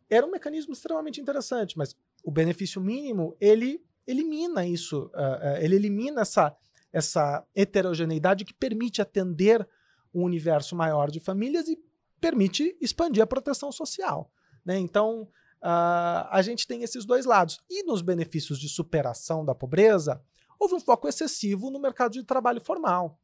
Era 0.08 0.24
um 0.24 0.30
mecanismo 0.30 0.74
extremamente 0.74 1.20
interessante, 1.20 1.76
mas 1.76 1.96
o 2.24 2.30
benefício 2.30 2.80
mínimo, 2.80 3.36
ele 3.42 3.84
elimina 4.06 4.68
isso, 4.68 5.08
uh, 5.16 5.58
ele 5.60 5.76
elimina 5.76 6.22
essa, 6.22 6.56
essa 6.94 7.44
heterogeneidade 7.56 8.46
que 8.46 8.54
permite 8.54 9.02
atender 9.02 9.68
um 10.14 10.24
universo 10.24 10.76
maior 10.76 11.12
de 11.12 11.20
famílias 11.20 11.68
e 11.68 11.78
permite 12.20 12.76
expandir 12.82 13.24
a 13.24 13.28
proteção 13.28 13.72
social. 13.72 14.32
Né? 14.66 14.78
Então, 14.78 15.22
uh, 15.62 16.28
a 16.30 16.42
gente 16.42 16.68
tem 16.68 16.84
esses 16.84 17.06
dois 17.06 17.26
lados. 17.26 17.60
E 17.70 17.84
nos 17.84 18.02
benefícios 18.02 18.60
de 18.60 18.68
superação 18.68 19.46
da 19.46 19.56
pobreza, 19.56 20.22
houve 20.60 20.76
um 20.76 20.80
foco 20.80 21.08
excessivo 21.08 21.70
no 21.70 21.80
mercado 21.80 22.14
de 22.14 22.24
trabalho 22.24 22.62
formal. 22.62 23.20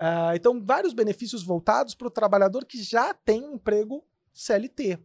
Uh, 0.00 0.34
então, 0.34 0.60
vários 0.64 0.92
benefícios 0.92 1.42
voltados 1.42 1.94
para 1.94 2.08
o 2.08 2.10
trabalhador 2.10 2.64
que 2.64 2.82
já 2.82 3.14
tem 3.14 3.44
um 3.44 3.54
emprego 3.54 4.04
CLT, 4.32 4.98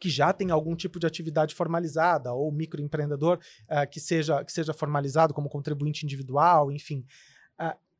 que 0.00 0.08
já 0.10 0.32
tem 0.32 0.50
algum 0.50 0.74
tipo 0.74 0.98
de 0.98 1.06
atividade 1.06 1.54
formalizada, 1.54 2.32
ou 2.32 2.50
microempreendedor 2.50 3.38
uh, 3.64 3.88
que, 3.88 4.00
seja, 4.00 4.44
que 4.44 4.52
seja 4.52 4.72
formalizado 4.72 5.32
como 5.32 5.48
contribuinte 5.48 6.04
individual, 6.04 6.72
enfim. 6.72 7.06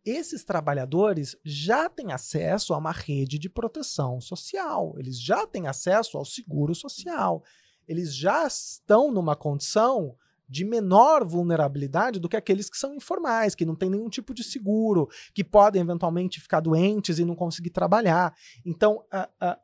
Esses 0.04 0.44
trabalhadores 0.44 1.36
já 1.42 1.88
têm 1.88 2.12
acesso 2.12 2.74
a 2.74 2.78
uma 2.78 2.92
rede 2.92 3.38
de 3.38 3.48
proteção 3.48 4.20
social, 4.20 4.94
eles 4.98 5.20
já 5.20 5.46
têm 5.46 5.66
acesso 5.66 6.18
ao 6.18 6.24
seguro 6.24 6.74
social, 6.74 7.42
eles 7.88 8.14
já 8.14 8.46
estão 8.46 9.10
numa 9.10 9.34
condição 9.34 10.16
de 10.46 10.64
menor 10.64 11.24
vulnerabilidade 11.24 12.20
do 12.20 12.28
que 12.28 12.36
aqueles 12.36 12.68
que 12.68 12.76
são 12.76 12.94
informais, 12.94 13.54
que 13.54 13.64
não 13.64 13.74
têm 13.74 13.88
nenhum 13.88 14.08
tipo 14.08 14.34
de 14.34 14.44
seguro, 14.44 15.08
que 15.32 15.42
podem 15.42 15.80
eventualmente 15.80 16.40
ficar 16.40 16.60
doentes 16.60 17.18
e 17.18 17.24
não 17.24 17.34
conseguir 17.34 17.70
trabalhar. 17.70 18.34
Então, 18.64 19.02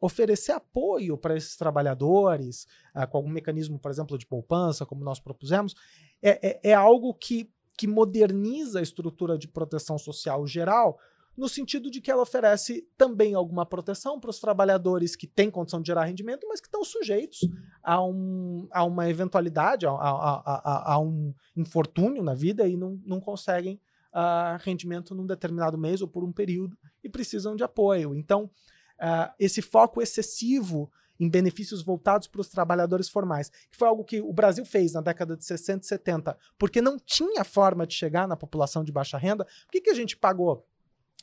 oferecer 0.01 0.53
apoio 0.53 1.19
para 1.19 1.37
esses 1.37 1.57
trabalhadores, 1.57 2.67
com 3.11 3.19
algum 3.19 3.29
mecanismo, 3.29 3.79
por 3.79 3.91
exemplo, 3.91 4.17
de 4.17 4.27
poupança, 4.27 4.87
como 4.87 5.05
nós 5.05 5.21
propusemos, 5.21 5.75
é, 6.23 6.49
é, 6.49 6.71
é 6.71 6.75
algo 6.75 7.15
que 7.15 7.51
que 7.81 7.87
moderniza 7.87 8.79
a 8.79 8.83
estrutura 8.83 9.39
de 9.39 9.49
proteção 9.49 9.97
social 9.97 10.47
geral, 10.47 10.99
no 11.35 11.49
sentido 11.49 11.91
de 11.91 11.99
que 11.99 12.11
ela 12.11 12.21
oferece 12.21 12.87
também 12.95 13.35
alguma 13.35 13.65
proteção 13.65 14.21
para 14.21 14.29
os 14.29 14.39
trabalhadores 14.39 15.17
que 15.17 15.27
têm 15.27 15.51
condição 15.51 15.81
de 15.81 15.87
gerar 15.87 16.05
rendimento, 16.05 16.47
mas 16.47 16.61
que 16.61 16.67
estão 16.67 16.85
sujeitos 16.85 17.49
a, 17.83 18.05
um, 18.05 18.69
a 18.71 18.85
uma 18.85 19.09
eventualidade, 19.09 19.87
a, 19.87 19.93
a, 19.93 20.93
a, 20.93 20.99
um 20.99 21.33
infortúnio 21.57 22.23
na 22.23 22.35
vida 22.35 22.69
e 22.69 22.77
não, 22.77 23.01
não 23.03 23.19
conseguem 23.19 23.81
uh, 24.13 24.61
rendimento 24.63 25.15
num 25.15 25.25
determinado 25.25 25.79
mês 25.79 26.03
ou 26.03 26.09
por 26.09 26.23
um 26.23 26.33
período 26.33 26.77
e 27.03 27.09
precisam 27.09 27.57
de 27.57 27.65
apoio. 27.65 28.15
Então, 28.15 28.45
uh, 28.45 29.33
esse 29.39 29.63
foco 29.63 30.03
excessivo 30.03 30.93
em 31.21 31.29
benefícios 31.29 31.83
voltados 31.83 32.27
para 32.27 32.41
os 32.41 32.49
trabalhadores 32.49 33.09
formais, 33.09 33.51
que 33.51 33.77
foi 33.77 33.87
algo 33.87 34.03
que 34.03 34.21
o 34.21 34.33
Brasil 34.33 34.65
fez 34.65 34.95
na 34.95 35.03
década 35.03 35.37
de 35.37 35.45
60 35.45 35.85
e 35.85 35.89
70, 35.89 36.39
porque 36.59 36.81
não 36.81 36.99
tinha 36.99 37.45
forma 37.45 37.87
de 37.87 37.95
chegar 37.95 38.27
na 38.27 38.37
população 38.37 38.83
de 38.83 38.91
baixa 38.91 39.19
renda. 39.19 39.45
Por 39.45 39.73
que, 39.73 39.83
que 39.83 39.91
a 39.91 39.95
gente 39.95 40.17
pagou? 40.17 40.67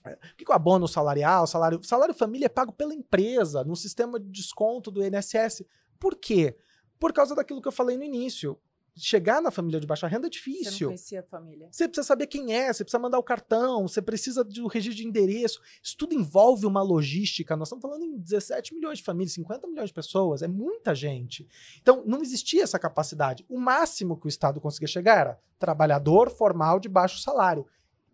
Por 0.03 0.36
que, 0.38 0.45
que 0.45 0.51
o 0.51 0.55
abono 0.55 0.88
salarial, 0.88 1.47
salário, 1.47 1.83
salário 1.83 2.13
família 2.13 2.45
é 2.45 2.49
pago 2.49 2.71
pela 2.71 2.93
empresa, 2.93 3.63
no 3.63 3.75
sistema 3.75 4.19
de 4.19 4.29
desconto 4.29 4.91
do 4.91 5.03
INSS? 5.03 5.65
Por 5.99 6.15
quê? 6.15 6.55
Por 6.99 7.12
causa 7.12 7.36
daquilo 7.36 7.62
que 7.62 7.67
eu 7.67 7.71
falei 7.71 7.97
no 7.97 8.03
início 8.03 8.57
chegar 8.97 9.41
na 9.41 9.51
família 9.51 9.79
de 9.79 9.87
baixa 9.87 10.08
renda 10.08 10.27
é 10.27 10.29
difícil. 10.29 10.71
Você 10.71 10.83
não 10.83 10.89
conhecia 10.89 11.19
a 11.19 11.23
família. 11.23 11.69
Você 11.71 11.87
precisa 11.87 12.08
saber 12.08 12.27
quem 12.27 12.54
é, 12.54 12.73
você 12.73 12.83
precisa 12.83 13.00
mandar 13.00 13.19
o 13.19 13.23
cartão, 13.23 13.87
você 13.87 14.02
precisa 14.02 14.43
do 14.43 14.67
registro 14.67 14.98
de 14.98 15.08
endereço. 15.08 15.62
Isso 15.81 15.95
tudo 15.98 16.13
envolve 16.13 16.65
uma 16.65 16.81
logística. 16.81 17.56
Nós 17.56 17.67
estamos 17.67 17.81
falando 17.81 18.04
em 18.04 18.17
17 18.17 18.73
milhões 18.73 18.98
de 18.98 19.04
famílias, 19.04 19.33
50 19.33 19.67
milhões 19.67 19.89
de 19.89 19.93
pessoas, 19.93 20.41
é 20.41 20.48
muita 20.48 20.95
gente. 20.95 21.48
Então, 21.81 22.04
não 22.06 22.21
existia 22.21 22.63
essa 22.63 22.79
capacidade. 22.79 23.45
O 23.48 23.60
máximo 23.60 24.17
que 24.17 24.25
o 24.25 24.29
Estado 24.29 24.60
conseguia 24.60 24.87
chegar 24.87 25.17
era 25.19 25.39
trabalhador 25.60 26.29
formal 26.29 26.79
de 26.79 26.89
baixo 26.89 27.19
salário. 27.19 27.65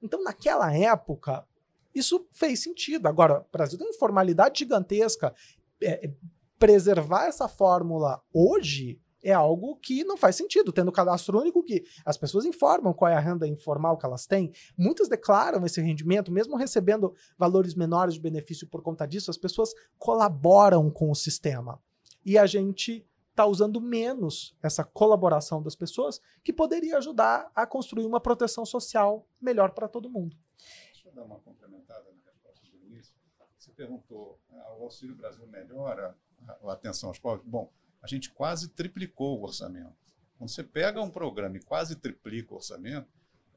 Então, 0.01 0.23
naquela 0.23 0.75
época, 0.75 1.45
isso 1.95 2.27
fez 2.31 2.61
sentido. 2.61 3.07
Agora, 3.07 3.41
o 3.41 3.51
Brasil 3.51 3.77
tem 3.77 3.87
uma 3.87 3.95
informalidade 3.95 4.59
gigantesca. 4.59 5.33
É, 5.81 6.07
é 6.07 6.13
preservar 6.63 7.25
essa 7.25 7.47
fórmula 7.49 8.21
hoje 8.33 8.97
é 9.23 9.31
algo 9.31 9.77
que 9.77 10.03
não 10.03 10.17
faz 10.17 10.35
sentido, 10.35 10.71
tendo 10.71 10.91
cadastro 10.91 11.39
único 11.39 11.63
que 11.63 11.83
as 12.05 12.17
pessoas 12.17 12.45
informam 12.45 12.93
qual 12.93 13.09
é 13.09 13.15
a 13.15 13.19
renda 13.19 13.47
informal 13.47 13.97
que 13.97 14.05
elas 14.05 14.27
têm. 14.27 14.51
Muitas 14.77 15.07
declaram 15.07 15.65
esse 15.65 15.81
rendimento, 15.81 16.31
mesmo 16.31 16.57
recebendo 16.57 17.15
valores 17.37 17.73
menores 17.73 18.15
de 18.15 18.19
benefício 18.19 18.67
por 18.67 18.81
conta 18.81 19.07
disso, 19.07 19.31
as 19.31 19.37
pessoas 19.37 19.73
colaboram 19.97 20.91
com 20.91 21.09
o 21.09 21.15
sistema. 21.15 21.81
E 22.25 22.37
a 22.37 22.45
gente 22.45 23.07
está 23.33 23.47
usando 23.47 23.81
menos 23.81 24.55
essa 24.61 24.83
colaboração 24.83 25.61
das 25.61 25.75
pessoas, 25.75 26.21
que 26.43 26.53
poderia 26.53 26.97
ajudar 26.97 27.51
a 27.55 27.65
construir 27.65 28.05
uma 28.05 28.19
proteção 28.19 28.63
social 28.65 29.27
melhor 29.41 29.71
para 29.71 29.87
todo 29.87 30.09
mundo. 30.09 30.37
Deixa 30.91 31.09
eu 31.09 31.13
dar 31.13 31.23
uma 31.23 31.39
complementada 31.39 32.05
na 32.23 32.31
resposta 32.31 32.67
do 32.67 32.77
início. 32.85 33.15
Você 33.57 33.71
perguntou, 33.71 34.39
ah, 34.51 34.75
o 34.77 34.83
Auxílio 34.83 35.15
Brasil 35.15 35.47
melhora 35.47 36.15
a 36.63 36.73
atenção 36.73 37.09
aos 37.09 37.17
pobres? 37.17 37.43
Bom, 37.47 37.71
a 38.03 38.07
gente 38.07 38.29
quase 38.29 38.67
triplicou 38.67 39.39
o 39.39 39.43
orçamento. 39.43 39.95
Quando 40.37 40.49
você 40.49 40.63
pega 40.63 41.01
um 41.01 41.09
programa 41.09 41.55
e 41.55 41.61
quase 41.61 41.95
triplica 41.95 42.53
o 42.53 42.57
orçamento, 42.57 43.07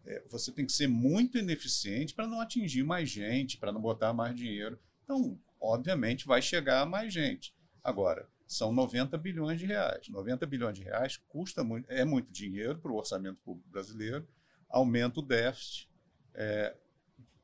é, 0.07 0.23
você 0.29 0.53
tem 0.53 0.65
que 0.65 0.73
ser 0.73 0.87
muito 0.87 1.37
ineficiente 1.37 2.15
para 2.15 2.29
não 2.29 2.41
atingir 2.41 2.85
mais 2.85 3.11
gente, 3.11 3.59
para 3.59 3.73
não 3.73 3.81
botar 3.81 4.13
mais 4.13 4.37
dinheiro. 4.37 4.79
Então, 5.03 5.37
obviamente, 5.61 6.27
vai 6.27 6.41
chegar 6.41 6.83
a 6.83 6.87
mais 6.87 7.13
gente. 7.13 7.53
Agora, 7.83 8.29
são 8.47 8.73
90 8.73 9.19
bilhões 9.19 9.59
de 9.59 9.67
reais. 9.67 10.09
90 10.09 10.47
bilhões 10.47 10.79
de 10.79 10.85
reais 10.85 11.17
custa 11.29 11.65
muito, 11.65 11.91
é 11.91 12.05
muito 12.05 12.33
dinheiro 12.33 12.79
para 12.79 12.93
o 12.93 12.97
orçamento 12.97 13.39
público 13.45 13.69
brasileiro, 13.69 14.27
aumenta 14.69 15.19
o 15.19 15.23
déficit, 15.23 15.91
é, 16.35 16.77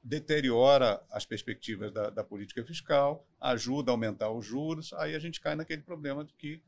deteriora 0.02 1.02
as 1.10 1.24
perspectivas 1.24 1.92
da, 1.92 2.10
da, 2.10 2.22
política 2.22 2.64
fiscal, 2.64 3.26
ajuda 3.40 3.90
a 3.90 3.94
aumentar 3.94 4.30
os 4.30 4.44
juros, 4.44 4.92
aí 4.94 5.14
a 5.14 5.18
gente 5.18 5.40
cai 5.40 5.56
naquele 5.56 5.82
problema 5.82 6.24
de 6.24 6.32
que 6.34 6.62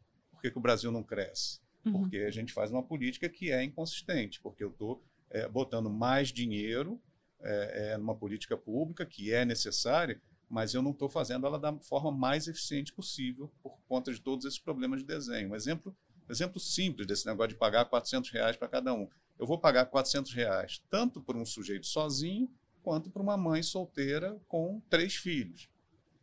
que, 0.44 0.50
que 0.50 0.58
o 0.58 0.60
Brasil 0.60 0.92
não 0.92 1.02
cresce? 1.02 1.60
Uhum. 1.84 1.92
Porque 1.92 2.18
a 2.18 2.30
gente 2.30 2.52
faz 2.52 2.70
uma 2.70 2.82
política 2.82 3.28
que 3.28 3.50
é 3.50 3.62
inconsistente, 3.62 4.40
porque 4.40 4.62
eu 4.62 4.68
estou 4.70 5.02
é, 5.30 5.48
botando 5.48 5.88
mais 5.88 6.28
dinheiro 6.28 7.00
é, 7.40 7.92
é, 7.92 7.98
numa 7.98 8.14
política 8.14 8.56
pública 8.56 9.06
que 9.06 9.32
é 9.32 9.44
necessária, 9.44 10.20
mas 10.48 10.74
eu 10.74 10.82
não 10.82 10.90
estou 10.90 11.08
fazendo 11.08 11.46
ela 11.46 11.58
da 11.58 11.72
forma 11.80 12.12
mais 12.12 12.46
eficiente 12.46 12.92
possível 12.92 13.50
por 13.62 13.78
conta 13.88 14.12
de 14.12 14.20
todos 14.20 14.44
esses 14.44 14.58
problemas 14.58 15.00
de 15.00 15.06
desenho. 15.06 15.50
Um 15.50 15.54
exemplo, 15.54 15.96
um 16.28 16.32
exemplo 16.32 16.60
simples 16.60 17.06
desse 17.06 17.26
negócio 17.26 17.50
de 17.50 17.56
pagar 17.56 17.86
400 17.86 18.30
reais 18.30 18.56
para 18.56 18.68
cada 18.68 18.92
um. 18.92 19.08
Eu 19.38 19.46
vou 19.46 19.58
pagar 19.58 19.86
400 19.86 20.32
reais 20.32 20.82
tanto 20.90 21.20
por 21.20 21.36
um 21.36 21.44
sujeito 21.44 21.86
sozinho 21.86 22.50
quanto 22.82 23.10
para 23.10 23.22
uma 23.22 23.36
mãe 23.36 23.62
solteira 23.62 24.38
com 24.46 24.80
três 24.90 25.16
filhos. 25.16 25.68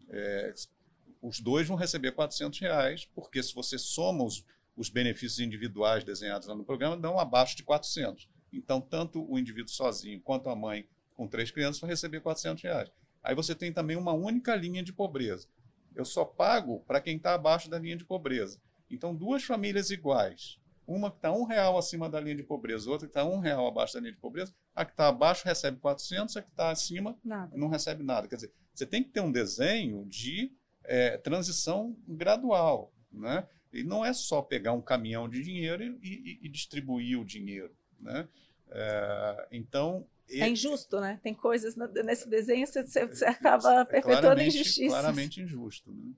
É, 0.09 0.53
os 1.21 1.39
dois 1.39 1.67
vão 1.67 1.77
receber 1.77 2.11
400 2.13 2.59
reais, 2.59 3.05
porque 3.13 3.41
se 3.43 3.53
você 3.53 3.77
soma 3.77 4.23
os, 4.23 4.43
os 4.75 4.89
benefícios 4.89 5.39
individuais 5.39 6.03
desenhados 6.03 6.47
lá 6.47 6.55
no 6.55 6.63
programa, 6.63 6.97
dão 6.97 7.19
abaixo 7.19 7.55
de 7.55 7.63
400. 7.63 8.27
Então, 8.51 8.81
tanto 8.81 9.23
o 9.29 9.37
indivíduo 9.37 9.71
sozinho 9.71 10.19
quanto 10.21 10.49
a 10.49 10.55
mãe 10.55 10.87
com 11.15 11.27
três 11.27 11.51
crianças 11.51 11.79
vão 11.79 11.89
receber 11.89 12.21
400 12.21 12.63
reais. 12.63 12.91
Aí 13.23 13.35
você 13.35 13.53
tem 13.53 13.71
também 13.71 13.95
uma 13.95 14.13
única 14.13 14.55
linha 14.55 14.81
de 14.81 14.91
pobreza. 14.91 15.47
Eu 15.95 16.03
só 16.03 16.25
pago 16.25 16.79
para 16.87 16.99
quem 16.99 17.17
está 17.17 17.33
abaixo 17.33 17.69
da 17.69 17.77
linha 17.77 17.95
de 17.95 18.05
pobreza. 18.05 18.59
Então, 18.89 19.15
duas 19.15 19.43
famílias 19.43 19.91
iguais, 19.91 20.59
uma 20.87 21.11
que 21.11 21.17
está 21.17 21.31
um 21.31 21.43
real 21.43 21.77
acima 21.77 22.09
da 22.09 22.19
linha 22.19 22.35
de 22.35 22.43
pobreza, 22.43 22.89
outra 22.89 23.07
que 23.07 23.11
está 23.11 23.23
um 23.23 23.39
real 23.39 23.67
abaixo 23.67 23.93
da 23.93 23.99
linha 23.99 24.13
de 24.13 24.19
pobreza, 24.19 24.53
a 24.75 24.83
que 24.83 24.91
está 24.91 25.07
abaixo 25.07 25.45
recebe 25.45 25.77
400, 25.77 26.35
a 26.35 26.41
que 26.41 26.49
está 26.49 26.71
acima 26.71 27.17
nada. 27.23 27.55
não 27.55 27.67
recebe 27.67 28.03
nada. 28.03 28.27
Quer 28.27 28.35
dizer, 28.35 28.53
você 28.73 28.85
tem 28.85 29.03
que 29.03 29.09
ter 29.09 29.21
um 29.21 29.31
desenho 29.31 30.05
de 30.05 30.51
é, 30.83 31.17
transição 31.17 31.95
gradual. 32.07 32.91
Né? 33.11 33.45
E 33.73 33.83
não 33.83 34.05
é 34.05 34.13
só 34.13 34.41
pegar 34.41 34.73
um 34.73 34.81
caminhão 34.81 35.29
de 35.29 35.41
dinheiro 35.41 35.83
e, 35.83 35.97
e, 36.01 36.39
e 36.43 36.49
distribuir 36.49 37.19
o 37.19 37.25
dinheiro. 37.25 37.75
Né? 37.99 38.27
É, 38.69 39.47
então. 39.51 40.05
É 40.29 40.47
injusto, 40.47 41.01
né? 41.01 41.19
Tem 41.21 41.33
coisas 41.33 41.75
nesse 41.75 42.29
desenho 42.29 42.65
que 42.65 42.83
você, 42.83 43.05
você 43.05 43.25
acaba 43.25 43.81
é 43.81 43.85
perpetuando 43.85 44.39
a 44.39 44.45
injustiça. 44.45 44.87
Claramente 44.87 45.41
injusto. 45.41 45.91
Né? 45.91 46.13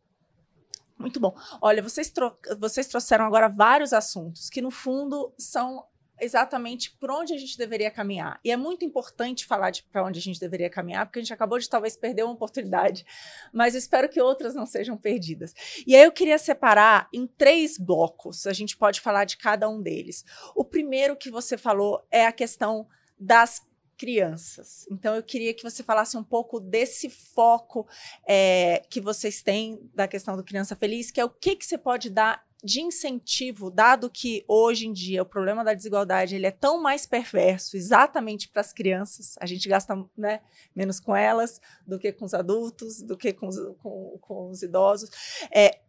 Muito 0.98 1.20
bom. 1.20 1.36
Olha, 1.60 1.82
vocês, 1.82 2.14
vocês 2.60 2.88
trouxeram 2.88 3.26
agora 3.26 3.50
vários 3.50 3.92
assuntos 3.92 4.50
que, 4.50 4.62
no 4.62 4.70
fundo, 4.70 5.34
são 5.38 5.84
exatamente 6.20 6.92
por 7.00 7.12
onde 7.12 7.34
a 7.34 7.38
gente 7.38 7.58
deveria 7.58 7.92
caminhar. 7.92 8.40
E 8.44 8.52
é 8.52 8.58
muito 8.58 8.86
importante 8.86 9.46
falar 9.46 9.72
de 9.72 9.84
para 9.84 10.06
onde 10.06 10.20
a 10.20 10.22
gente 10.22 10.40
deveria 10.40 10.70
caminhar, 10.70 11.06
porque 11.06 11.20
a 11.20 11.22
gente 11.22 11.34
acabou 11.34 11.60
de 11.60 11.70
talvez 11.70 11.98
perder 11.98 12.24
uma 12.24 12.34
oportunidade, 12.34 13.06
mas 13.52 13.76
espero 13.76 14.10
que 14.10 14.22
outras 14.22 14.56
não 14.56 14.66
sejam 14.66 14.98
perdidas. 14.98 15.54
E 15.86 15.96
aí 15.96 16.04
eu 16.04 16.12
queria 16.12 16.38
separar 16.38 17.08
em 17.14 17.28
três 17.28 17.78
blocos, 17.78 18.48
a 18.48 18.54
gente 18.54 18.78
pode 18.78 19.02
falar 19.02 19.26
de 19.26 19.38
cada 19.38 19.70
um 19.70 19.82
deles. 19.82 20.24
O 20.56 20.64
primeiro 20.64 21.16
que 21.16 21.30
você 21.30 21.58
falou 21.58 22.06
é 22.12 22.26
a 22.26 22.32
questão 22.32 22.88
das 23.20 23.62
crianças. 23.98 24.86
Então, 24.92 25.16
eu 25.16 25.24
queria 25.24 25.54
que 25.54 25.64
você 25.64 25.84
falasse 25.84 26.18
um 26.18 26.24
pouco 26.24 26.60
desse 26.60 27.10
foco 27.10 27.88
é, 28.28 28.84
que 28.90 29.00
vocês 29.00 29.42
têm 29.42 29.80
da 29.94 30.08
questão 30.08 30.36
do 30.36 30.44
criança 30.44 30.76
feliz, 30.76 31.12
que 31.12 31.22
é 31.22 31.26
o 31.26 31.30
que, 31.30 31.56
que 31.56 31.66
você 31.66 31.78
pode 31.78 32.10
dar 32.10 32.44
de 32.64 32.82
incentivo, 32.82 33.70
dado 33.70 34.10
que 34.10 34.46
hoje 34.48 34.88
em 34.88 34.94
dia 34.94 35.22
o 35.22 35.26
problema 35.26 35.64
da 35.64 35.74
desigualdade 35.74 36.36
ele 36.36 36.48
é 36.48 36.52
tão 36.52 36.82
mais 36.82 37.06
perverso 37.06 37.76
exatamente 37.76 38.48
para 38.48 38.62
as 38.62 38.72
crianças, 38.72 39.36
a 39.40 39.46
gente 39.46 39.68
gasta 39.68 39.94
né, 40.18 40.42
menos 40.76 41.00
com 41.00 41.16
elas 41.16 41.60
do 41.86 42.00
que 42.00 42.12
com 42.12 42.26
os 42.26 42.34
adultos, 42.34 43.02
do 43.02 43.18
que 43.18 43.34
com 43.34 43.48
os, 43.48 43.58
com, 43.82 44.18
com 44.22 44.50
os 44.50 44.64
idosos. 44.64 45.10
É, 45.54 45.80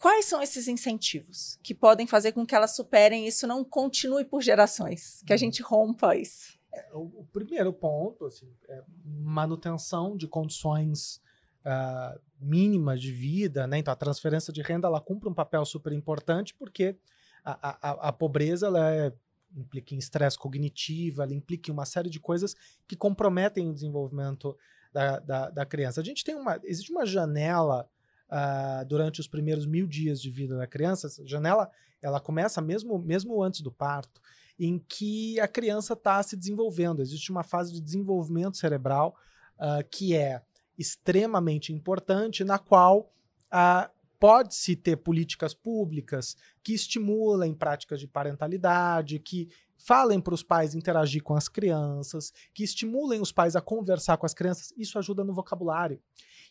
quais 0.00 0.24
são 0.24 0.42
esses 0.42 0.66
incentivos 0.66 1.58
que 1.62 1.74
podem 1.74 2.06
fazer 2.06 2.32
com 2.32 2.44
que 2.44 2.54
elas 2.54 2.74
superem 2.74 3.26
isso, 3.26 3.46
não 3.46 3.62
continue 3.62 4.24
por 4.24 4.42
gerações, 4.42 5.22
que 5.26 5.32
a 5.32 5.36
gente 5.36 5.62
rompa 5.62 6.16
isso? 6.16 6.58
É, 6.74 6.88
o, 6.94 7.02
o, 7.02 7.28
primeiro 7.30 7.72
ponto, 7.72 8.24
assim, 8.24 8.50
é 8.68 8.82
manutenção 9.04 10.16
de 10.16 10.26
condições 10.26 11.21
uh, 11.64 12.20
mínimas 12.40 13.00
de 13.00 13.12
vida, 13.12 13.66
né? 13.66 13.78
Então 13.78 13.92
a 13.92 13.96
transferência 13.96 14.52
de 14.52 14.62
renda 14.62 14.88
ela 14.88 15.00
cumpre 15.00 15.28
um 15.28 15.34
papel 15.34 15.64
super 15.64 15.92
importante 15.92 16.54
porque 16.54 16.96
a, 17.44 17.90
a, 17.90 18.08
a 18.08 18.12
pobreza 18.12 18.66
ela 18.66 18.92
é, 18.92 19.12
implica 19.56 19.94
em 19.94 19.98
estresse 19.98 20.38
cognitivo, 20.38 21.22
ela 21.22 21.34
implica 21.34 21.70
em 21.70 21.74
uma 21.74 21.84
série 21.84 22.10
de 22.10 22.20
coisas 22.20 22.54
que 22.86 22.96
comprometem 22.96 23.68
o 23.68 23.74
desenvolvimento 23.74 24.56
da, 24.92 25.18
da, 25.18 25.50
da 25.50 25.66
criança. 25.66 26.00
A 26.00 26.04
gente 26.04 26.24
tem 26.24 26.34
uma 26.34 26.60
existe 26.64 26.90
uma 26.90 27.06
janela 27.06 27.88
uh, 28.30 28.84
durante 28.86 29.20
os 29.20 29.28
primeiros 29.28 29.66
mil 29.66 29.86
dias 29.86 30.20
de 30.20 30.30
vida 30.30 30.56
da 30.56 30.66
criança. 30.66 31.06
Essa 31.06 31.26
janela 31.26 31.70
ela 32.00 32.20
começa 32.20 32.60
mesmo 32.60 32.98
mesmo 32.98 33.42
antes 33.42 33.60
do 33.60 33.70
parto 33.70 34.20
em 34.58 34.78
que 34.78 35.40
a 35.40 35.48
criança 35.48 35.94
está 35.94 36.22
se 36.22 36.36
desenvolvendo. 36.36 37.02
Existe 37.02 37.30
uma 37.30 37.42
fase 37.42 37.72
de 37.72 37.80
desenvolvimento 37.80 38.56
cerebral 38.56 39.16
uh, 39.56 39.82
que 39.90 40.14
é 40.14 40.42
extremamente 40.82 41.72
importante, 41.72 42.44
na 42.44 42.58
qual 42.58 43.10
ah, 43.50 43.90
pode-se 44.18 44.76
ter 44.76 44.98
políticas 44.98 45.52
públicas 45.54 46.36
que 46.62 46.72
estimulem 46.72 47.54
práticas 47.54 47.98
de 47.98 48.06
parentalidade, 48.06 49.18
que 49.18 49.48
falem 49.76 50.20
para 50.20 50.34
os 50.34 50.44
pais 50.44 50.74
interagir 50.76 51.22
com 51.22 51.34
as 51.34 51.48
crianças, 51.48 52.32
que 52.54 52.62
estimulem 52.62 53.20
os 53.20 53.32
pais 53.32 53.56
a 53.56 53.60
conversar 53.60 54.16
com 54.16 54.24
as 54.24 54.32
crianças. 54.32 54.72
Isso 54.76 54.98
ajuda 54.98 55.24
no 55.24 55.34
vocabulário. 55.34 56.00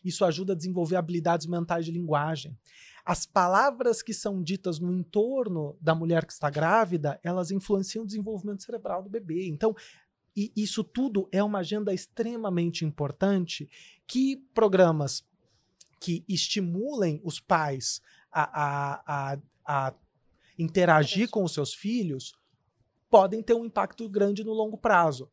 Isso 0.04 0.24
ajuda 0.24 0.52
a 0.52 0.56
desenvolver 0.56 0.96
habilidades 0.96 1.46
mentais 1.46 1.86
de 1.86 1.92
linguagem. 1.92 2.56
As 3.04 3.24
palavras 3.24 4.02
que 4.02 4.12
são 4.12 4.42
ditas 4.42 4.78
no 4.78 4.92
entorno 4.92 5.76
da 5.80 5.94
mulher 5.94 6.26
que 6.26 6.32
está 6.32 6.50
grávida, 6.50 7.18
elas 7.22 7.50
influenciam 7.50 8.04
o 8.04 8.06
desenvolvimento 8.06 8.62
cerebral 8.62 9.02
do 9.02 9.08
bebê. 9.08 9.48
Então, 9.48 9.74
e 10.36 10.52
isso 10.56 10.82
tudo 10.82 11.28
é 11.30 11.42
uma 11.42 11.58
agenda 11.58 11.92
extremamente 11.92 12.84
importante 12.84 13.68
que 14.06 14.36
programas 14.54 15.24
que 16.00 16.24
estimulem 16.28 17.20
os 17.22 17.38
pais 17.38 18.00
a, 18.30 18.42
a, 18.42 19.02
a, 19.06 19.38
a 19.64 19.94
interagir 20.58 21.28
com 21.28 21.44
os 21.44 21.52
seus 21.52 21.74
filhos 21.74 22.34
podem 23.10 23.42
ter 23.42 23.54
um 23.54 23.64
impacto 23.64 24.08
grande 24.08 24.42
no 24.42 24.52
longo 24.52 24.78
prazo. 24.78 25.30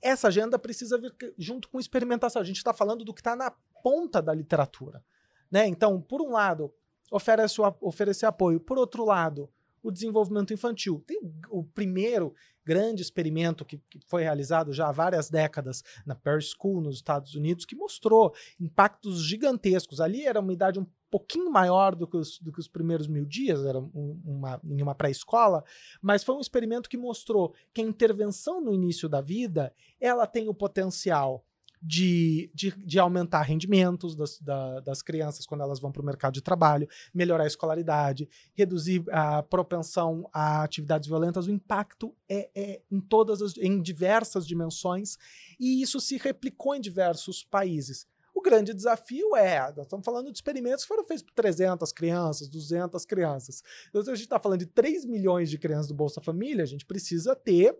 Essa 0.00 0.28
agenda 0.28 0.58
precisa 0.58 0.98
vir 0.98 1.14
junto 1.36 1.68
com 1.68 1.78
experimentação. 1.78 2.40
A 2.40 2.44
gente 2.44 2.56
está 2.56 2.72
falando 2.72 3.04
do 3.04 3.12
que 3.12 3.20
está 3.20 3.36
na 3.36 3.50
ponta 3.82 4.22
da 4.22 4.32
literatura. 4.32 5.04
Né? 5.50 5.66
Então, 5.66 6.00
por 6.00 6.22
um 6.22 6.30
lado, 6.30 6.72
oferece, 7.10 7.60
oferecer 7.80 8.26
apoio. 8.26 8.58
Por 8.58 8.78
outro 8.78 9.04
lado, 9.04 9.50
o 9.86 9.92
desenvolvimento 9.92 10.52
infantil. 10.52 11.02
Tem 11.06 11.20
o 11.48 11.62
primeiro 11.62 12.34
grande 12.64 13.00
experimento 13.00 13.64
que, 13.64 13.78
que, 13.88 14.00
foi 14.08 14.24
realizado 14.24 14.72
já 14.72 14.88
há 14.88 14.92
várias 14.92 15.30
décadas 15.30 15.84
na 16.04 16.16
Paris 16.16 16.52
School, 16.52 16.80
nos 16.80 16.96
Estados 16.96 17.36
Unidos, 17.36 17.64
que 17.64 17.76
mostrou 17.76 18.34
impactos 18.58 19.22
gigantescos. 19.22 20.00
Ali 20.00 20.26
era 20.26 20.40
uma 20.40 20.52
idade 20.52 20.80
um 20.80 20.86
pouquinho 21.08 21.50
maior 21.50 21.94
do 21.94 22.08
que 22.08 22.16
os, 22.16 22.40
do 22.40 22.50
que 22.50 22.58
os 22.58 22.66
primeiros 22.66 23.06
mil 23.06 23.24
dias, 23.24 23.64
era 23.64 23.78
um, 23.78 24.20
uma, 24.24 24.60
em 24.64 24.82
uma 24.82 24.94
pré-escola, 24.94 25.64
mas 26.02 26.24
foi 26.24 26.34
um 26.34 26.40
experimento 26.40 26.88
que 26.90 26.96
mostrou 26.96 27.54
que 27.72 27.80
a 27.80 27.84
intervenção 27.84 28.60
no 28.60 28.74
início 28.74 29.08
da 29.08 29.20
vida 29.20 29.72
ela 30.00 30.26
tem 30.26 30.48
o 30.48 30.54
potencial 30.54 31.44
de, 31.86 32.50
de, 32.52 32.72
de 32.84 32.98
aumentar 32.98 33.42
rendimentos 33.42 34.16
das, 34.16 34.40
da, 34.40 34.80
das 34.80 35.02
crianças 35.02 35.46
quando 35.46 35.60
elas 35.60 35.78
vão 35.78 35.92
para 35.92 36.02
o 36.02 36.04
mercado 36.04 36.34
de 36.34 36.42
trabalho, 36.42 36.88
melhorar 37.14 37.44
a 37.44 37.46
escolaridade, 37.46 38.28
reduzir 38.54 39.04
a 39.12 39.40
propensão 39.44 40.28
a 40.32 40.64
atividades 40.64 41.06
violentas. 41.06 41.46
O 41.46 41.52
impacto 41.52 42.12
é, 42.28 42.50
é 42.56 42.82
em 42.90 43.00
todas 43.00 43.40
as, 43.40 43.56
em 43.56 43.80
diversas 43.80 44.44
dimensões 44.44 45.16
e 45.60 45.80
isso 45.80 46.00
se 46.00 46.16
replicou 46.16 46.74
em 46.74 46.80
diversos 46.80 47.44
países. 47.44 48.04
O 48.34 48.42
grande 48.42 48.74
desafio 48.74 49.36
é, 49.36 49.60
nós 49.76 49.86
estamos 49.86 50.04
falando 50.04 50.32
de 50.32 50.36
experimentos 50.36 50.82
que 50.82 50.88
foram 50.88 51.04
feitos 51.04 51.22
por 51.22 51.32
300 51.34 51.92
crianças, 51.92 52.48
200 52.48 53.04
crianças. 53.06 53.62
Então, 53.88 54.02
se 54.02 54.10
a 54.10 54.14
gente 54.14 54.24
está 54.24 54.40
falando 54.40 54.58
de 54.58 54.66
3 54.66 55.04
milhões 55.04 55.48
de 55.48 55.56
crianças 55.56 55.86
do 55.86 55.94
Bolsa 55.94 56.20
Família, 56.20 56.64
a 56.64 56.66
gente 56.66 56.84
precisa 56.84 57.36
ter 57.36 57.78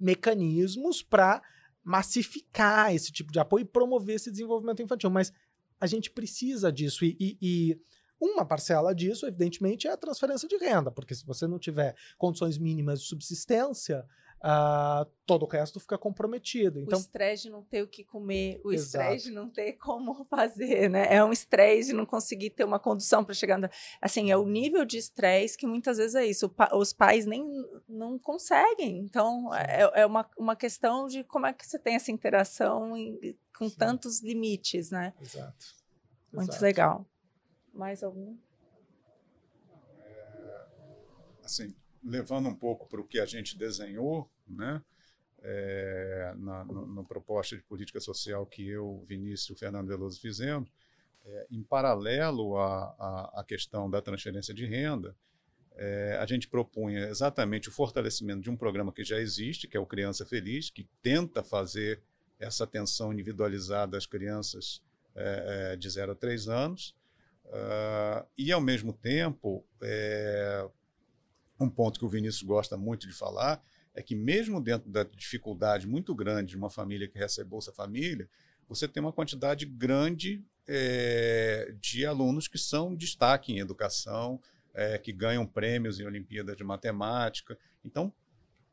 mecanismos 0.00 1.02
para 1.02 1.42
massificar 1.82 2.94
esse 2.94 3.10
tipo 3.10 3.32
de 3.32 3.40
apoio 3.40 3.62
e 3.62 3.66
promover 3.66 4.16
esse 4.16 4.30
desenvolvimento 4.30 4.82
infantil. 4.82 5.10
Mas 5.10 5.32
a 5.80 5.86
gente 5.86 6.10
precisa 6.10 6.70
disso 6.70 7.04
e, 7.04 7.16
e, 7.18 7.38
e 7.40 7.80
uma 8.20 8.44
parcela 8.44 8.94
disso, 8.94 9.26
evidentemente, 9.26 9.88
é 9.88 9.90
a 9.90 9.96
transferência 9.96 10.46
de 10.46 10.56
renda, 10.56 10.92
porque 10.92 11.14
se 11.14 11.26
você 11.26 11.46
não 11.46 11.58
tiver 11.58 11.96
condições 12.16 12.56
mínimas 12.56 13.00
de 13.00 13.08
subsistência, 13.08 14.06
uh, 14.42 15.08
todo 15.24 15.44
o 15.44 15.48
resto 15.48 15.78
fica 15.78 15.96
comprometido. 15.96 16.80
Então, 16.80 16.98
o 16.98 17.00
estresse 17.00 17.44
de 17.44 17.50
não 17.50 17.62
ter 17.62 17.82
o 17.82 17.88
que 17.88 18.04
comer, 18.04 18.60
o 18.64 18.72
estresse 18.72 19.26
de 19.26 19.30
não 19.30 19.48
ter 19.48 19.74
como 19.74 20.24
fazer, 20.26 20.90
né? 20.90 21.06
É 21.14 21.24
um 21.24 21.32
estresse 21.32 21.90
de 21.90 21.94
não 21.94 22.04
conseguir 22.04 22.50
ter 22.50 22.64
uma 22.64 22.78
condução 22.78 23.24
para 23.24 23.34
chegar. 23.34 23.58
Assim, 24.00 24.30
é 24.30 24.36
o 24.36 24.46
nível 24.46 24.84
de 24.84 24.98
estresse 24.98 25.56
que 25.56 25.66
muitas 25.66 25.96
vezes 25.98 26.14
é 26.14 26.26
isso. 26.26 26.52
os 26.72 26.92
pais 26.92 27.24
nem 27.24 27.44
não 27.88 28.18
conseguem. 28.18 28.98
Então, 28.98 29.54
é, 29.54 30.02
é, 30.02 30.06
uma, 30.06 30.28
uma 30.36 30.56
questão 30.56 31.06
de 31.06 31.22
como 31.24 31.46
é 31.46 31.52
que 31.52 31.66
você 31.66 31.78
tem 31.78 31.94
essa 31.94 32.10
interação 32.10 32.96
em, 32.96 33.36
com 33.56 33.68
Sim. 33.68 33.76
tantos 33.76 34.20
limites, 34.20 34.90
né? 34.90 35.14
Exato. 35.20 35.66
Muito 36.32 36.50
Exato. 36.50 36.64
legal. 36.64 37.06
Mais 37.72 38.02
algum? 38.02 38.36
É, 40.04 40.66
assim, 41.44 41.74
levando 42.02 42.48
um 42.48 42.54
pouco 42.54 42.86
para 42.88 43.00
o 43.00 43.06
que 43.06 43.20
a 43.20 43.26
gente 43.26 43.56
desenhou, 43.56 44.28
né? 44.46 44.82
É, 45.44 46.34
na, 46.36 46.64
na, 46.64 47.02
proposta 47.02 47.56
de 47.56 47.62
política 47.64 47.98
social 47.98 48.46
que 48.46 48.68
eu, 48.68 49.02
Vinícius 49.04 49.48
e 49.48 49.52
o 49.52 49.56
Fernando 49.56 49.88
Veloso 49.88 50.20
fizemos, 50.20 50.70
é, 51.24 51.46
em 51.50 51.62
paralelo 51.62 52.56
à, 52.58 53.30
à, 53.34 53.44
questão 53.44 53.90
da 53.90 54.00
transferência 54.00 54.54
de 54.54 54.64
renda, 54.66 55.16
é, 55.74 56.16
a 56.20 56.26
gente 56.26 56.46
propunha 56.46 57.08
exatamente 57.08 57.68
o 57.68 57.72
fortalecimento 57.72 58.40
de 58.40 58.50
um 58.50 58.56
programa 58.56 58.92
que 58.92 59.02
já 59.02 59.18
existe, 59.18 59.66
que 59.66 59.76
é 59.76 59.80
o 59.80 59.86
Criança 59.86 60.24
Feliz, 60.24 60.70
que 60.70 60.88
tenta 61.02 61.42
fazer 61.42 62.00
essa 62.38 62.64
atenção 62.64 63.12
individualizada 63.12 63.96
às 63.96 64.06
crianças 64.06 64.82
é, 65.14 65.72
é, 65.72 65.76
de 65.76 65.88
0 65.88 66.12
a 66.12 66.14
3 66.14 66.48
anos, 66.48 66.94
uh, 67.46 68.26
e, 68.36 68.50
ao 68.50 68.60
mesmo 68.60 68.92
tempo, 68.92 69.64
é, 69.80 70.68
um 71.60 71.68
ponto 71.68 71.98
que 71.98 72.04
o 72.04 72.08
Vinícius 72.08 72.42
gosta 72.42 72.76
muito 72.76 73.06
de 73.06 73.12
falar 73.12 73.62
é 73.94 74.02
que 74.02 74.14
mesmo 74.14 74.60
dentro 74.60 74.90
da 74.90 75.04
dificuldade 75.04 75.86
muito 75.86 76.14
grande 76.14 76.50
de 76.50 76.56
uma 76.56 76.70
família 76.70 77.08
que 77.08 77.18
recebe 77.18 77.50
Bolsa 77.50 77.72
Família, 77.72 78.28
você 78.68 78.88
tem 78.88 79.02
uma 79.02 79.12
quantidade 79.12 79.66
grande 79.66 80.42
é, 80.66 81.74
de 81.80 82.06
alunos 82.06 82.48
que 82.48 82.58
são 82.58 82.94
destaque 82.94 83.52
em 83.52 83.58
educação, 83.58 84.40
é, 84.74 84.96
que 84.98 85.12
ganham 85.12 85.46
prêmios 85.46 86.00
em 86.00 86.06
Olimpíadas 86.06 86.56
de 86.56 86.64
Matemática. 86.64 87.58
Então, 87.84 88.12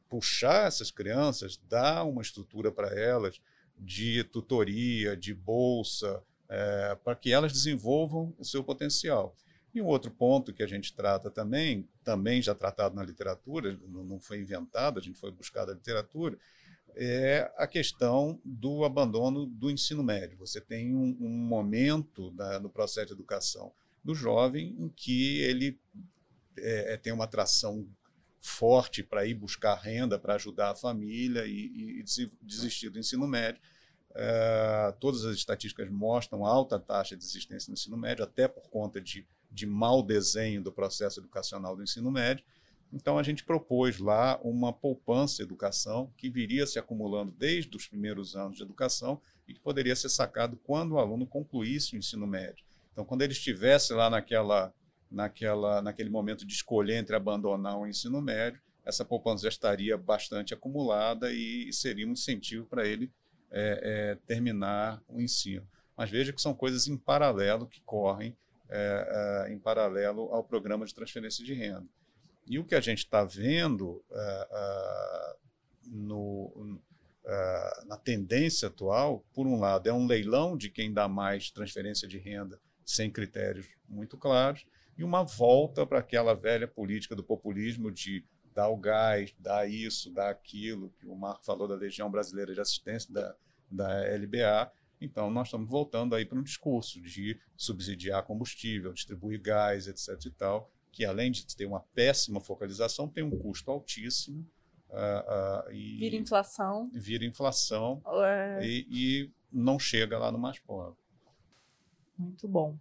puxar 0.07 0.67
essas 0.67 0.89
crianças, 0.89 1.59
dar 1.67 2.03
uma 2.03 2.21
estrutura 2.21 2.71
para 2.71 2.87
elas 2.97 3.41
de 3.77 4.23
tutoria, 4.25 5.15
de 5.15 5.33
bolsa, 5.33 6.23
é, 6.47 6.97
para 7.03 7.15
que 7.15 7.31
elas 7.31 7.51
desenvolvam 7.51 8.33
o 8.37 8.45
seu 8.45 8.63
potencial. 8.63 9.35
E 9.73 9.81
um 9.81 9.85
outro 9.85 10.09
ponto 10.09 10.51
que 10.51 10.63
a 10.63 10.67
gente 10.67 10.93
trata 10.93 11.29
também, 11.29 11.87
também 12.09 12.41
já 12.41 12.55
tratado 12.55 12.95
na 12.95 13.03
literatura, 13.03 13.79
não 13.87 14.19
foi 14.19 14.39
inventado, 14.39 14.97
a 14.97 15.01
gente 15.01 15.19
foi 15.19 15.29
buscar 15.29 15.63
da 15.63 15.73
literatura, 15.73 16.39
é 16.95 17.51
a 17.55 17.67
questão 17.67 18.41
do 18.43 18.83
abandono 18.83 19.45
do 19.45 19.69
ensino 19.69 20.01
médio. 20.01 20.35
Você 20.39 20.59
tem 20.59 20.95
um, 20.95 21.15
um 21.21 21.29
momento 21.29 22.31
da, 22.31 22.59
no 22.59 22.67
processo 22.67 23.09
de 23.09 23.13
educação 23.13 23.71
do 24.03 24.15
jovem 24.15 24.75
em 24.79 24.89
que 24.89 25.37
ele 25.41 25.79
é, 26.57 26.93
é 26.93 26.97
tem 26.97 27.13
uma 27.13 27.25
atração 27.25 27.87
forte 28.39 29.03
para 29.03 29.23
ir 29.23 29.35
buscar 29.35 29.75
renda, 29.75 30.17
para 30.17 30.33
ajudar 30.33 30.71
a 30.71 30.75
família 30.75 31.45
e, 31.45 31.99
e 31.99 32.03
desistir 32.41 32.89
do 32.89 32.97
ensino 32.97 33.27
médio. 33.27 33.61
É, 34.15 34.95
todas 34.99 35.25
as 35.25 35.35
estatísticas 35.35 35.87
mostram 35.91 36.43
alta 36.43 36.79
taxa 36.79 37.15
de 37.15 37.23
desistência 37.23 37.69
no 37.69 37.75
ensino 37.75 37.95
médio, 37.95 38.23
até 38.23 38.47
por 38.47 38.67
conta 38.71 38.99
de 38.99 39.27
de 39.51 39.65
mau 39.65 40.03
desenho 40.03 40.61
do 40.61 40.71
processo 40.71 41.19
educacional 41.19 41.75
do 41.75 41.83
ensino 41.83 42.11
médio. 42.11 42.45
Então, 42.91 43.19
a 43.19 43.23
gente 43.23 43.43
propôs 43.43 43.99
lá 43.99 44.39
uma 44.43 44.73
poupança 44.73 45.43
educação 45.43 46.11
que 46.17 46.29
viria 46.29 46.65
se 46.65 46.79
acumulando 46.79 47.31
desde 47.31 47.75
os 47.77 47.87
primeiros 47.87 48.35
anos 48.35 48.57
de 48.57 48.63
educação 48.63 49.21
e 49.47 49.53
que 49.53 49.59
poderia 49.59 49.95
ser 49.95 50.09
sacado 50.09 50.57
quando 50.63 50.93
o 50.93 50.99
aluno 50.99 51.25
concluísse 51.25 51.95
o 51.95 51.97
ensino 51.97 52.25
médio. 52.25 52.65
Então, 52.91 53.05
quando 53.05 53.21
ele 53.21 53.33
estivesse 53.33 53.93
lá 53.93 54.09
naquela, 54.09 54.73
naquela, 55.09 55.81
naquele 55.81 56.09
momento 56.09 56.45
de 56.45 56.53
escolher 56.53 56.95
entre 56.95 57.15
abandonar 57.15 57.77
o 57.77 57.87
ensino 57.87 58.21
médio, 58.21 58.59
essa 58.83 59.05
poupança 59.05 59.43
já 59.43 59.49
estaria 59.49 59.95
bastante 59.95 60.53
acumulada 60.53 61.31
e 61.31 61.71
seria 61.71 62.07
um 62.07 62.13
incentivo 62.13 62.65
para 62.65 62.87
ele 62.87 63.11
é, 63.51 63.81
é, 63.83 64.15
terminar 64.25 65.01
o 65.07 65.21
ensino. 65.21 65.67
Mas 65.95 66.09
veja 66.09 66.33
que 66.33 66.41
são 66.41 66.53
coisas 66.53 66.87
em 66.87 66.97
paralelo 66.97 67.67
que 67.67 67.81
correm 67.81 68.35
é, 68.69 69.45
é, 69.47 69.53
em 69.53 69.57
paralelo 69.57 70.31
ao 70.31 70.43
programa 70.43 70.85
de 70.85 70.93
transferência 70.93 71.43
de 71.43 71.53
renda. 71.53 71.87
E 72.47 72.57
o 72.57 72.65
que 72.65 72.75
a 72.75 72.81
gente 72.81 72.99
está 72.99 73.23
vendo 73.23 74.03
é, 74.11 74.47
é, 74.51 75.35
no, 75.87 76.79
é, 77.25 77.83
na 77.85 77.97
tendência 77.97 78.67
atual, 78.67 79.23
por 79.33 79.45
um 79.45 79.59
lado, 79.59 79.87
é 79.87 79.93
um 79.93 80.05
leilão 80.05 80.57
de 80.57 80.69
quem 80.69 80.93
dá 80.93 81.07
mais 81.07 81.51
transferência 81.51 82.07
de 82.07 82.17
renda 82.17 82.59
sem 82.85 83.11
critérios 83.11 83.67
muito 83.87 84.17
claros, 84.17 84.65
e 84.97 85.03
uma 85.03 85.23
volta 85.23 85.85
para 85.85 85.99
aquela 85.99 86.33
velha 86.33 86.67
política 86.67 87.15
do 87.15 87.23
populismo 87.23 87.91
de 87.91 88.25
dar 88.53 88.67
o 88.67 88.77
gás, 88.77 89.33
dar 89.39 89.69
isso, 89.69 90.11
dar 90.11 90.29
aquilo, 90.29 90.91
que 90.99 91.05
o 91.05 91.15
Marco 91.15 91.45
falou 91.45 91.67
da 91.67 91.75
Legião 91.75 92.09
Brasileira 92.09 92.53
de 92.53 92.59
Assistência, 92.59 93.13
da, 93.13 93.35
da 93.69 93.87
LBA, 94.17 94.71
então, 95.01 95.29
nós 95.31 95.47
estamos 95.47 95.69
voltando 95.69 96.13
aí 96.13 96.25
para 96.25 96.37
um 96.37 96.43
discurso 96.43 97.01
de 97.01 97.39
subsidiar 97.55 98.23
combustível, 98.23 98.91
distribuir 98.91 99.41
gás, 99.41 99.87
etc. 99.87 100.25
e 100.25 100.31
tal, 100.31 100.71
que 100.91 101.05
além 101.05 101.31
de 101.31 101.45
ter 101.55 101.65
uma 101.65 101.79
péssima 101.79 102.41
focalização, 102.41 103.07
tem 103.07 103.23
um 103.23 103.37
custo 103.37 103.71
altíssimo. 103.71 104.45
Uh, 104.89 105.69
uh, 105.69 105.71
e 105.71 105.99
vira 105.99 106.15
inflação. 106.15 106.89
Vira 106.91 107.23
inflação 107.23 108.01
e, 108.61 108.87
e, 108.89 109.31
não 109.51 109.77
chega 109.77 110.17
lá 110.17 110.31
no 110.31 110.39
mais 110.39 110.59
pobre. 110.59 110.97
Muito 112.17 112.47
bom. 112.47 112.77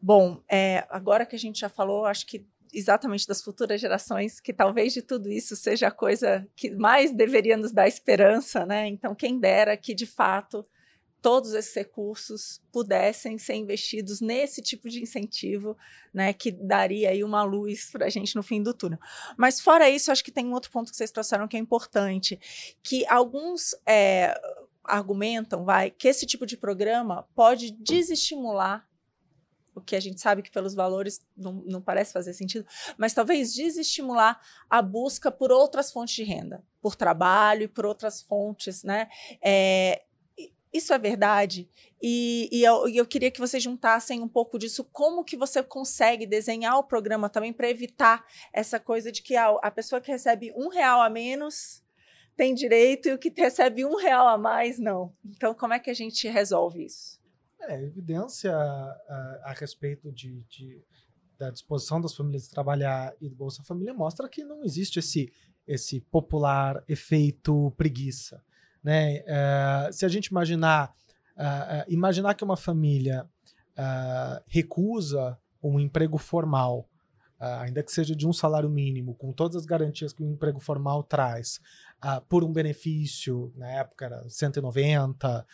Bom, 0.00 0.42
é, 0.48 0.86
agora 0.90 1.26
que 1.26 1.34
a 1.34 1.38
gente 1.38 1.60
já 1.60 1.68
falou, 1.68 2.04
acho 2.04 2.26
que 2.26 2.46
exatamente 2.72 3.26
das 3.26 3.42
futuras 3.42 3.80
gerações, 3.80 4.38
que 4.38 4.52
talvez 4.52 4.92
de 4.92 5.00
tudo 5.00 5.30
isso 5.30 5.56
seja 5.56 5.88
a 5.88 5.90
coisa 5.90 6.46
que 6.54 6.70
mais 6.70 7.12
deveria 7.12 7.56
nos 7.56 7.72
dar 7.72 7.88
esperança, 7.88 8.66
né? 8.66 8.86
Então, 8.86 9.14
quem 9.14 9.40
dera 9.40 9.76
que 9.76 9.94
de 9.94 10.06
fato 10.06 10.64
todos 11.26 11.54
esses 11.54 11.74
recursos 11.74 12.62
pudessem 12.70 13.36
ser 13.36 13.54
investidos 13.54 14.20
nesse 14.20 14.62
tipo 14.62 14.88
de 14.88 15.02
incentivo, 15.02 15.76
né, 16.14 16.32
que 16.32 16.52
daria 16.52 17.10
aí 17.10 17.24
uma 17.24 17.42
luz 17.42 17.90
para 17.90 18.06
a 18.06 18.08
gente 18.08 18.36
no 18.36 18.44
fim 18.44 18.62
do 18.62 18.72
túnel. 18.72 19.00
Mas 19.36 19.60
fora 19.60 19.90
isso, 19.90 20.12
acho 20.12 20.22
que 20.22 20.30
tem 20.30 20.46
um 20.46 20.52
outro 20.52 20.70
ponto 20.70 20.88
que 20.88 20.96
vocês 20.96 21.10
trouxeram 21.10 21.48
que 21.48 21.56
é 21.56 21.58
importante, 21.58 22.38
que 22.80 23.04
alguns 23.08 23.74
é, 23.84 24.40
argumentam, 24.84 25.64
vai, 25.64 25.90
que 25.90 26.06
esse 26.06 26.26
tipo 26.26 26.46
de 26.46 26.56
programa 26.56 27.26
pode 27.34 27.72
desestimular 27.72 28.88
o 29.74 29.80
que 29.80 29.96
a 29.96 30.00
gente 30.00 30.20
sabe 30.20 30.42
que 30.42 30.50
pelos 30.50 30.74
valores 30.74 31.20
não, 31.36 31.54
não, 31.66 31.82
parece 31.82 32.12
fazer 32.12 32.34
sentido, 32.34 32.64
mas 32.96 33.12
talvez 33.12 33.52
desestimular 33.52 34.40
a 34.70 34.80
busca 34.80 35.28
por 35.28 35.50
outras 35.50 35.90
fontes 35.90 36.14
de 36.14 36.22
renda, 36.22 36.64
por 36.80 36.94
trabalho 36.94 37.64
e 37.64 37.68
por 37.68 37.84
outras 37.84 38.22
fontes, 38.22 38.84
né? 38.84 39.08
É, 39.42 40.05
isso 40.76 40.92
é 40.92 40.98
verdade? 40.98 41.68
E, 42.02 42.48
e, 42.52 42.62
eu, 42.62 42.88
eu, 42.88 43.06
queria 43.06 43.30
que 43.30 43.40
vocês 43.40 43.62
juntassem 43.62 44.20
um 44.20 44.28
pouco 44.28 44.58
disso. 44.58 44.84
Como 44.92 45.24
que 45.24 45.36
você 45.36 45.62
consegue 45.62 46.26
desenhar 46.26 46.78
o 46.78 46.84
programa 46.84 47.28
também 47.28 47.52
para 47.52 47.70
evitar 47.70 48.24
essa 48.52 48.78
coisa 48.78 49.10
de 49.10 49.22
que 49.22 49.34
a, 49.34 49.48
a 49.62 49.70
pessoa 49.70 50.00
que 50.00 50.10
recebe 50.10 50.52
um 50.56 50.68
real 50.68 51.00
a 51.00 51.08
menos 51.08 51.82
tem 52.36 52.54
direito 52.54 53.08
e 53.08 53.14
o 53.14 53.18
que 53.18 53.32
recebe 53.34 53.84
um 53.84 53.96
real 53.96 54.28
a 54.28 54.36
mais 54.36 54.78
não. 54.78 55.12
Então, 55.24 55.54
como 55.54 55.72
é 55.72 55.78
que 55.78 55.90
a 55.90 55.94
gente 55.94 56.28
resolve 56.28 56.84
isso? 56.84 57.18
É, 57.62 57.82
evidência 57.82 58.54
a, 58.54 59.40
a 59.44 59.54
respeito 59.58 60.12
de, 60.12 60.42
de, 60.42 60.84
da 61.38 61.50
disposição 61.50 62.00
das 62.00 62.14
famílias 62.14 62.44
de 62.44 62.50
trabalhar 62.50 63.14
e 63.20 63.28
do 63.28 63.34
Bolsa 63.34 63.62
Família 63.64 63.94
mostra 63.94 64.28
que 64.28 64.44
não 64.44 64.62
existe 64.62 64.98
esse, 64.98 65.32
esse 65.66 66.00
popular 66.00 66.84
efeito 66.86 67.72
preguiça. 67.76 68.44
Né? 68.86 69.24
Uh, 69.26 69.92
se 69.92 70.06
a 70.06 70.08
gente 70.08 70.26
imaginar, 70.26 70.94
uh, 71.36 71.84
imaginar 71.88 72.34
que 72.34 72.44
uma 72.44 72.56
família 72.56 73.28
recusa 74.46 75.36
um 75.62 75.78
emprego 75.78 76.16
formal, 76.16 76.88
ainda 77.38 77.82
que 77.82 77.92
seja 77.92 78.16
de 78.16 78.26
um 78.26 78.32
salário 78.32 78.70
mínimo, 78.70 79.14
com 79.14 79.32
todas 79.32 79.54
as 79.54 79.66
garantias 79.66 80.14
que 80.14 80.22
o 80.22 80.30
emprego 80.30 80.58
formal 80.58 81.02
traz, 81.02 81.60
por 82.26 82.42
um 82.42 82.50
benefício, 82.50 83.52
na 83.54 83.68
época 83.70 84.06
era 84.06 84.26
190, 84.26 85.46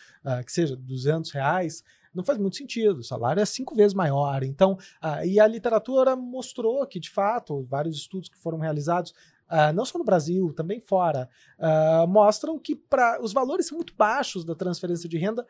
que 0.45 0.51
seja 0.53 0.77
200 0.77 1.31
reais, 1.31 1.83
não 2.13 2.23
faz 2.23 2.37
muito 2.37 2.55
sentido. 2.55 2.99
O 2.99 3.03
salário 3.03 3.41
é 3.41 3.45
cinco 3.45 3.75
vezes 3.75 3.93
maior. 3.93 4.43
Então, 4.43 4.73
uh, 5.03 5.25
e 5.25 5.39
a 5.39 5.47
literatura 5.47 6.15
mostrou 6.15 6.85
que, 6.85 6.99
de 6.99 7.09
fato, 7.09 7.63
vários 7.63 7.97
estudos 7.97 8.29
que 8.29 8.37
foram 8.37 8.59
realizados, 8.59 9.13
uh, 9.49 9.73
não 9.73 9.85
só 9.85 9.97
no 9.97 10.03
Brasil, 10.03 10.53
também 10.53 10.79
fora, 10.79 11.29
uh, 11.59 12.07
mostram 12.07 12.57
que 12.59 12.75
pra, 12.75 13.19
os 13.21 13.33
valores 13.33 13.67
são 13.67 13.77
muito 13.77 13.93
baixos 13.95 14.43
da 14.43 14.55
transferência 14.55 15.07
de 15.07 15.17
renda 15.17 15.45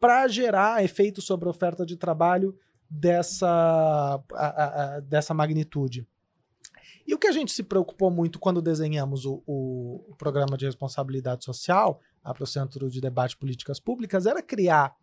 para 0.00 0.28
gerar 0.28 0.84
efeito 0.84 1.20
sobre 1.20 1.48
a 1.48 1.50
oferta 1.50 1.84
de 1.84 1.96
trabalho 1.96 2.56
dessa, 2.88 4.22
dessa 5.08 5.34
magnitude. 5.34 6.06
E 7.06 7.14
o 7.14 7.18
que 7.18 7.26
a 7.26 7.32
gente 7.32 7.52
se 7.52 7.62
preocupou 7.62 8.10
muito 8.10 8.38
quando 8.38 8.62
desenhamos 8.62 9.24
o, 9.24 9.42
o 9.46 10.14
programa 10.16 10.56
de 10.56 10.66
responsabilidade 10.66 11.44
social 11.44 12.00
para 12.22 12.44
o 12.44 12.46
Centro 12.46 12.90
de 12.90 13.00
Debate 13.00 13.30
de 13.30 13.38
Políticas 13.38 13.80
Públicas 13.80 14.26
era 14.26 14.42
criar 14.42 14.94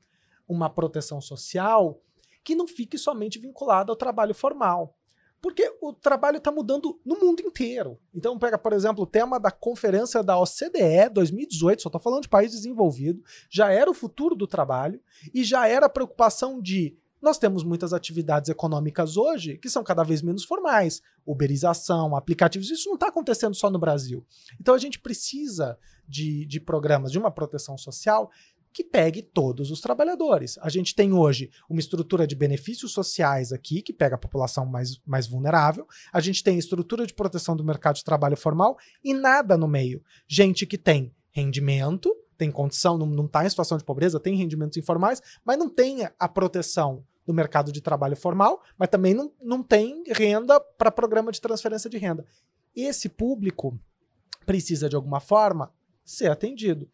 uma 0.48 0.70
proteção 0.70 1.20
social 1.20 2.00
que 2.44 2.56
não 2.56 2.68
fique 2.68 2.98
somente 2.98 3.40
vinculada 3.40 3.92
ao 3.92 3.96
trabalho 3.96 4.36
formal. 4.36 4.96
Porque 5.42 5.72
o 5.82 5.94
trabalho 5.94 6.38
está 6.38 6.52
mudando 6.52 7.00
no 7.06 7.20
mundo 7.20 7.42
inteiro. 7.42 8.00
Então, 8.14 8.38
pega, 8.40 8.58
por 8.58 8.74
exemplo, 8.74 9.04
o 9.04 9.08
tema 9.08 9.40
da 9.40 9.52
conferência 9.52 10.24
da 10.24 10.40
OCDE 10.40 11.10
2018, 11.14 11.84
só 11.84 11.90
estou 11.90 12.02
falando 12.02 12.24
de 12.24 12.30
país 12.30 12.52
desenvolvido, 12.52 13.24
já 13.50 13.72
era 13.72 13.90
o 13.90 13.94
futuro 13.94 14.36
do 14.36 14.48
trabalho 14.48 15.00
e 15.34 15.44
já 15.44 15.68
era 15.68 15.86
a 15.86 15.90
preocupação 15.90 16.62
de 16.62 16.98
nós 17.26 17.40
temos 17.40 17.64
muitas 17.64 17.92
atividades 17.92 18.52
econômicas 18.52 19.18
hoje 19.18 19.58
que 19.58 19.68
são 19.68 19.84
cada 19.84 20.04
vez 20.04 20.22
menos 20.22 20.44
formais. 20.44 21.02
Uberização, 21.26 22.16
aplicativos, 22.16 22.70
isso 22.70 22.88
não 22.88 22.94
está 22.94 23.08
acontecendo 23.08 23.56
só 23.56 23.68
no 23.68 23.80
Brasil. 23.80 24.24
Então 24.62 24.76
a 24.76 24.78
gente 24.78 25.00
precisa 25.00 25.76
de, 26.08 26.46
de 26.46 26.60
programas 26.60 27.12
de 27.12 27.18
uma 27.18 27.32
proteção 27.32 27.80
social 27.80 28.30
que 28.76 28.84
pegue 28.84 29.22
todos 29.22 29.72
os 29.72 29.80
trabalhadores. 29.80 30.58
A 30.58 30.68
gente 30.68 30.94
tem 30.94 31.14
hoje 31.14 31.50
uma 31.70 31.80
estrutura 31.80 32.28
de 32.28 32.36
benefícios 32.36 32.92
sociais 32.92 33.54
aqui, 33.54 33.82
que 33.82 33.94
pega 33.94 34.16
a 34.16 34.18
população 34.18 34.66
mais, 34.66 35.00
mais 35.08 35.28
vulnerável. 35.28 35.88
A 36.12 36.20
gente 36.20 36.44
tem 36.44 36.58
estrutura 36.58 37.08
de 37.08 37.14
proteção 37.14 37.56
do 37.56 37.64
mercado 37.64 37.96
de 37.96 38.04
trabalho 38.04 38.36
formal 38.36 38.78
e 39.02 39.14
nada 39.14 39.56
no 39.56 39.66
meio. 39.66 40.04
Gente 40.28 40.66
que 40.66 40.78
tem 40.78 41.16
rendimento, 41.32 42.14
tem 42.38 42.52
condição, 42.52 42.98
não 42.98 43.26
está 43.26 43.46
em 43.46 43.50
situação 43.50 43.78
de 43.78 43.86
pobreza, 43.86 44.20
tem 44.20 44.36
rendimentos 44.36 44.78
informais, 44.78 45.22
mas 45.46 45.58
não 45.58 45.70
tem 45.70 46.10
a 46.20 46.28
proteção 46.28 47.02
do 47.26 47.34
mercado 47.34 47.72
de 47.72 47.80
trabalho 47.80 48.18
formal, 48.18 48.62
mas 48.78 48.90
também 48.90 49.14
não, 49.14 49.32
não 49.42 49.64
tem 49.64 50.04
renda 50.12 50.60
para 50.60 50.92
programa 50.92 51.32
de 51.32 51.40
transferência 51.40 51.90
de 51.90 51.98
renda. 51.98 52.26
Esse 52.76 53.08
público 53.08 53.80
precisa, 54.46 54.90
de 54.90 54.98
alguma 54.98 55.22
forma, 55.22 55.72
ser 56.04 56.30
atendido. 56.30 56.90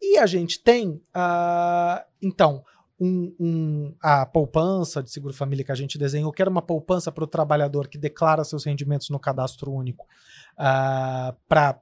E 0.00 0.16
a 0.16 0.26
gente 0.26 0.60
tem, 0.60 0.90
uh, 0.90 2.04
então, 2.22 2.64
um, 3.00 3.34
um, 3.38 3.94
a 4.00 4.26
poupança 4.26 5.02
de 5.02 5.10
seguro 5.10 5.32
família 5.32 5.64
que 5.64 5.72
a 5.72 5.76
gente 5.76 5.98
desenhou, 5.98 6.32
que 6.32 6.42
era 6.42 6.50
uma 6.50 6.62
poupança 6.62 7.12
para 7.12 7.24
o 7.24 7.28
trabalhador 7.28 7.88
que 7.88 7.98
declara 7.98 8.44
seus 8.44 8.64
rendimentos 8.64 9.08
no 9.10 9.18
cadastro 9.18 9.72
único, 9.72 10.06
uh, 10.54 11.36
para 11.48 11.80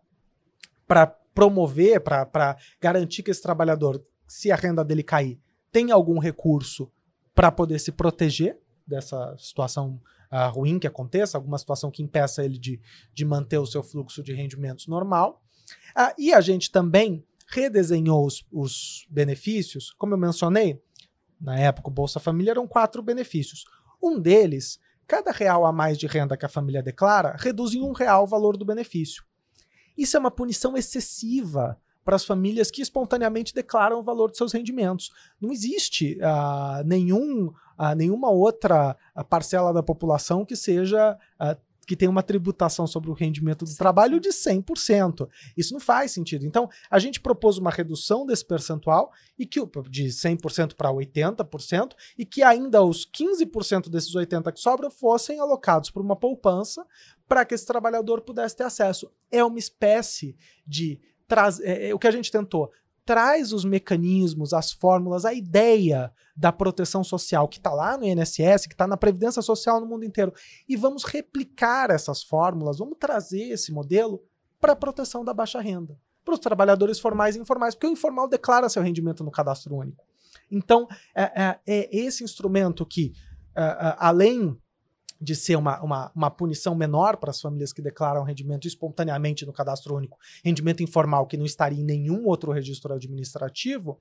promover, 1.34 2.00
para 2.00 2.56
garantir 2.80 3.22
que 3.22 3.30
esse 3.30 3.42
trabalhador, 3.42 4.02
se 4.26 4.50
a 4.50 4.56
renda 4.56 4.84
dele 4.84 5.02
cair, 5.02 5.38
tem 5.70 5.90
algum 5.90 6.18
recurso 6.18 6.90
para 7.34 7.50
poder 7.50 7.78
se 7.78 7.92
proteger 7.92 8.58
dessa 8.86 9.36
situação 9.38 10.00
uh, 10.32 10.50
ruim 10.50 10.78
que 10.78 10.86
aconteça, 10.86 11.36
alguma 11.36 11.58
situação 11.58 11.90
que 11.90 12.02
impeça 12.02 12.44
ele 12.44 12.58
de, 12.58 12.80
de 13.12 13.24
manter 13.24 13.58
o 13.58 13.66
seu 13.66 13.82
fluxo 13.82 14.22
de 14.22 14.32
rendimentos 14.32 14.86
normal. 14.86 15.42
Uh, 15.96 16.14
e 16.18 16.32
a 16.32 16.40
gente 16.40 16.70
também 16.70 17.25
redesenhou 17.46 18.26
os, 18.26 18.44
os 18.50 19.06
benefícios, 19.08 19.92
como 19.98 20.14
eu 20.14 20.18
mencionei, 20.18 20.82
na 21.40 21.58
época 21.58 21.88
o 21.88 21.92
Bolsa 21.92 22.18
Família 22.18 22.52
eram 22.52 22.66
quatro 22.66 23.02
benefícios. 23.02 23.64
Um 24.02 24.18
deles, 24.18 24.80
cada 25.06 25.30
real 25.30 25.64
a 25.64 25.72
mais 25.72 25.98
de 25.98 26.06
renda 26.06 26.36
que 26.36 26.44
a 26.46 26.48
família 26.48 26.82
declara, 26.82 27.36
reduz 27.38 27.74
em 27.74 27.82
um 27.82 27.92
real 27.92 28.24
o 28.24 28.26
valor 28.26 28.56
do 28.56 28.64
benefício. 28.64 29.24
Isso 29.96 30.16
é 30.16 30.20
uma 30.20 30.30
punição 30.30 30.76
excessiva 30.76 31.80
para 32.04 32.14
as 32.14 32.24
famílias 32.24 32.70
que 32.70 32.80
espontaneamente 32.80 33.52
declaram 33.52 33.98
o 33.98 34.02
valor 34.02 34.30
de 34.30 34.36
seus 34.36 34.52
rendimentos. 34.52 35.10
Não 35.40 35.50
existe 35.50 36.16
uh, 36.20 36.86
nenhum, 36.86 37.48
uh, 37.48 37.94
nenhuma 37.96 38.30
outra 38.30 38.96
parcela 39.28 39.72
da 39.72 39.82
população 39.82 40.44
que 40.44 40.54
seja 40.54 41.18
uh, 41.40 41.60
que 41.86 41.96
tem 41.96 42.08
uma 42.08 42.22
tributação 42.22 42.86
sobre 42.86 43.10
o 43.10 43.14
rendimento 43.14 43.64
do 43.64 43.76
trabalho 43.76 44.18
de 44.18 44.30
100%. 44.30 45.28
Isso 45.56 45.72
não 45.72 45.80
faz 45.80 46.10
sentido. 46.10 46.44
Então, 46.44 46.68
a 46.90 46.98
gente 46.98 47.20
propôs 47.20 47.58
uma 47.58 47.70
redução 47.70 48.26
desse 48.26 48.44
percentual 48.44 49.12
e 49.38 49.46
que 49.46 49.60
de 49.88 50.06
100% 50.08 50.74
para 50.74 50.90
80% 50.90 51.92
e 52.18 52.26
que 52.26 52.42
ainda 52.42 52.82
os 52.82 53.06
15% 53.06 53.88
desses 53.88 54.14
80 54.14 54.50
que 54.50 54.60
sobram 54.60 54.90
fossem 54.90 55.38
alocados 55.38 55.90
para 55.90 56.02
uma 56.02 56.16
poupança 56.16 56.84
para 57.28 57.44
que 57.44 57.54
esse 57.54 57.66
trabalhador 57.66 58.20
pudesse 58.20 58.56
ter 58.56 58.64
acesso. 58.64 59.10
É 59.30 59.44
uma 59.44 59.58
espécie 59.58 60.36
de 60.66 61.00
é, 61.62 61.88
é, 61.88 61.94
o 61.94 61.98
que 61.98 62.06
a 62.06 62.12
gente 62.12 62.30
tentou 62.30 62.70
traz 63.06 63.52
os 63.52 63.64
mecanismos, 63.64 64.52
as 64.52 64.72
fórmulas, 64.72 65.24
a 65.24 65.32
ideia 65.32 66.12
da 66.36 66.52
proteção 66.52 67.04
social 67.04 67.48
que 67.48 67.56
está 67.56 67.72
lá 67.72 67.96
no 67.96 68.04
INSS, 68.04 68.66
que 68.66 68.74
está 68.74 68.86
na 68.86 68.96
Previdência 68.96 69.40
Social 69.40 69.80
no 69.80 69.86
mundo 69.86 70.04
inteiro. 70.04 70.34
E 70.68 70.76
vamos 70.76 71.04
replicar 71.04 71.90
essas 71.90 72.24
fórmulas, 72.24 72.78
vamos 72.78 72.98
trazer 72.98 73.44
esse 73.44 73.72
modelo 73.72 74.22
para 74.60 74.72
a 74.72 74.76
proteção 74.76 75.24
da 75.24 75.32
baixa 75.32 75.60
renda, 75.60 75.96
para 76.24 76.34
os 76.34 76.40
trabalhadores 76.40 76.98
formais 76.98 77.36
e 77.36 77.38
informais, 77.38 77.74
porque 77.74 77.86
o 77.86 77.92
informal 77.92 78.28
declara 78.28 78.68
seu 78.68 78.82
rendimento 78.82 79.22
no 79.22 79.30
cadastro 79.30 79.76
único. 79.76 80.04
Então, 80.50 80.88
é, 81.14 81.22
é, 81.22 81.60
é 81.66 81.96
esse 81.96 82.24
instrumento 82.24 82.84
que, 82.84 83.12
é, 83.54 83.62
é 83.62 83.96
além 83.98 84.58
de 85.20 85.34
ser 85.34 85.56
uma, 85.56 85.80
uma, 85.82 86.12
uma 86.14 86.30
punição 86.30 86.74
menor 86.74 87.16
para 87.16 87.30
as 87.30 87.40
famílias 87.40 87.72
que 87.72 87.82
declaram 87.82 88.22
rendimento 88.22 88.66
espontaneamente 88.66 89.46
no 89.46 89.52
cadastro 89.52 89.94
único, 89.96 90.18
rendimento 90.44 90.82
informal 90.82 91.26
que 91.26 91.36
não 91.36 91.44
estaria 91.44 91.80
em 91.80 91.84
nenhum 91.84 92.26
outro 92.26 92.52
registro 92.52 92.92
administrativo, 92.92 94.00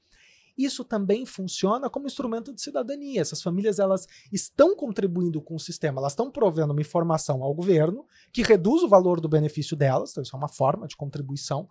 isso 0.57 0.86
também 0.86 1.26
funciona 1.26 1.89
como 1.89 2.07
instrumento 2.07 2.53
de 2.53 2.61
cidadania. 2.61 3.22
Essas 3.22 3.41
famílias 3.41 3.78
elas 3.78 4.07
estão 4.32 4.76
contribuindo 4.76 5.41
com 5.41 5.55
o 5.55 5.59
sistema, 5.59 5.99
elas 5.99 6.13
estão 6.13 6.32
provendo 6.32 6.72
uma 6.72 6.82
informação 6.82 7.43
ao 7.43 7.53
governo 7.53 8.05
que 8.32 8.41
reduz 8.41 8.82
o 8.82 8.88
valor 8.88 9.20
do 9.20 9.28
benefício 9.28 9.76
delas, 9.76 10.11
então 10.11 10.24
isso 10.24 10.36
é 10.36 10.39
uma 10.39 10.47
forma 10.47 10.88
de 10.88 10.95
contribuição, 10.95 11.68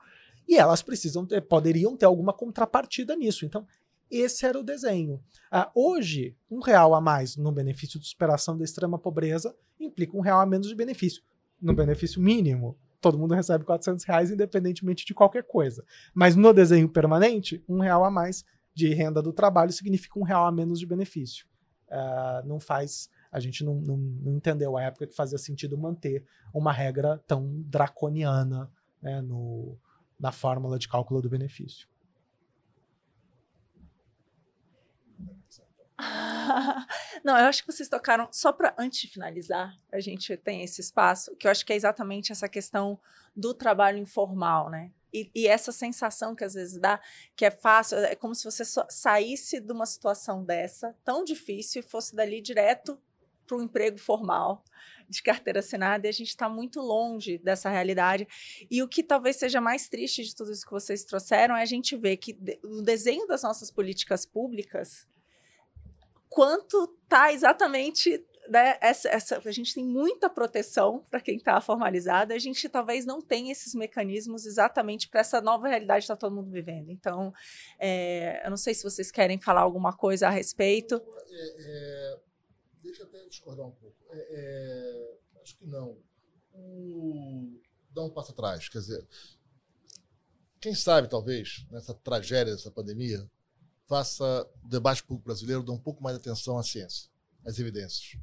e 0.47 0.57
elas 0.57 0.83
precisam 0.83 1.25
ter, 1.25 1.41
poderiam 1.41 1.97
ter 1.97 2.05
alguma 2.05 2.33
contrapartida 2.33 3.17
nisso. 3.17 3.47
Então, 3.47 3.67
esse 4.11 4.47
era 4.47 4.59
o 4.59 4.63
desenho. 4.63 5.23
Ah, 5.51 5.71
hoje, 5.75 6.37
um 6.51 6.61
real 6.61 6.95
a 6.95 7.01
mais 7.01 7.37
no 7.37 7.51
benefício 7.53 7.99
de 7.99 8.07
superação 8.07 8.57
da 8.57 8.65
extrema 8.65 8.99
pobreza 8.99 9.55
implica 9.79 10.17
um 10.17 10.21
real 10.21 10.41
a 10.41 10.47
menos 10.47 10.69
de 10.69 10.75
benefício. 10.75 11.23
No 11.61 11.75
benefício 11.75 12.21
mínimo, 12.21 12.77
todo 13.01 13.19
mundo 13.19 13.35
recebe 13.35 13.65
400 13.65 14.05
reais 14.05 14.31
independentemente 14.31 15.05
de 15.05 15.15
qualquer 15.15 15.45
coisa. 15.45 15.85
Mas 16.15 16.37
no 16.37 16.53
desenho 16.53 16.89
permanente, 16.89 17.63
um 17.69 17.81
real 17.81 18.05
a 18.05 18.11
mais 18.11 18.45
de 18.75 18.93
renda 18.93 19.23
do 19.23 19.33
trabalho 19.33 19.73
significa 19.73 20.19
um 20.19 20.23
real 20.23 20.47
a 20.47 20.53
menos 20.53 20.79
de 20.79 20.87
benefício. 20.87 21.47
Uh, 21.89 22.47
não 22.47 22.59
faz. 22.59 23.09
A 23.31 23.39
gente 23.39 23.63
não, 23.65 23.75
não, 23.77 23.97
não, 23.97 24.33
entendeu 24.33 24.77
a 24.77 24.83
época 24.83 25.07
que 25.07 25.15
fazia 25.15 25.39
sentido 25.39 25.77
manter 25.77 26.25
uma 26.53 26.73
regra 26.73 27.23
tão 27.27 27.63
draconiana 27.63 28.71
né, 29.01 29.21
no, 29.21 29.79
na 30.19 30.33
fórmula 30.33 30.79
de 30.79 30.89
cálculo 30.89 31.21
do 31.21 31.29
benefício. 31.29 31.89
Não, 37.25 37.39
eu 37.39 37.47
acho 37.47 37.65
que 37.65 37.73
vocês 37.73 37.89
tocaram, 37.89 38.29
só 38.33 38.53
para 38.53 38.75
antes 38.79 39.01
de 39.01 39.09
finalizar, 39.09 39.77
a 39.93 40.01
gente 40.01 40.37
tem 40.37 40.63
esse 40.63 40.81
espaço, 40.81 41.35
que 41.37 41.47
eu 41.47 41.51
acho 41.51 41.65
que 41.65 41.73
é 41.73 41.77
exatamente 41.77 42.33
essa 42.33 42.49
questão 42.49 42.99
do 43.35 43.55
trabalho 43.55 43.99
informal, 43.99 44.71
né? 44.71 44.91
E, 45.13 45.31
e 45.33 45.47
essa 45.47 45.71
sensação 45.71 46.35
que 46.35 46.43
às 46.43 46.55
vezes 46.55 46.81
dá, 46.81 47.01
que 47.37 47.45
é 47.45 47.51
fácil, 47.51 47.99
é 47.99 48.17
como 48.17 48.35
se 48.35 48.45
você 48.45 48.65
saísse 48.89 49.61
de 49.61 49.73
uma 49.73 49.87
situação 49.87 50.45
dessa, 50.45 50.97
tão 51.05 51.25
difícil, 51.25 51.81
e 51.81 51.85
fosse 51.85 52.17
dali 52.17 52.41
direto 52.41 53.01
para 53.47 53.57
o 53.57 53.63
emprego 53.63 53.99
formal 53.99 54.65
de 55.09 55.23
carteira 55.23 55.61
assinada 55.61 56.07
e 56.07 56.11
a 56.11 56.13
gente 56.13 56.31
está 56.31 56.49
muito 56.49 56.81
longe 56.81 57.39
dessa 57.39 57.69
realidade. 57.69 58.27
E 58.71 58.83
o 58.83 58.89
que 58.89 59.03
talvez 59.03 59.37
seja 59.37 59.61
mais 59.61 59.89
triste 59.89 60.25
de 60.25 60.35
tudo 60.35 60.51
isso 60.51 60.65
que 60.65 60.73
vocês 60.73 61.05
trouxeram 61.05 61.55
é 61.57 61.63
a 61.63 61.67
gente 61.67 61.97
ver 61.97 62.17
que 62.17 62.37
o 62.65 62.83
desenho 62.83 63.27
das 63.27 63.43
nossas 63.43 63.71
políticas 63.71 64.25
públicas 64.25 65.07
quanto 66.35 66.89
tá 67.09 67.33
exatamente 67.33 68.21
né, 68.49 68.77
essa, 68.81 69.09
essa, 69.09 69.41
a 69.43 69.53
gente 69.53 69.73
tem 69.73 69.85
muita 69.85 70.29
proteção 70.29 71.03
para 71.09 71.21
quem 71.21 71.37
está 71.37 71.61
formalizado, 71.61 72.33
a 72.33 72.39
gente 72.39 72.69
talvez 72.69 73.07
não 73.07 73.23
tenha 73.23 73.53
esses 73.53 73.73
mecanismos 73.73 74.45
exatamente 74.45 75.09
para 75.09 75.21
essa 75.21 75.41
nova 75.41 75.69
realidade 75.69 76.01
que 76.01 76.13
está 76.13 76.17
todo 76.17 76.35
mundo 76.35 76.51
vivendo. 76.51 76.91
Então, 76.91 77.33
é, 77.79 78.45
eu 78.45 78.51
não 78.51 78.57
sei 78.57 78.75
se 78.75 78.83
vocês 78.83 79.13
querem 79.13 79.41
falar 79.41 79.61
alguma 79.61 79.97
coisa 79.97 80.27
a 80.27 80.31
respeito. 80.31 81.01
É, 81.31 81.55
é, 81.61 82.21
deixa 82.83 83.03
eu 83.03 83.07
até 83.07 83.25
discordar 83.29 83.67
um 83.67 83.71
pouco. 83.71 83.97
É, 84.11 84.19
é, 84.19 85.41
acho 85.41 85.57
que 85.57 85.67
não. 85.67 85.97
Dá 87.91 88.03
um 88.03 88.11
passo 88.11 88.33
atrás. 88.33 88.69
Quer 88.69 88.79
dizer, 88.79 89.07
quem 90.61 90.75
sabe, 90.75 91.09
talvez, 91.09 91.65
nessa 91.71 91.95
tragédia 91.95 92.55
dessa 92.55 92.73
pandemia, 92.73 93.25
faça 93.87 94.25
o 94.63 94.69
debate 94.69 95.03
público 95.03 95.27
brasileiro 95.27 95.63
dar 95.63 95.73
um 95.73 95.79
pouco 95.79 96.03
mais 96.03 96.17
de 96.17 96.21
atenção 96.21 96.59
à 96.59 96.63
ciência, 96.63 97.09
às 97.45 97.59
evidências. 97.59 98.17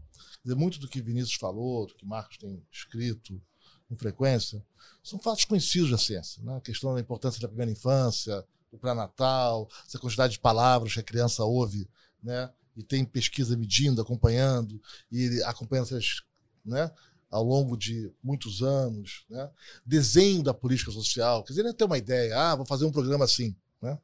Dizer, 0.43 0.55
muito 0.55 0.79
do 0.79 0.87
que 0.87 1.01
Vinícius 1.01 1.35
falou, 1.35 1.87
do 1.87 1.95
que 1.95 2.05
Marcos 2.05 2.37
tem 2.37 2.65
escrito 2.71 3.41
com 3.87 3.95
frequência, 3.95 4.63
são 5.03 5.19
fatos 5.19 5.45
conhecidos 5.45 5.91
da 5.91 5.97
ciência. 5.97 6.41
Né? 6.43 6.55
A 6.57 6.61
questão 6.61 6.93
da 6.93 6.99
importância 6.99 7.39
da 7.41 7.47
primeira 7.47 7.71
infância, 7.71 8.45
do 8.71 8.77
pré-natal, 8.77 9.69
essa 9.85 9.99
quantidade 9.99 10.33
de 10.33 10.39
palavras 10.39 10.93
que 10.93 10.99
a 10.99 11.03
criança 11.03 11.43
ouve, 11.43 11.87
né? 12.23 12.51
e 12.75 12.83
tem 12.83 13.03
pesquisa 13.03 13.55
medindo, 13.57 14.01
acompanhando, 14.01 14.81
e 15.11 15.43
acompanhando 15.43 15.87
essas, 15.87 16.23
né? 16.65 16.91
ao 17.29 17.43
longo 17.43 17.77
de 17.77 18.11
muitos 18.23 18.61
anos. 18.61 19.25
Né? 19.29 19.49
Desenho 19.85 20.41
da 20.41 20.53
política 20.53 20.91
social, 20.91 21.43
quer 21.43 21.53
dizer, 21.53 21.63
não 21.63 21.69
é 21.71 21.73
ter 21.73 21.85
uma 21.85 21.97
ideia, 21.97 22.37
ah, 22.37 22.55
vou 22.55 22.65
fazer 22.65 22.85
um 22.85 22.91
programa 22.91 23.25
assim. 23.25 23.55
Né? 23.81 23.97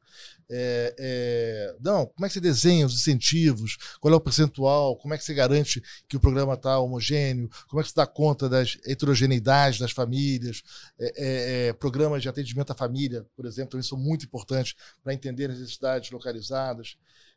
É, 0.50 0.94
é, 0.98 1.76
não, 1.80 2.06
como 2.06 2.26
é 2.26 2.28
que 2.28 2.34
você 2.34 2.40
desenha 2.40 2.84
os 2.84 2.94
incentivos? 2.94 3.76
Qual 4.00 4.12
é 4.12 4.16
o 4.16 4.20
percentual? 4.20 4.96
Como 4.96 5.14
é 5.14 5.18
que 5.18 5.24
você 5.24 5.32
garante 5.32 5.82
que 6.08 6.16
o 6.16 6.20
programa 6.20 6.54
está 6.54 6.78
homogêneo? 6.80 7.48
Como 7.68 7.80
é 7.80 7.84
que 7.84 7.90
você 7.90 7.94
dá 7.94 8.06
conta 8.06 8.48
das 8.48 8.76
heterogeneidades 8.84 9.78
das 9.78 9.92
famílias? 9.92 10.62
É, 10.98 11.06
é, 11.06 11.68
é, 11.68 11.72
programas 11.72 12.22
de 12.22 12.28
atendimento 12.28 12.72
à 12.72 12.74
família, 12.74 13.24
por 13.36 13.46
exemplo, 13.46 13.72
também 13.72 13.86
são 13.86 13.98
muito 13.98 14.24
importantes 14.24 14.74
para 15.02 15.14
entender 15.14 15.50
as 15.50 15.58
necessidades 15.58 16.10
localizadas. 16.10 16.96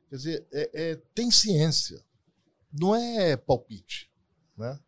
Quer 0.10 0.16
dizer, 0.16 0.48
é, 0.52 1.00
tem 1.14 1.30
ciência, 1.30 2.04
não 2.74 2.96
é 2.96 3.38
palpite. 3.38 4.10
Né? 4.58 4.80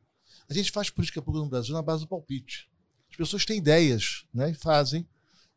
A 0.49 0.53
gente 0.53 0.71
faz 0.71 0.89
política 0.89 1.21
pública 1.21 1.43
no 1.43 1.49
Brasil 1.49 1.73
na 1.73 1.81
base 1.81 2.01
do 2.01 2.07
palpite. 2.07 2.69
As 3.11 3.15
pessoas 3.15 3.45
têm 3.45 3.59
ideias 3.59 4.25
né, 4.33 4.49
e 4.49 4.53
fazem 4.55 5.07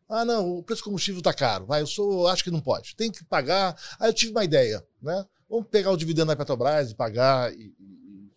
ah, 0.09 0.25
não, 0.25 0.59
o 0.59 0.63
preço 0.63 0.83
do 0.83 0.85
combustível 0.85 1.19
está 1.19 1.35
caro. 1.35 1.67
Vai, 1.67 1.83
eu 1.83 1.87
sou, 1.87 2.29
acho 2.29 2.45
que 2.45 2.51
não 2.51 2.61
pode. 2.61 2.95
Tem 2.95 3.11
que 3.11 3.25
pagar. 3.25 3.77
Ah, 3.99 4.07
eu 4.07 4.13
tive 4.13 4.33
uma 4.33 4.45
ideia, 4.45 4.85
né? 5.03 5.25
Vamos 5.49 5.67
pegar 5.69 5.91
o 5.91 5.97
dividendo 5.97 6.29
da 6.29 6.37
Petrobras 6.37 6.91
e 6.91 6.95
pagar. 6.95 7.53
E, 7.53 7.75
e... 7.79 8.31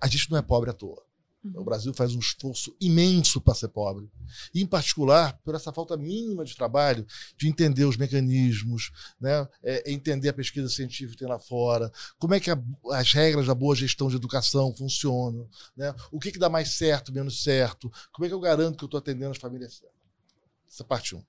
A 0.00 0.06
gente 0.06 0.30
não 0.30 0.38
é 0.38 0.42
pobre 0.42 0.70
à 0.70 0.72
toa. 0.72 1.02
Uhum. 1.42 1.62
O 1.62 1.64
Brasil 1.64 1.92
faz 1.94 2.14
um 2.14 2.18
esforço 2.18 2.76
imenso 2.80 3.40
para 3.40 3.54
ser 3.54 3.68
pobre. 3.68 4.10
E, 4.54 4.60
em 4.60 4.66
particular, 4.66 5.38
por 5.42 5.54
essa 5.54 5.72
falta 5.72 5.96
mínima 5.96 6.44
de 6.44 6.54
trabalho, 6.54 7.06
de 7.36 7.48
entender 7.48 7.84
os 7.84 7.96
mecanismos, 7.96 8.92
né? 9.20 9.48
É, 9.62 9.90
entender 9.90 10.28
a 10.28 10.34
pesquisa 10.34 10.68
científica 10.68 11.12
que 11.12 11.18
tem 11.18 11.28
lá 11.28 11.38
fora, 11.38 11.90
como 12.18 12.34
é 12.34 12.40
que 12.40 12.50
a, 12.50 12.62
as 12.92 13.12
regras 13.12 13.46
da 13.46 13.54
boa 13.54 13.74
gestão 13.74 14.08
de 14.08 14.16
educação 14.16 14.74
funcionam, 14.74 15.48
né? 15.76 15.94
o 16.12 16.20
que, 16.20 16.30
que 16.30 16.38
dá 16.38 16.48
mais 16.48 16.74
certo, 16.74 17.12
menos 17.12 17.42
certo, 17.42 17.90
como 18.12 18.26
é 18.26 18.28
que 18.28 18.34
eu 18.34 18.40
garanto 18.40 18.76
que 18.76 18.84
eu 18.84 18.86
estou 18.86 18.98
atendendo 18.98 19.30
as 19.30 19.38
famílias 19.38 19.74
certas. 19.74 19.99
Essa 20.70 20.84
é 20.84 20.86
parte 20.86 21.16
1. 21.16 21.18
Um. 21.18 21.24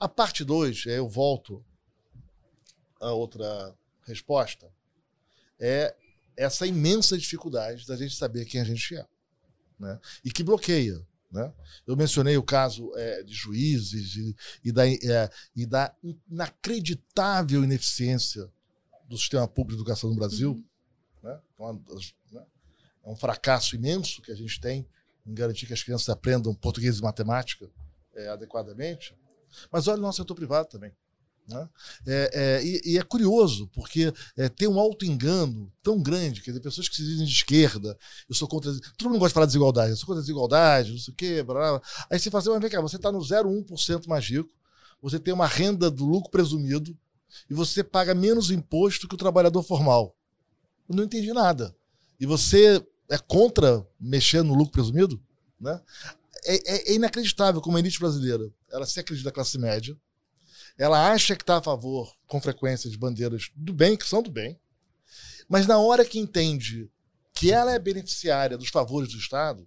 A 0.00 0.08
parte 0.08 0.44
2, 0.44 0.86
eu 0.86 1.08
volto 1.08 1.64
a 3.00 3.12
outra 3.12 3.74
resposta, 4.02 4.68
é 5.60 5.94
essa 6.36 6.66
imensa 6.66 7.16
dificuldade 7.16 7.86
da 7.86 7.96
gente 7.96 8.14
saber 8.14 8.44
quem 8.44 8.60
a 8.60 8.64
gente 8.64 8.96
é. 8.96 9.06
Né? 9.78 9.98
E 10.24 10.30
que 10.30 10.42
bloqueia. 10.42 11.06
Né? 11.30 11.52
Eu 11.86 11.96
mencionei 11.96 12.36
o 12.36 12.42
caso 12.42 12.92
é, 12.96 13.22
de 13.22 13.32
juízes 13.32 14.16
e, 14.16 14.36
e, 14.64 14.72
da, 14.72 14.88
é, 14.88 15.30
e 15.54 15.66
da 15.66 15.94
inacreditável 16.28 17.64
ineficiência 17.64 18.50
do 19.08 19.16
sistema 19.16 19.46
público 19.46 19.76
de 19.76 19.82
educação 19.82 20.10
no 20.10 20.16
Brasil. 20.16 20.52
Uhum. 20.52 20.64
Né? 21.22 21.40
Então, 21.54 21.84
né? 22.32 22.46
É 23.04 23.08
um 23.08 23.16
fracasso 23.16 23.76
imenso 23.76 24.20
que 24.20 24.32
a 24.32 24.36
gente 24.36 24.60
tem 24.60 24.86
em 25.24 25.34
garantir 25.34 25.66
que 25.66 25.72
as 25.72 25.82
crianças 25.82 26.08
aprendam 26.08 26.54
português 26.54 26.98
e 26.98 27.02
matemática 27.02 27.70
é, 28.16 28.28
adequadamente. 28.28 29.14
Mas 29.70 29.86
olha 29.86 29.98
o 29.98 30.02
nosso 30.02 30.18
setor 30.18 30.34
privado 30.34 30.68
também. 30.68 30.92
Né? 31.48 31.68
É, 32.06 32.30
é, 32.34 32.64
e, 32.64 32.94
e, 32.94 32.98
é 32.98 33.02
curioso, 33.02 33.68
porque 33.68 34.12
é, 34.36 34.48
tem 34.48 34.66
um 34.66 34.80
auto-engano 34.80 35.72
tão 35.80 36.02
grande, 36.02 36.42
quer 36.42 36.50
dizer, 36.50 36.60
pessoas 36.60 36.88
que 36.88 36.96
se 36.96 37.04
dizem 37.04 37.24
de 37.24 37.32
esquerda, 37.32 37.96
eu 38.28 38.34
sou 38.34 38.48
contra. 38.48 38.72
Todo 38.98 39.08
mundo 39.08 39.20
gosta 39.20 39.28
de 39.28 39.34
falar 39.34 39.46
de 39.46 39.50
desigualdade, 39.50 39.90
eu 39.90 39.96
sou 39.96 40.06
contra 40.06 40.20
a 40.20 40.22
desigualdade, 40.22 40.90
não 40.90 40.98
sei 40.98 41.14
o 41.14 41.16
quê, 41.16 41.42
blá, 41.44 41.78
blá. 41.78 41.82
Aí 42.10 42.18
você 42.18 42.30
fala 42.30 42.40
assim, 42.40 42.50
mas 42.50 42.60
vem 42.60 42.70
cá, 42.70 42.80
você 42.80 42.96
está 42.96 43.12
no 43.12 43.20
0,1% 43.20 44.08
mais 44.08 44.24
rico, 44.28 44.50
você 45.00 45.20
tem 45.20 45.32
uma 45.32 45.46
renda 45.46 45.88
do 45.88 46.04
lucro 46.04 46.30
presumido 46.30 46.96
e 47.48 47.54
você 47.54 47.84
paga 47.84 48.12
menos 48.12 48.50
imposto 48.50 49.06
que 49.06 49.14
o 49.14 49.18
trabalhador 49.18 49.62
formal. 49.62 50.16
Eu 50.88 50.96
não 50.96 51.04
entendi 51.04 51.32
nada. 51.32 51.76
E 52.18 52.26
você 52.26 52.84
é 53.08 53.18
contra 53.18 53.86
mexer 54.00 54.42
no 54.42 54.54
lucro 54.54 54.72
presumido? 54.72 55.22
Né? 55.60 55.80
É, 56.44 56.92
é, 56.92 56.94
inacreditável 56.94 57.60
como 57.60 57.76
a 57.76 57.80
elite 57.80 57.98
brasileira, 57.98 58.50
ela 58.70 58.86
se 58.86 59.00
acredita 59.00 59.32
classe 59.32 59.58
média, 59.58 59.96
ela 60.78 61.10
acha 61.10 61.34
que 61.34 61.42
está 61.42 61.56
a 61.56 61.62
favor, 61.62 62.14
com 62.26 62.40
frequência, 62.40 62.90
de 62.90 62.98
bandeiras 62.98 63.50
do 63.54 63.72
bem, 63.72 63.96
que 63.96 64.06
são 64.06 64.22
do 64.22 64.30
bem, 64.30 64.58
mas 65.48 65.66
na 65.66 65.78
hora 65.78 66.04
que 66.04 66.18
entende 66.18 66.90
que 67.32 67.52
ela 67.52 67.72
é 67.72 67.78
beneficiária 67.78 68.58
dos 68.58 68.68
favores 68.68 69.10
do 69.12 69.18
Estado, 69.18 69.66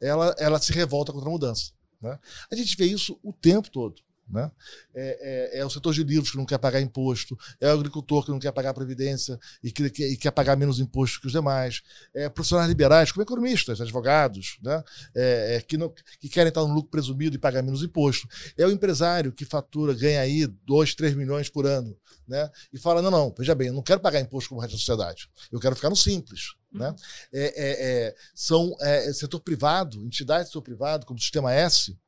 ela, 0.00 0.34
ela 0.38 0.60
se 0.60 0.72
revolta 0.72 1.12
contra 1.12 1.28
a 1.28 1.32
mudança. 1.32 1.72
Né? 2.00 2.18
A 2.50 2.54
gente 2.54 2.76
vê 2.76 2.86
isso 2.86 3.18
o 3.22 3.32
tempo 3.32 3.70
todo. 3.70 4.02
Né? 4.30 4.50
É, 4.94 5.54
é, 5.54 5.58
é, 5.58 5.66
o 5.66 5.70
setor 5.70 5.92
de 5.92 6.04
livros 6.04 6.30
que 6.30 6.36
não 6.36 6.46
quer 6.46 6.58
pagar 6.58 6.80
imposto, 6.80 7.36
é 7.60 7.68
o 7.68 7.74
agricultor 7.74 8.24
que 8.24 8.30
não 8.30 8.38
quer 8.38 8.52
pagar 8.52 8.72
previdência 8.72 9.38
e 9.62 9.72
que, 9.72 9.90
que 9.90 10.04
e 10.04 10.16
quer 10.16 10.30
pagar 10.30 10.56
menos 10.56 10.78
imposto 10.78 11.20
que 11.20 11.26
os 11.26 11.32
demais, 11.32 11.82
é 12.14 12.28
profissionais 12.28 12.68
liberais, 12.68 13.10
como 13.10 13.22
economistas, 13.22 13.80
advogados, 13.80 14.58
né? 14.62 14.82
É, 15.14 15.56
é, 15.56 15.60
que, 15.60 15.76
não, 15.76 15.92
que 16.20 16.28
querem 16.28 16.48
estar 16.48 16.60
no 16.60 16.72
lucro 16.72 16.90
presumido 16.90 17.34
e 17.34 17.38
pagar 17.38 17.62
menos 17.62 17.82
imposto, 17.82 18.28
é 18.56 18.64
o 18.64 18.70
empresário 18.70 19.32
que 19.32 19.44
fatura, 19.44 19.94
ganha 19.94 20.20
aí 20.20 20.46
2, 20.46 20.94
3 20.94 21.14
milhões 21.14 21.48
por 21.48 21.66
ano 21.66 21.96
né? 22.28 22.48
e 22.72 22.78
fala: 22.78 23.02
não, 23.02 23.10
não, 23.10 23.34
veja 23.36 23.54
bem, 23.54 23.68
eu 23.68 23.74
não 23.74 23.82
quero 23.82 24.00
pagar 24.00 24.20
imposto 24.20 24.48
como 24.48 24.60
o 24.60 24.62
resto 24.62 24.74
da 24.74 24.78
sociedade, 24.78 25.28
eu 25.50 25.58
quero 25.58 25.74
ficar 25.74 25.90
no 25.90 25.96
simples. 25.96 26.54
Né? 26.72 26.88
Uhum. 26.88 26.96
É, 27.32 28.14
são 28.32 28.76
setor 29.12 29.40
privado, 29.40 30.04
entidades 30.04 30.46
do 30.46 30.48
setor 30.52 30.62
privado, 30.62 31.04
como 31.04 31.18
o 31.18 31.20
Sistema 31.20 31.52
S, 31.52 31.98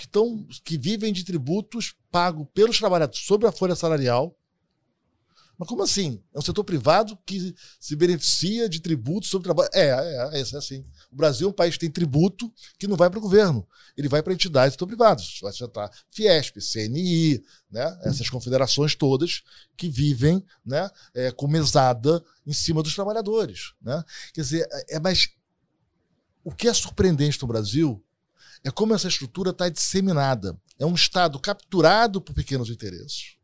que, 0.00 0.08
tão, 0.08 0.46
que 0.64 0.78
vivem 0.78 1.12
de 1.12 1.22
tributos 1.24 1.94
pagos 2.10 2.46
pelos 2.54 2.78
trabalhadores 2.78 3.22
sobre 3.22 3.46
a 3.46 3.52
folha 3.52 3.74
salarial. 3.74 4.34
Mas 5.58 5.68
como 5.68 5.82
assim? 5.82 6.22
É 6.32 6.38
um 6.38 6.42
setor 6.42 6.64
privado 6.64 7.18
que 7.26 7.54
se 7.78 7.94
beneficia 7.94 8.66
de 8.66 8.80
tributos 8.80 9.28
sobre 9.28 9.44
trabalho. 9.44 9.68
É, 9.74 9.88
é, 9.88 10.38
é, 10.38 10.40
é 10.40 10.56
assim. 10.56 10.86
O 11.12 11.16
Brasil 11.16 11.46
é 11.46 11.50
um 11.50 11.52
país 11.52 11.74
que 11.74 11.80
tem 11.80 11.90
tributo 11.90 12.50
que 12.78 12.88
não 12.88 12.96
vai 12.96 13.10
para 13.10 13.18
o 13.18 13.22
governo. 13.22 13.68
Ele 13.94 14.08
vai 14.08 14.22
para 14.22 14.32
entidades 14.32 14.70
do 14.70 14.72
setor 14.76 14.86
privado. 14.86 15.22
Vai 15.42 15.52
estar 15.52 15.90
Fiesp, 16.08 16.56
CNI, 16.60 17.44
né? 17.70 18.00
essas 18.04 18.30
confederações 18.30 18.94
todas 18.94 19.42
que 19.76 19.90
vivem 19.90 20.42
né? 20.64 20.88
É, 21.12 21.30
com 21.30 21.46
mesada 21.46 22.24
em 22.46 22.54
cima 22.54 22.82
dos 22.82 22.94
trabalhadores. 22.94 23.74
Né? 23.82 24.02
Quer 24.32 24.40
dizer, 24.40 24.68
é, 24.88 24.98
mas 24.98 25.28
o 26.42 26.54
que 26.54 26.68
é 26.68 26.72
surpreendente 26.72 27.38
no 27.42 27.48
Brasil 27.48 28.02
é 28.64 28.70
como 28.70 28.94
essa 28.94 29.08
estrutura 29.08 29.50
está 29.50 29.68
disseminada. 29.68 30.58
É 30.78 30.84
um 30.86 30.94
Estado 30.94 31.38
capturado 31.38 32.20
por 32.20 32.34
pequenos 32.34 32.70
interesses. 32.70 33.36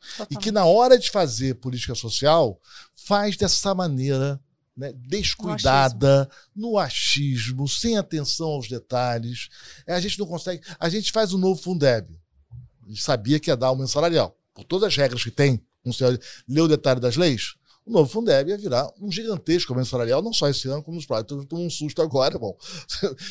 Totalmente. 0.00 0.32
E 0.32 0.36
que, 0.38 0.50
na 0.50 0.64
hora 0.64 0.98
de 0.98 1.10
fazer 1.10 1.54
política 1.56 1.94
social, 1.94 2.60
faz 2.94 3.36
dessa 3.36 3.74
maneira 3.74 4.40
né, 4.76 4.92
descuidada, 4.94 6.28
no 6.54 6.78
achismo. 6.78 7.58
no 7.58 7.66
achismo. 7.66 7.68
sem 7.68 7.98
atenção 7.98 8.48
aos 8.48 8.68
detalhes. 8.68 9.48
É, 9.86 9.94
a 9.94 10.00
gente 10.00 10.18
não 10.18 10.26
consegue. 10.26 10.62
A 10.78 10.88
gente 10.88 11.12
faz 11.12 11.32
o 11.32 11.38
novo 11.38 11.60
Fundeb. 11.60 12.18
A 12.84 12.88
gente 12.88 13.02
sabia 13.02 13.38
que 13.38 13.50
ia 13.50 13.56
dar 13.56 13.68
aumento 13.68 13.90
salarial. 13.90 14.36
Por 14.54 14.64
todas 14.64 14.88
as 14.88 14.96
regras 14.96 15.22
que 15.22 15.30
tem, 15.30 15.64
não 15.84 15.92
sei, 15.92 16.18
lê 16.48 16.60
o 16.60 16.68
detalhe 16.68 16.98
das 16.98 17.16
leis, 17.16 17.54
o 17.84 17.90
novo 17.90 18.10
Fundeb 18.10 18.50
ia 18.50 18.58
virar 18.58 18.88
um 19.00 19.10
gigantesco 19.10 19.72
aumento 19.72 19.88
salarial, 19.88 20.22
não 20.22 20.32
só 20.32 20.48
esse 20.48 20.68
ano, 20.68 20.82
como 20.82 20.96
nos 20.96 21.06
próximos. 21.06 21.44
Então, 21.44 21.58
um 21.58 21.70
susto 21.70 22.02
agora. 22.02 22.38
Bom, 22.38 22.56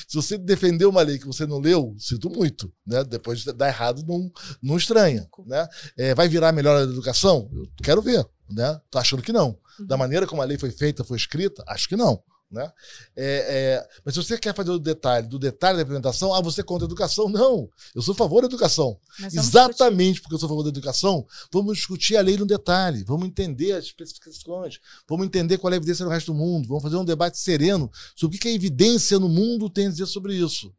se 0.08 0.16
você 0.16 0.38
defendeu 0.38 0.90
uma 0.90 1.02
lei 1.02 1.18
que 1.18 1.28
você 1.28 1.46
não 1.46 1.60
leu, 1.60 1.96
sinto 1.98 2.30
muito. 2.30 2.72
Né? 2.86 3.04
Depois 3.04 3.40
de 3.40 3.54
dar 3.54 3.68
errado, 3.68 4.04
não, 4.08 4.32
não 4.62 4.78
estranha. 4.78 5.28
Né? 5.46 5.68
É, 5.98 6.16
vai 6.16 6.28
virar 6.28 6.52
melhor 6.52 6.78
a 6.78 6.84
educação? 6.84 7.50
Eu 7.54 7.68
quero 7.84 8.02
ver. 8.02 8.26
Né? 8.50 8.80
Tô 8.90 8.98
achando 8.98 9.22
que 9.22 9.32
não. 9.32 9.58
Da 9.88 9.96
uhum. 9.96 10.00
maneira 10.00 10.28
como 10.28 10.42
a 10.42 10.46
lei 10.46 10.58
foi 10.58 10.72
feita, 10.72 11.04
foi 11.04 11.18
escrita, 11.18 11.64
acho 11.68 11.88
que 11.88 11.96
não. 11.96 12.22
Né? 12.52 12.72
É, 13.16 13.26
é, 13.26 13.90
mas 14.04 14.16
se 14.16 14.24
você 14.24 14.36
quer 14.36 14.56
fazer 14.56 14.72
o 14.72 14.80
detalhe 14.80 15.28
do 15.28 15.38
detalhe 15.38 15.78
da 15.78 15.84
implementação, 15.84 16.34
ah, 16.34 16.42
você 16.42 16.62
é 16.62 16.64
contra 16.64 16.86
a 16.86 16.88
educação? 16.88 17.30
Não, 17.30 17.70
eu 17.94 18.02
sou 18.02 18.14
a 18.14 18.18
favor 18.18 18.42
da 18.42 18.48
educação. 18.48 19.00
Exatamente 19.20 20.14
discutir. 20.14 20.22
porque 20.24 20.36
eu 20.36 20.40
sou 20.40 20.48
a 20.48 20.50
favor 20.50 20.64
da 20.64 20.70
educação, 20.70 21.28
vamos 21.52 21.78
discutir 21.78 22.18
a 22.18 22.22
lei 22.22 22.38
no 22.38 22.48
detalhe, 22.48 23.04
vamos 23.04 23.28
entender 23.28 23.74
as 23.74 23.86
especificações, 23.86 24.80
vamos 25.08 25.28
entender 25.28 25.60
qual 25.60 25.72
é 25.72 25.76
a 25.76 25.78
evidência 25.78 26.04
no 26.04 26.10
resto 26.10 26.34
do 26.34 26.38
mundo, 26.40 26.68
vamos 26.68 26.82
fazer 26.82 26.96
um 26.96 27.06
debate 27.06 27.38
sereno 27.38 27.92
sobre 28.16 28.38
o 28.38 28.40
que 28.40 28.48
a 28.48 28.54
evidência 28.54 29.20
no 29.20 29.30
mundo 29.30 29.70
tem 29.70 29.86
a 29.86 29.90
dizer 29.92 30.08
sobre 30.08 30.34
isso. 30.34 30.74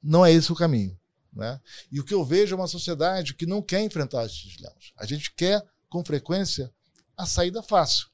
Não 0.00 0.24
é 0.24 0.32
esse 0.32 0.52
o 0.52 0.54
caminho. 0.56 0.96
Né? 1.32 1.60
E 1.90 1.98
o 1.98 2.04
que 2.04 2.14
eu 2.14 2.24
vejo 2.24 2.54
é 2.54 2.58
uma 2.58 2.68
sociedade 2.68 3.34
que 3.34 3.46
não 3.46 3.60
quer 3.60 3.82
enfrentar 3.82 4.24
esses 4.24 4.38
dilemas. 4.38 4.92
A 4.96 5.04
gente 5.04 5.32
quer, 5.34 5.64
com 5.88 6.04
frequência, 6.04 6.72
a 7.16 7.26
saída 7.26 7.60
fácil. 7.60 8.06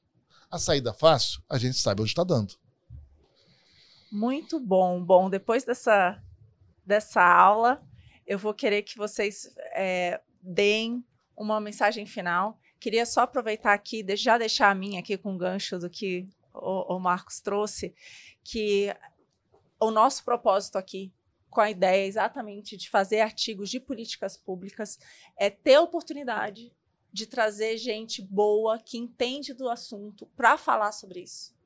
A 0.51 0.59
saída 0.59 0.92
fácil, 0.92 1.42
a 1.49 1.59
gente 1.59 1.76
sabe 1.76 2.03
onde 2.03 2.11
está 2.11 2.24
dando. 2.24 2.55
Muito 4.11 4.61
bom. 4.61 5.03
Bom, 5.03 5.28
depois 5.28 5.64
dessa, 5.64 6.22
dessa 6.84 7.22
aula, 7.22 7.82
eu 8.26 8.38
vou 8.38 8.55
querer 8.55 8.82
que 8.82 8.97
vocês 8.97 9.53
é, 9.74 10.20
deem 10.40 11.05
uma 11.36 11.61
mensagem 11.61 12.07
final. 12.07 12.59
Queria 12.78 13.05
só 13.05 13.22
aproveitar 13.22 13.72
aqui, 13.72 14.05
já 14.16 14.38
deixar 14.38 14.70
a 14.70 14.74
minha 14.74 15.01
aqui 15.01 15.18
com 15.18 15.34
o 15.34 15.38
gancho 15.38 15.78
do 15.78 15.90
que 15.90 16.26
o, 16.55 16.97
o 16.97 16.99
Marcos 16.99 17.40
trouxe, 17.40 17.94
que 18.44 18.94
o 19.80 19.90
nosso 19.90 20.24
propósito 20.24 20.78
aqui 20.78 21.12
com 21.51 21.61
a 21.61 21.70
ideia 21.70 22.07
exatamente 22.07 22.76
de 22.76 22.88
fazer 22.88 23.20
artigos 23.20 23.70
de 23.70 23.80
políticas 23.80 24.36
públicas 24.36 24.99
é 25.38 25.49
ter 25.51 25.78
oportunidade 25.78 26.72
de 27.17 27.27
trazer 27.27 27.79
gente 27.79 28.21
boa 28.21 28.79
que 28.79 28.99
entende 28.99 29.55
do 29.55 29.71
assunto 29.71 30.27
para 30.37 30.59
falar 30.59 30.93
sobre 30.93 31.21
isso. 31.21 31.57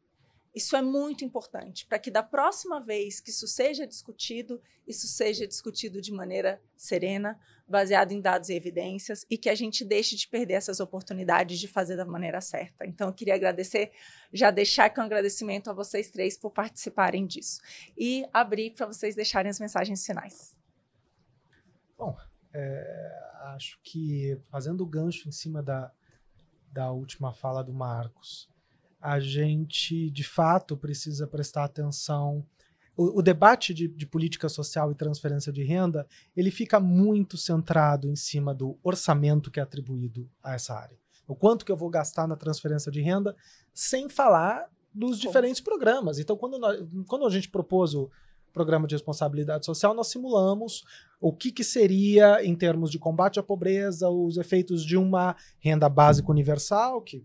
Isso 0.54 0.76
é 0.76 0.82
muito 0.82 1.24
importante 1.24 1.84
para 1.86 1.98
que 1.98 2.08
da 2.08 2.22
próxima 2.22 2.80
vez 2.80 3.20
que 3.20 3.30
isso 3.30 3.48
seja 3.48 3.84
discutido, 3.84 4.62
isso 4.86 5.08
seja 5.08 5.48
discutido 5.48 6.00
de 6.00 6.12
maneira 6.12 6.62
serena, 6.76 7.36
baseado 7.66 8.12
em 8.12 8.20
dados 8.20 8.48
e 8.48 8.54
evidências, 8.54 9.26
e 9.28 9.36
que 9.36 9.48
a 9.48 9.54
gente 9.56 9.84
deixe 9.84 10.14
de 10.14 10.28
perder 10.28 10.54
essas 10.54 10.78
oportunidades 10.78 11.58
de 11.58 11.66
fazer 11.66 11.96
da 11.96 12.04
maneira 12.04 12.40
certa. 12.40 12.86
Então, 12.86 13.08
eu 13.08 13.14
queria 13.14 13.34
agradecer, 13.34 13.90
já 14.32 14.52
deixar 14.52 14.84
aqui 14.84 15.00
um 15.00 15.04
agradecimento 15.04 15.68
a 15.68 15.72
vocês 15.72 16.10
três 16.10 16.36
por 16.36 16.52
participarem 16.52 17.26
disso. 17.26 17.60
E 17.98 18.24
abrir 18.32 18.70
para 18.70 18.86
vocês 18.86 19.16
deixarem 19.16 19.50
as 19.50 19.58
mensagens 19.58 20.06
finais. 20.06 20.56
Bom, 21.98 22.16
é, 22.52 23.30
acho 23.54 23.78
que 23.82 24.38
fazendo 24.50 24.82
o 24.82 24.86
gancho 24.86 25.28
em 25.28 25.32
cima 25.32 25.62
da, 25.62 25.90
da 26.72 26.90
última 26.90 27.32
fala 27.32 27.62
do 27.62 27.72
Marcos, 27.72 28.48
a 29.00 29.18
gente 29.18 30.10
de 30.10 30.24
fato 30.24 30.76
precisa 30.76 31.26
prestar 31.26 31.64
atenção. 31.64 32.46
O, 32.96 33.20
o 33.20 33.22
debate 33.22 33.72
de, 33.72 33.88
de, 33.88 34.06
política 34.06 34.48
social 34.48 34.90
e 34.90 34.94
transferência 34.94 35.52
de 35.52 35.62
renda 35.62 36.06
ele 36.36 36.50
fica 36.50 36.78
muito 36.78 37.36
centrado 37.36 38.08
em 38.08 38.16
cima 38.16 38.54
do 38.54 38.78
orçamento 38.82 39.50
que 39.50 39.58
é 39.58 39.62
atribuído 39.62 40.28
a 40.42 40.54
essa 40.54 40.74
área. 40.74 40.98
O 41.26 41.34
quanto 41.34 41.64
que 41.64 41.72
eu 41.72 41.76
vou 41.76 41.88
gastar 41.88 42.26
na 42.26 42.36
transferência 42.36 42.90
de 42.90 43.00
renda, 43.00 43.36
sem 43.72 44.08
falar 44.08 44.68
dos 44.92 45.18
diferentes 45.18 45.60
programas. 45.60 46.18
Então, 46.18 46.36
quando, 46.36 46.58
nós, 46.58 46.84
quando 47.06 47.24
a 47.24 47.30
gente 47.30 47.48
propôs 47.48 47.94
o, 47.94 48.10
programa 48.52 48.86
de 48.86 48.94
responsabilidade 48.94 49.64
social, 49.64 49.94
nós 49.94 50.08
simulamos 50.08 50.84
o 51.20 51.32
que, 51.32 51.52
que 51.52 51.64
seria, 51.64 52.44
em 52.44 52.54
termos 52.54 52.90
de 52.90 52.98
combate 52.98 53.38
à 53.38 53.42
pobreza, 53.42 54.08
os 54.08 54.36
efeitos 54.36 54.84
de 54.84 54.96
uma 54.96 55.36
renda 55.58 55.88
básica 55.88 56.30
universal, 56.30 57.02
que 57.02 57.24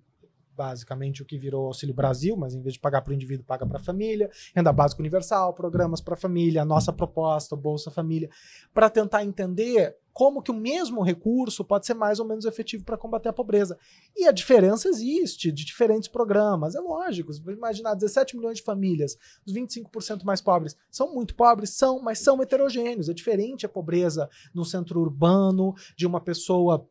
basicamente 0.55 1.21
o 1.21 1.25
que 1.25 1.37
virou 1.37 1.67
Auxílio 1.67 1.93
Brasil, 1.93 2.35
mas 2.37 2.55
em 2.55 2.61
vez 2.61 2.73
de 2.75 2.79
pagar 2.79 3.01
para 3.01 3.11
o 3.11 3.13
indivíduo, 3.13 3.45
paga 3.45 3.65
para 3.65 3.77
a 3.77 3.83
família, 3.83 4.29
renda 4.55 4.71
básica 4.71 5.01
universal, 5.01 5.53
programas 5.53 6.01
para 6.01 6.13
a 6.13 6.17
família, 6.17 6.61
a 6.61 6.65
nossa 6.65 6.93
proposta, 6.93 7.55
Bolsa 7.55 7.91
Família, 7.91 8.29
para 8.73 8.89
tentar 8.89 9.23
entender 9.23 9.97
como 10.15 10.41
que 10.41 10.49
o 10.49 10.55
mesmo 10.55 11.01
recurso 11.01 11.61
pode 11.65 11.85
ser 11.85 11.93
mais 11.93 12.21
ou 12.21 12.25
menos 12.25 12.45
efetivo 12.45 12.85
para 12.85 12.97
combater 12.97 13.27
a 13.27 13.33
pobreza. 13.33 13.77
E 14.15 14.25
a 14.25 14.31
diferença 14.31 14.87
existe 14.87 15.51
de 15.51 15.65
diferentes 15.65 16.07
programas, 16.07 16.73
é 16.73 16.79
lógico. 16.79 17.33
Você 17.33 17.41
imaginar 17.51 17.95
17 17.95 18.37
milhões 18.37 18.59
de 18.59 18.63
famílias, 18.63 19.17
os 19.45 19.53
25% 19.53 20.23
mais 20.23 20.39
pobres 20.39 20.77
são 20.89 21.13
muito 21.13 21.35
pobres, 21.35 21.71
são, 21.71 22.01
mas 22.01 22.19
são 22.19 22.41
heterogêneos. 22.41 23.09
É 23.09 23.13
diferente 23.13 23.65
a 23.65 23.69
pobreza 23.69 24.29
no 24.53 24.63
centro 24.63 25.01
urbano 25.01 25.75
de 25.97 26.07
uma 26.07 26.21
pessoa 26.21 26.87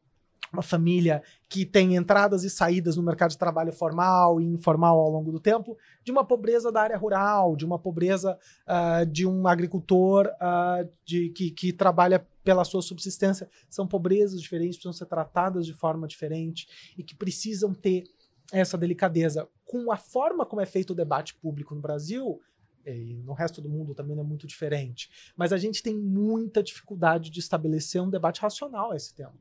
uma 0.53 0.63
família 0.63 1.21
que 1.49 1.67
tem 1.67 1.97
entradas 1.97 2.45
e 2.45 2.51
saídas 2.51 2.97
no 2.97 3.03
mercado 3.03 3.31
de 3.31 3.39
trabalho 3.39 3.73
formal 3.73 4.41
e 4.41 4.45
informal 4.45 5.01
ao 5.01 5.11
longo 5.11 5.33
do 5.33 5.41
tempo, 5.41 5.77
de 6.05 6.13
uma 6.13 6.25
pobreza 6.25 6.71
da 6.71 6.83
área 6.83 6.97
rural, 6.97 7.57
de 7.57 7.65
uma 7.65 7.77
pobreza 7.77 8.39
uh, 8.69 9.05
de 9.07 9.27
um 9.27 9.49
agricultor 9.49 10.27
uh, 10.27 10.89
de, 11.05 11.31
que, 11.31 11.51
que 11.51 11.73
trabalha 11.73 12.25
pela 12.45 12.65
sua 12.65 12.83
subsistência. 12.83 13.49
São 13.69 13.89
pobrezas 13.89 14.41
diferentes, 14.41 14.77
precisam 14.77 14.93
ser 14.93 15.07
tratadas 15.07 15.67
de 15.67 15.73
forma 15.73 16.07
diferente 16.07 16.69
e 16.97 17.03
que 17.03 17.15
precisam 17.15 17.75
ter 17.75 18.05
essa 18.53 18.77
delicadeza. 18.77 19.49
Com 19.65 19.91
a 19.91 19.97
forma 19.97 20.45
como 20.45 20.61
é 20.61 20.67
feito 20.67 20.91
o 20.91 20.95
debate 20.95 21.35
público 21.35 21.75
no 21.75 21.81
Brasil, 21.81 22.41
e 22.87 23.15
no 23.25 23.33
resto 23.33 23.63
do 23.63 23.69
mundo 23.69 23.95
também 23.95 24.15
não 24.15 24.23
é 24.23 24.27
muito 24.27 24.47
diferente, 24.47 25.11
mas 25.35 25.53
a 25.53 25.57
gente 25.57 25.83
tem 25.83 25.99
muita 25.99 26.63
dificuldade 26.63 27.31
de 27.31 27.41
estabelecer 27.41 28.03
um 28.03 28.11
debate 28.11 28.43
racional 28.43 28.93
a 28.93 28.97
esse 28.97 29.15
tema. 29.15 29.35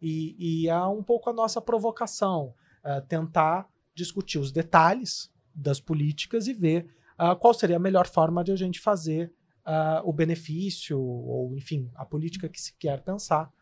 E, 0.00 0.36
e 0.38 0.68
é 0.68 0.84
um 0.84 1.02
pouco 1.02 1.28
a 1.28 1.32
nossa 1.32 1.60
provocação, 1.60 2.54
uh, 2.84 3.04
tentar 3.06 3.68
discutir 3.94 4.38
os 4.38 4.50
detalhes 4.50 5.30
das 5.54 5.80
políticas 5.80 6.46
e 6.46 6.54
ver 6.54 6.86
uh, 7.18 7.36
qual 7.36 7.54
seria 7.54 7.76
a 7.76 7.80
melhor 7.80 8.06
forma 8.06 8.42
de 8.44 8.52
a 8.52 8.56
gente 8.56 8.80
fazer 8.80 9.32
uh, 9.66 10.08
o 10.08 10.12
benefício, 10.12 10.98
ou 10.98 11.56
enfim, 11.56 11.90
a 11.94 12.04
política 12.04 12.48
que 12.48 12.60
se 12.60 12.72
quer 12.74 13.02
pensar, 13.02 13.52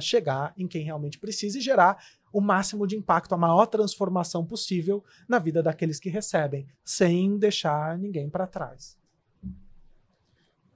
chegar 0.00 0.54
em 0.56 0.66
quem 0.66 0.84
realmente 0.84 1.18
precisa 1.18 1.58
e 1.58 1.60
gerar 1.60 2.02
o 2.32 2.40
máximo 2.40 2.86
de 2.86 2.96
impacto, 2.96 3.34
a 3.34 3.36
maior 3.38 3.66
transformação 3.66 4.44
possível 4.46 5.04
na 5.28 5.38
vida 5.38 5.62
daqueles 5.62 6.00
que 6.00 6.08
recebem, 6.08 6.66
sem 6.84 7.36
deixar 7.36 7.98
ninguém 7.98 8.30
para 8.30 8.46
trás. 8.46 8.96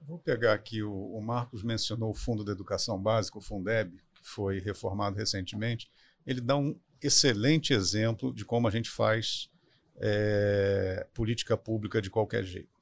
Vou 0.07 0.19
pegar 0.19 0.53
aqui, 0.53 0.83
o, 0.83 0.93
o 0.93 1.21
Marcos 1.21 1.63
mencionou 1.63 2.11
o 2.11 2.13
Fundo 2.13 2.43
da 2.43 2.51
Educação 2.51 3.01
Básica, 3.01 3.37
o 3.37 3.41
Fundeb, 3.41 3.99
foi 4.21 4.59
reformado 4.59 5.17
recentemente, 5.17 5.89
ele 6.25 6.41
dá 6.41 6.55
um 6.55 6.77
excelente 7.01 7.73
exemplo 7.73 8.33
de 8.33 8.45
como 8.45 8.67
a 8.67 8.71
gente 8.71 8.89
faz 8.89 9.49
é, 9.97 11.07
política 11.13 11.57
pública 11.57 12.01
de 12.01 12.09
qualquer 12.09 12.43
jeito. 12.43 12.76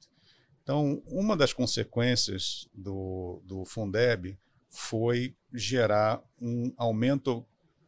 Então, 0.66 1.00
uma 1.06 1.36
das 1.36 1.52
consequências 1.52 2.68
do, 2.74 3.40
do 3.44 3.64
Fundeb 3.64 4.36
foi 4.68 5.32
gerar 5.54 6.20
um 6.42 6.74
aumento 6.76 7.46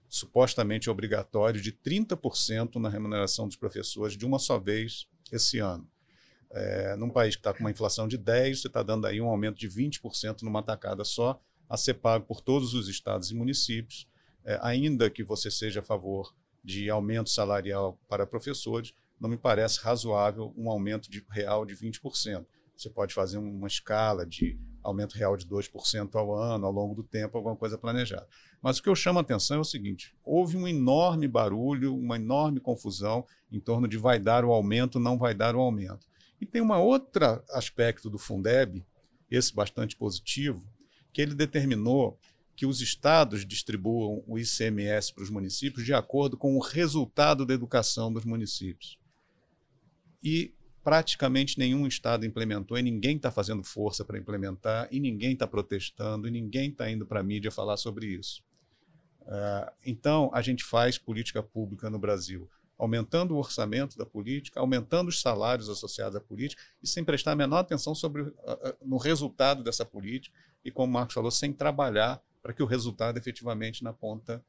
supostamente 0.09 0.89
obrigatório 0.89 1.61
de 1.61 1.73
30% 1.73 2.77
na 2.77 2.89
remuneração 2.89 3.49
dos 3.49 3.57
professores 3.57 4.17
de 4.17 4.25
uma 4.25 4.39
só 4.39 4.61
vez 4.61 5.09
esse 5.33 5.59
ano. 5.59 5.91
É, 6.53 6.95
num 6.95 7.11
país 7.11 7.35
que 7.35 7.41
está 7.41 7.53
com 7.53 7.59
uma 7.59 7.71
inflação 7.73 8.07
de 8.07 8.17
10%, 8.17 8.55
você 8.55 8.69
está 8.69 8.85
dando 8.85 9.09
aí 9.09 9.21
um 9.21 9.29
aumento 9.29 9.59
de 9.59 9.69
20% 9.69 10.43
numa 10.43 10.63
tacada 10.63 11.03
só, 11.03 11.43
a 11.69 11.77
ser 11.77 11.95
pago 11.95 12.27
por 12.27 12.41
todos 12.41 12.75
os 12.75 12.87
estados 12.87 13.33
e 13.33 13.35
municípios, 13.35 14.07
é, 14.45 14.57
ainda 14.63 15.11
que 15.11 15.25
você 15.25 15.51
seja 15.51 15.81
a 15.81 15.83
favor 15.83 16.33
de 16.63 16.89
aumento 16.89 17.29
salarial 17.29 17.99
para 18.09 18.25
professores, 18.25 18.95
não 19.21 19.29
me 19.29 19.37
parece 19.37 19.81
razoável 19.81 20.55
um 20.57 20.71
aumento 20.71 21.11
de, 21.11 21.27
real 21.29 21.67
de 21.67 21.75
20%. 21.75 22.47
Você 22.79 22.89
pode 22.89 23.13
fazer 23.13 23.39
uma 23.39 23.67
escala 23.67 24.25
de 24.25 24.57
aumento 24.85 25.17
real 25.17 25.37
de 25.37 25.45
2% 25.45 26.15
ao 26.15 26.33
ano, 26.33 26.65
ao 26.65 26.71
longo 26.71 26.95
do 26.95 27.03
tempo, 27.03 27.37
alguma 27.37 27.57
coisa 27.57 27.77
planejada. 27.77 28.29
Mas 28.63 28.79
o 28.79 28.83
que 28.83 28.89
eu 28.89 28.95
chamo 28.95 29.19
a 29.19 29.23
atenção 29.23 29.57
é 29.57 29.61
o 29.61 29.65
seguinte: 29.65 30.15
houve 30.25 30.57
um 30.57 30.69
enorme 30.69 31.27
barulho, 31.27 31.97
uma 31.97 32.15
enorme 32.15 32.61
confusão 32.61 33.27
em 33.51 33.59
torno 33.59 33.89
de 33.89 33.97
vai 33.97 34.21
dar 34.21 34.45
o 34.45 34.53
aumento, 34.53 35.01
não 35.01 35.19
vai 35.19 35.35
dar 35.35 35.57
o 35.57 35.61
aumento. 35.61 36.07
E 36.41 36.47
tem 36.47 36.63
um 36.63 36.73
outro 36.73 37.43
aspecto 37.51 38.09
do 38.09 38.17
Fundeb, 38.17 38.87
esse 39.29 39.53
bastante 39.53 39.97
positivo, 39.97 40.65
que 41.13 41.21
ele 41.21 41.35
determinou 41.35 42.17
que 42.55 42.65
os 42.65 42.81
estados 42.81 43.45
distribuam 43.45 44.23
o 44.25 44.39
ICMS 44.39 45.13
para 45.13 45.25
os 45.25 45.31
municípios 45.31 45.85
de 45.85 45.93
acordo 45.93 46.37
com 46.37 46.57
o 46.57 46.61
resultado 46.61 47.45
da 47.45 47.55
educação 47.55 48.13
dos 48.13 48.25
municípios. 48.25 49.01
E 50.23 50.55
praticamente 50.89 51.59
nenhum 51.59 51.87
estado 51.87 52.25
implementou, 52.25 52.79
e 52.79 52.83
ninguém 52.83 53.17
está 53.17 53.31
fazendo 53.31 53.63
força 53.63 54.07
para 54.07 54.19
implementar, 54.19 54.89
e 54.91 54.99
ninguém 54.99 55.35
está 55.35 55.47
protestando, 55.47 56.27
e 56.27 56.31
ninguém 56.31 56.71
está 56.71 56.91
indo 56.91 57.05
para 57.05 57.21
a 57.21 57.23
mídia 57.23 57.51
falar 57.51 57.77
sobre 57.77 58.07
isso. 58.07 58.43
Uh, 59.21 59.71
então, 59.85 60.31
a 60.33 60.41
gente 60.41 60.65
faz 60.65 60.97
política 60.97 61.43
pública 61.43 61.91
no 61.91 61.99
Brasil, 61.99 62.49
aumentando 62.79 63.35
o 63.35 63.37
orçamento 63.37 63.99
da 63.99 64.07
política, 64.07 64.61
aumentando 64.61 65.09
os 65.09 65.21
salários 65.21 65.69
associados 65.69 66.17
à 66.17 66.23
política, 66.23 66.63
e 66.83 66.89
sem 66.89 67.05
prestar 67.05 67.33
a 67.33 67.37
menor 67.37 67.59
atenção 67.59 67.95
sobre, 67.95 68.23
uh, 68.23 68.31
uh, 68.31 68.77
no 68.81 68.97
resultado 68.97 69.63
dessa 69.63 69.85
política, 69.85 70.35
e, 70.65 70.71
como 70.71 70.91
o 70.91 70.95
Marcos 70.95 71.13
falou, 71.13 71.31
sem 71.31 71.53
trabalhar 71.53 72.19
para 72.43 72.55
que 72.55 72.63
o 72.63 72.67
resultado 72.67 73.19
efetivamente 73.19 73.85
na 73.85 73.93
ponta 73.93 74.43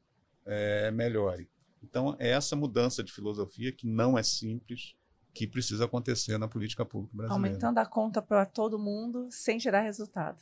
é, 0.45 0.89
melhore. 0.89 1.49
Então, 1.83 2.15
é 2.17 2.29
essa 2.29 2.55
mudança 2.55 3.03
de 3.03 3.11
filosofia 3.11 3.73
que 3.73 3.85
não 3.85 4.17
é 4.17 4.23
simples, 4.23 4.95
que 5.33 5.47
precisa 5.47 5.85
acontecer 5.85 6.37
na 6.37 6.47
política 6.47 6.85
pública 6.85 7.15
brasileira. 7.15 7.47
Aumentando 7.47 7.77
a 7.77 7.85
conta 7.85 8.21
para 8.21 8.45
todo 8.45 8.79
mundo 8.79 9.27
sem 9.31 9.59
gerar 9.59 9.81
resultado. 9.81 10.41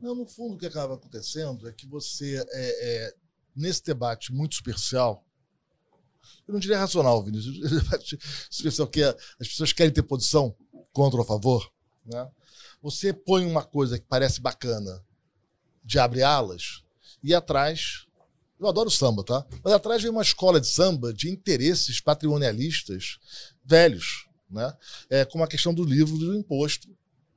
Não, 0.00 0.14
no 0.14 0.26
fundo, 0.26 0.54
o 0.54 0.58
que 0.58 0.66
acaba 0.66 0.94
acontecendo 0.94 1.68
é 1.68 1.72
que 1.72 1.86
você, 1.86 2.38
é, 2.38 2.46
é, 2.52 3.14
nesse 3.54 3.84
debate 3.84 4.32
muito 4.32 4.54
superficial, 4.54 5.24
eu 6.46 6.52
não 6.52 6.60
diria 6.60 6.78
racional, 6.78 7.22
Vinícius, 7.22 7.58
debate 7.70 8.18
superficial, 8.50 8.88
que 8.88 9.02
é, 9.02 9.08
as 9.40 9.48
pessoas 9.48 9.72
querem 9.72 9.92
ter 9.92 10.02
posição 10.02 10.54
contra 10.92 11.18
ou 11.18 11.22
a 11.22 11.26
favor, 11.26 11.70
né? 12.04 12.28
você 12.82 13.12
põe 13.12 13.44
uma 13.44 13.62
coisa 13.62 13.98
que 13.98 14.06
parece 14.06 14.40
bacana 14.40 15.04
de 15.84 15.98
abre 15.98 16.22
alas 16.22 16.82
e 17.22 17.34
atrás. 17.34 18.06
Eu 18.60 18.68
adoro 18.68 18.90
samba, 18.90 19.24
tá? 19.24 19.46
Mas 19.64 19.72
atrás 19.72 20.02
vem 20.02 20.10
uma 20.10 20.20
escola 20.20 20.60
de 20.60 20.68
samba 20.68 21.14
de 21.14 21.30
interesses 21.30 21.98
patrimonialistas 21.98 23.18
velhos, 23.64 24.26
né? 24.50 24.70
É, 25.08 25.24
como 25.24 25.42
a 25.42 25.48
questão 25.48 25.72
do 25.72 25.82
livro 25.82 26.18
do 26.18 26.36
imposto. 26.36 26.86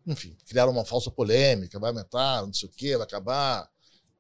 Enfim, 0.06 0.36
criaram 0.46 0.74
uma 0.74 0.84
falsa 0.84 1.10
polêmica, 1.10 1.80
vai 1.80 1.92
aumentar, 1.92 2.46
não 2.46 2.54
sei 2.54 2.68
o 2.68 2.72
quê, 2.72 2.98
vai 2.98 3.08
acabar. 3.08 3.70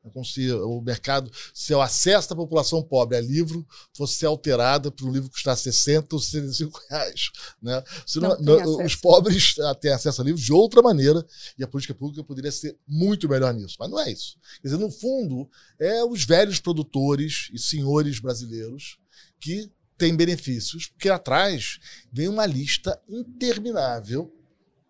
É 0.05 0.09
como 0.09 0.25
se 0.25 0.51
o 0.51 0.81
mercado, 0.81 1.31
se 1.53 1.73
o 1.73 1.81
acesso 1.81 2.29
da 2.29 2.35
população 2.35 2.83
pobre 2.83 3.17
a 3.17 3.21
livro 3.21 3.65
fosse 3.93 4.25
alterado 4.25 4.91
para 4.91 5.05
um 5.05 5.11
livro 5.11 5.29
custar 5.29 5.55
60 5.55 6.15
ou 6.15 6.19
65 6.19 6.81
reais. 6.89 7.31
Né? 7.61 7.81
Não, 8.17 8.37
não, 8.39 8.85
os 8.85 8.95
pobres 8.95 9.55
têm 9.79 9.91
acesso 9.91 10.21
a 10.21 10.25
livros 10.25 10.43
de 10.43 10.51
outra 10.51 10.81
maneira 10.81 11.25
e 11.57 11.63
a 11.63 11.67
política 11.67 11.95
pública 11.95 12.23
poderia 12.23 12.51
ser 12.51 12.77
muito 12.85 13.29
melhor 13.29 13.53
nisso. 13.53 13.77
Mas 13.79 13.89
não 13.89 13.99
é 13.99 14.11
isso. 14.11 14.37
Quer 14.61 14.67
dizer, 14.67 14.77
no 14.77 14.91
fundo, 14.91 15.49
é 15.79 16.03
os 16.03 16.25
velhos 16.25 16.59
produtores 16.59 17.49
e 17.53 17.57
senhores 17.57 18.19
brasileiros 18.19 18.97
que 19.39 19.71
têm 19.97 20.15
benefícios, 20.15 20.87
porque 20.87 21.07
atrás 21.07 21.79
vem 22.11 22.27
uma 22.27 22.45
lista 22.45 22.99
interminável 23.07 24.33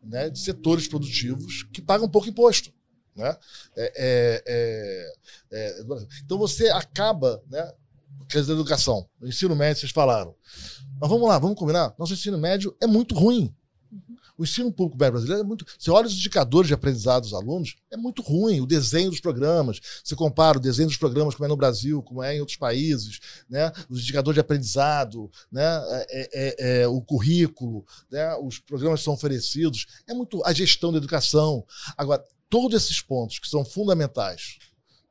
né, 0.01 0.30
de 0.30 0.39
setores 0.39 0.88
produtivos 0.88 1.64
que 1.72 1.82
pagam 1.82 2.09
pouco 2.09 2.28
imposto. 2.28 2.74
Né? 3.16 3.36
É, 3.76 3.93
é, 3.95 4.43
é, 4.47 5.14
é, 5.51 5.84
então 6.24 6.38
você 6.38 6.70
acaba, 6.70 7.41
né? 7.49 7.72
Quer 8.30 8.39
dizer, 8.39 8.53
educação, 8.53 9.07
o 9.22 9.28
ensino 9.28 9.55
médio, 9.55 9.82
vocês 9.82 9.91
falaram. 9.91 10.34
Mas 10.99 11.09
vamos 11.09 11.28
lá, 11.28 11.38
vamos 11.38 11.57
combinar. 11.57 11.93
Nosso 11.99 12.14
ensino 12.14 12.38
médio 12.38 12.76
é 12.82 12.88
muito 12.88 13.14
ruim. 13.14 13.53
O 14.38 14.43
ensino 14.43 14.72
público 14.72 14.97
brasileiro 14.97 15.41
é 15.41 15.43
muito. 15.43 15.66
Você 15.78 15.91
olha 15.91 16.07
os 16.07 16.14
indicadores 16.14 16.68
de 16.68 16.74
aprendizado 16.74 17.24
dos 17.24 17.34
alunos, 17.34 17.76
é 17.91 17.97
muito 17.97 18.22
ruim. 18.22 18.61
O 18.61 18.66
desenho 18.66 19.09
dos 19.09 19.20
programas. 19.20 19.80
Você 20.03 20.16
compara 20.16 20.57
o 20.57 20.61
desenho 20.61 20.88
dos 20.88 20.97
programas 20.97 21.36
como 21.36 21.45
é 21.45 21.47
no 21.47 21.57
Brasil, 21.57 22.01
como 22.01 22.24
é 22.24 22.36
em 22.36 22.39
outros 22.39 22.57
países, 22.57 23.20
né? 23.49 23.72
os 23.89 24.01
indicadores 24.01 24.36
de 24.36 24.41
aprendizado, 24.41 25.30
né? 25.51 25.64
É, 26.09 26.30
é, 26.34 26.82
é, 26.82 26.88
o 26.88 27.01
currículo, 27.01 27.86
né? 28.11 28.36
os 28.38 28.59
programas 28.59 29.01
que 29.01 29.05
são 29.05 29.14
oferecidos. 29.14 29.86
É 30.07 30.14
muito. 30.14 30.43
A 30.45 30.51
gestão 30.51 30.91
da 30.91 30.97
educação. 30.97 31.64
Agora, 31.95 32.24
todos 32.50 32.84
esses 32.84 33.02
pontos 33.02 33.39
que 33.39 33.48
são 33.48 33.66
fundamentais 33.66 34.58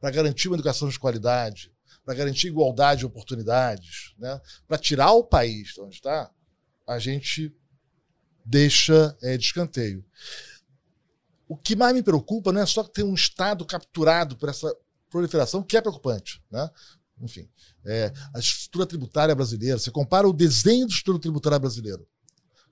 para 0.00 0.10
garantir 0.10 0.48
uma 0.48 0.56
educação 0.56 0.88
de 0.88 0.98
qualidade, 0.98 1.72
para 2.04 2.14
garantir 2.14 2.48
igualdade 2.48 3.00
de 3.00 3.06
oportunidades, 3.06 4.14
né? 4.18 4.40
para 4.66 4.78
tirar 4.78 5.12
o 5.12 5.24
país 5.24 5.74
de 5.74 5.80
onde 5.80 5.94
está, 5.94 6.30
a 6.86 6.98
gente 6.98 7.54
deixa 8.44 9.16
é, 9.22 9.36
de 9.36 9.44
escanteio. 9.44 10.04
O 11.46 11.56
que 11.56 11.76
mais 11.76 11.94
me 11.94 12.02
preocupa 12.02 12.52
não 12.52 12.60
é 12.60 12.66
só 12.66 12.82
tem 12.82 13.04
um 13.04 13.14
Estado 13.14 13.64
capturado 13.64 14.36
por 14.36 14.48
essa 14.48 14.74
proliferação, 15.08 15.62
que 15.62 15.76
é 15.76 15.80
preocupante. 15.80 16.42
Né? 16.50 16.68
Enfim, 17.20 17.48
é, 17.84 18.12
a 18.34 18.38
estrutura 18.38 18.86
tributária 18.86 19.34
brasileira, 19.34 19.78
você 19.78 19.90
compara 19.90 20.28
o 20.28 20.32
desenho 20.32 20.86
da 20.86 20.92
estrutura 20.92 21.20
tributária 21.20 21.58
brasileira 21.58 22.02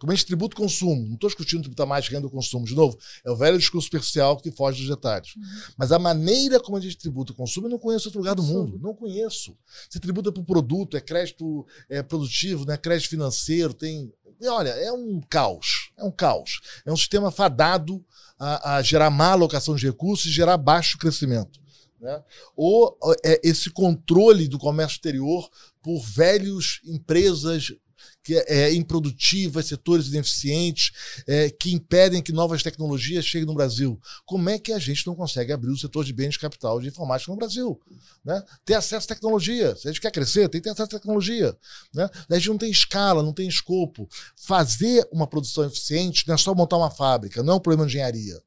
como 0.00 0.12
a 0.12 0.14
gente 0.14 0.26
tributa 0.26 0.56
o 0.56 0.62
consumo, 0.62 1.06
não 1.06 1.14
estou 1.14 1.28
discutindo 1.28 1.60
tributar 1.60 1.86
mais 1.86 2.08
renda 2.08 2.22
do 2.22 2.30
consumo, 2.30 2.64
de 2.64 2.74
novo, 2.74 2.98
é 3.22 3.30
o 3.30 3.36
velho 3.36 3.58
discurso 3.58 3.84
superficial 3.84 4.34
que 4.38 4.50
foge 4.50 4.80
dos 4.80 4.88
detalhes. 4.88 5.36
Uhum. 5.36 5.42
Mas 5.76 5.92
a 5.92 5.98
maneira 5.98 6.58
como 6.58 6.78
a 6.78 6.80
gente 6.80 6.96
tributa 6.96 7.32
o 7.32 7.34
consumo, 7.34 7.66
eu 7.66 7.70
não 7.70 7.78
conheço 7.78 8.08
outro 8.08 8.18
lugar 8.18 8.34
do 8.34 8.42
mundo. 8.42 8.80
Não 8.82 8.94
conheço. 8.94 9.54
Você 9.88 10.00
tributa 10.00 10.32
por 10.32 10.42
produto, 10.42 10.96
é 10.96 11.02
crédito 11.02 11.66
é, 11.90 12.02
produtivo, 12.02 12.64
né, 12.64 12.78
crédito 12.78 13.10
financeiro, 13.10 13.74
tem. 13.74 14.10
E 14.40 14.48
olha, 14.48 14.70
é 14.70 14.90
um 14.90 15.20
caos. 15.28 15.92
É 15.98 16.02
um 16.02 16.10
caos. 16.10 16.62
É 16.86 16.90
um 16.90 16.96
sistema 16.96 17.30
fadado 17.30 18.02
a, 18.38 18.76
a 18.76 18.82
gerar 18.82 19.10
má 19.10 19.32
alocação 19.32 19.76
de 19.76 19.84
recursos 19.84 20.24
e 20.24 20.30
gerar 20.30 20.56
baixo 20.56 20.96
crescimento. 20.96 21.60
Né? 22.00 22.24
Ou 22.56 22.96
é, 23.22 23.38
esse 23.44 23.68
controle 23.68 24.48
do 24.48 24.58
comércio 24.58 24.94
exterior 24.94 25.50
por 25.82 26.00
velhos 26.00 26.80
empresas 26.86 27.70
que 28.22 28.34
é, 28.34 28.44
é 28.48 28.74
improdutivas, 28.74 29.66
setores 29.66 30.08
ineficientes, 30.08 30.92
é, 31.26 31.50
que 31.50 31.72
impedem 31.72 32.22
que 32.22 32.32
novas 32.32 32.62
tecnologias 32.62 33.24
cheguem 33.24 33.46
no 33.46 33.54
Brasil. 33.54 34.00
Como 34.24 34.48
é 34.48 34.58
que 34.58 34.72
a 34.72 34.78
gente 34.78 35.06
não 35.06 35.14
consegue 35.14 35.52
abrir 35.52 35.70
o 35.70 35.76
setor 35.76 36.04
de 36.04 36.12
bens 36.12 36.32
de 36.32 36.38
capital 36.38 36.80
de 36.80 36.88
informática 36.88 37.30
no 37.30 37.38
Brasil? 37.38 37.80
Né? 38.24 38.42
Ter 38.64 38.74
acesso 38.74 39.06
à 39.06 39.14
tecnologia. 39.14 39.74
Se 39.76 39.88
a 39.88 39.90
gente 39.90 40.00
quer 40.00 40.10
crescer, 40.10 40.48
tem 40.48 40.60
que 40.60 40.64
ter 40.64 40.70
acesso 40.70 40.96
à 40.96 40.98
tecnologia. 40.98 41.56
Né? 41.94 42.08
A 42.28 42.34
gente 42.34 42.48
não 42.48 42.58
tem 42.58 42.70
escala, 42.70 43.22
não 43.22 43.32
tem 43.32 43.48
escopo. 43.48 44.08
Fazer 44.36 45.06
uma 45.12 45.26
produção 45.26 45.64
eficiente 45.64 46.26
não 46.26 46.34
é 46.34 46.38
só 46.38 46.54
montar 46.54 46.76
uma 46.76 46.90
fábrica, 46.90 47.42
não 47.42 47.54
é 47.54 47.56
um 47.56 47.60
problema 47.60 47.86
de 47.86 47.92
engenharia. 47.92 48.40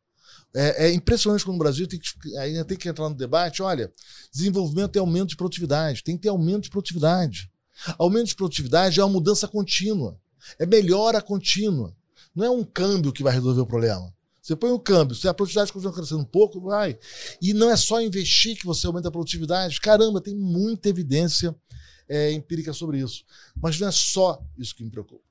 É, 0.55 0.85
é, 0.85 0.93
impressionante 0.93 1.43
como 1.43 1.57
no 1.57 1.63
Brasil 1.63 1.87
tem 1.87 1.99
que, 1.99 2.37
ainda 2.37 2.63
tem 2.63 2.77
que 2.77 2.87
entrar 2.87 3.09
no 3.09 3.15
debate. 3.15 3.63
Olha, 3.63 3.91
desenvolvimento 4.31 4.95
é 4.95 4.99
aumento 4.99 5.29
de 5.29 5.35
produtividade, 5.35 6.03
tem 6.03 6.15
que 6.15 6.23
ter 6.23 6.29
aumento 6.29 6.63
de 6.63 6.69
produtividade. 6.69 7.49
Aumento 7.97 8.27
de 8.27 8.35
produtividade 8.35 8.99
é 8.99 9.03
uma 9.03 9.11
mudança 9.11 9.47
contínua. 9.47 10.19
É 10.59 10.65
melhora 10.65 11.21
contínua. 11.21 11.95
Não 12.35 12.45
é 12.45 12.49
um 12.49 12.63
câmbio 12.63 13.13
que 13.13 13.23
vai 13.23 13.33
resolver 13.33 13.61
o 13.61 13.65
problema. 13.65 14.13
Você 14.41 14.57
põe 14.57 14.71
o 14.71 14.75
um 14.75 14.79
câmbio, 14.79 15.15
se 15.15 15.25
a 15.27 15.33
produtividade 15.33 15.71
continua 15.71 15.93
crescendo 15.93 16.19
um 16.21 16.25
pouco, 16.25 16.59
vai. 16.59 16.99
E 17.41 17.53
não 17.53 17.69
é 17.69 17.77
só 17.77 18.01
investir 18.01 18.57
que 18.57 18.65
você 18.65 18.85
aumenta 18.85 19.07
a 19.07 19.11
produtividade. 19.11 19.79
Caramba, 19.79 20.19
tem 20.19 20.35
muita 20.35 20.89
evidência 20.89 21.55
é, 22.09 22.31
empírica 22.33 22.73
sobre 22.73 22.99
isso. 22.99 23.23
Mas 23.55 23.79
não 23.79 23.87
é 23.87 23.91
só 23.91 24.43
isso 24.57 24.75
que 24.75 24.83
me 24.83 24.89
preocupa. 24.89 25.23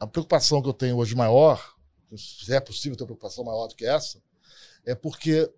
A 0.00 0.06
preocupação 0.08 0.60
que 0.60 0.68
eu 0.68 0.72
tenho 0.72 0.96
hoje 0.96 1.14
maior, 1.14 1.76
se 2.16 2.52
é 2.52 2.58
possível 2.58 2.96
ter 2.96 3.04
uma 3.04 3.08
preocupação 3.08 3.44
maior 3.44 3.68
do 3.68 3.76
que 3.76 3.86
essa, 3.86 4.20
é 4.84 4.94
porque 4.94 5.48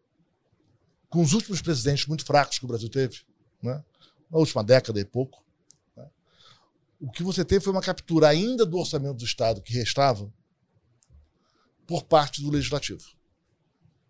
com 1.09 1.22
os 1.22 1.33
últimos 1.33 1.62
presidentes 1.62 2.07
muito 2.07 2.24
fracos 2.24 2.59
que 2.59 2.64
o 2.66 2.68
Brasil 2.68 2.91
teve, 2.91 3.20
né, 3.62 3.83
na 4.31 4.39
última 4.39 4.62
década 4.62 5.01
e 5.01 5.05
pouco, 5.05 5.43
o 7.01 7.11
que 7.11 7.23
você 7.23 7.45
teve 7.45 7.65
foi 7.65 7.73
uma 7.73 7.83
captura 7.83 8.29
ainda 8.29 8.65
do 8.65 8.79
orçamento 8.79 9.19
do 9.19 9.25
Estado 9.25 9.61
que 9.61 9.73
restava 9.73 10.33
por 11.87 12.05
parte 12.05 12.43
do 12.43 12.51
Legislativo. 12.51 13.05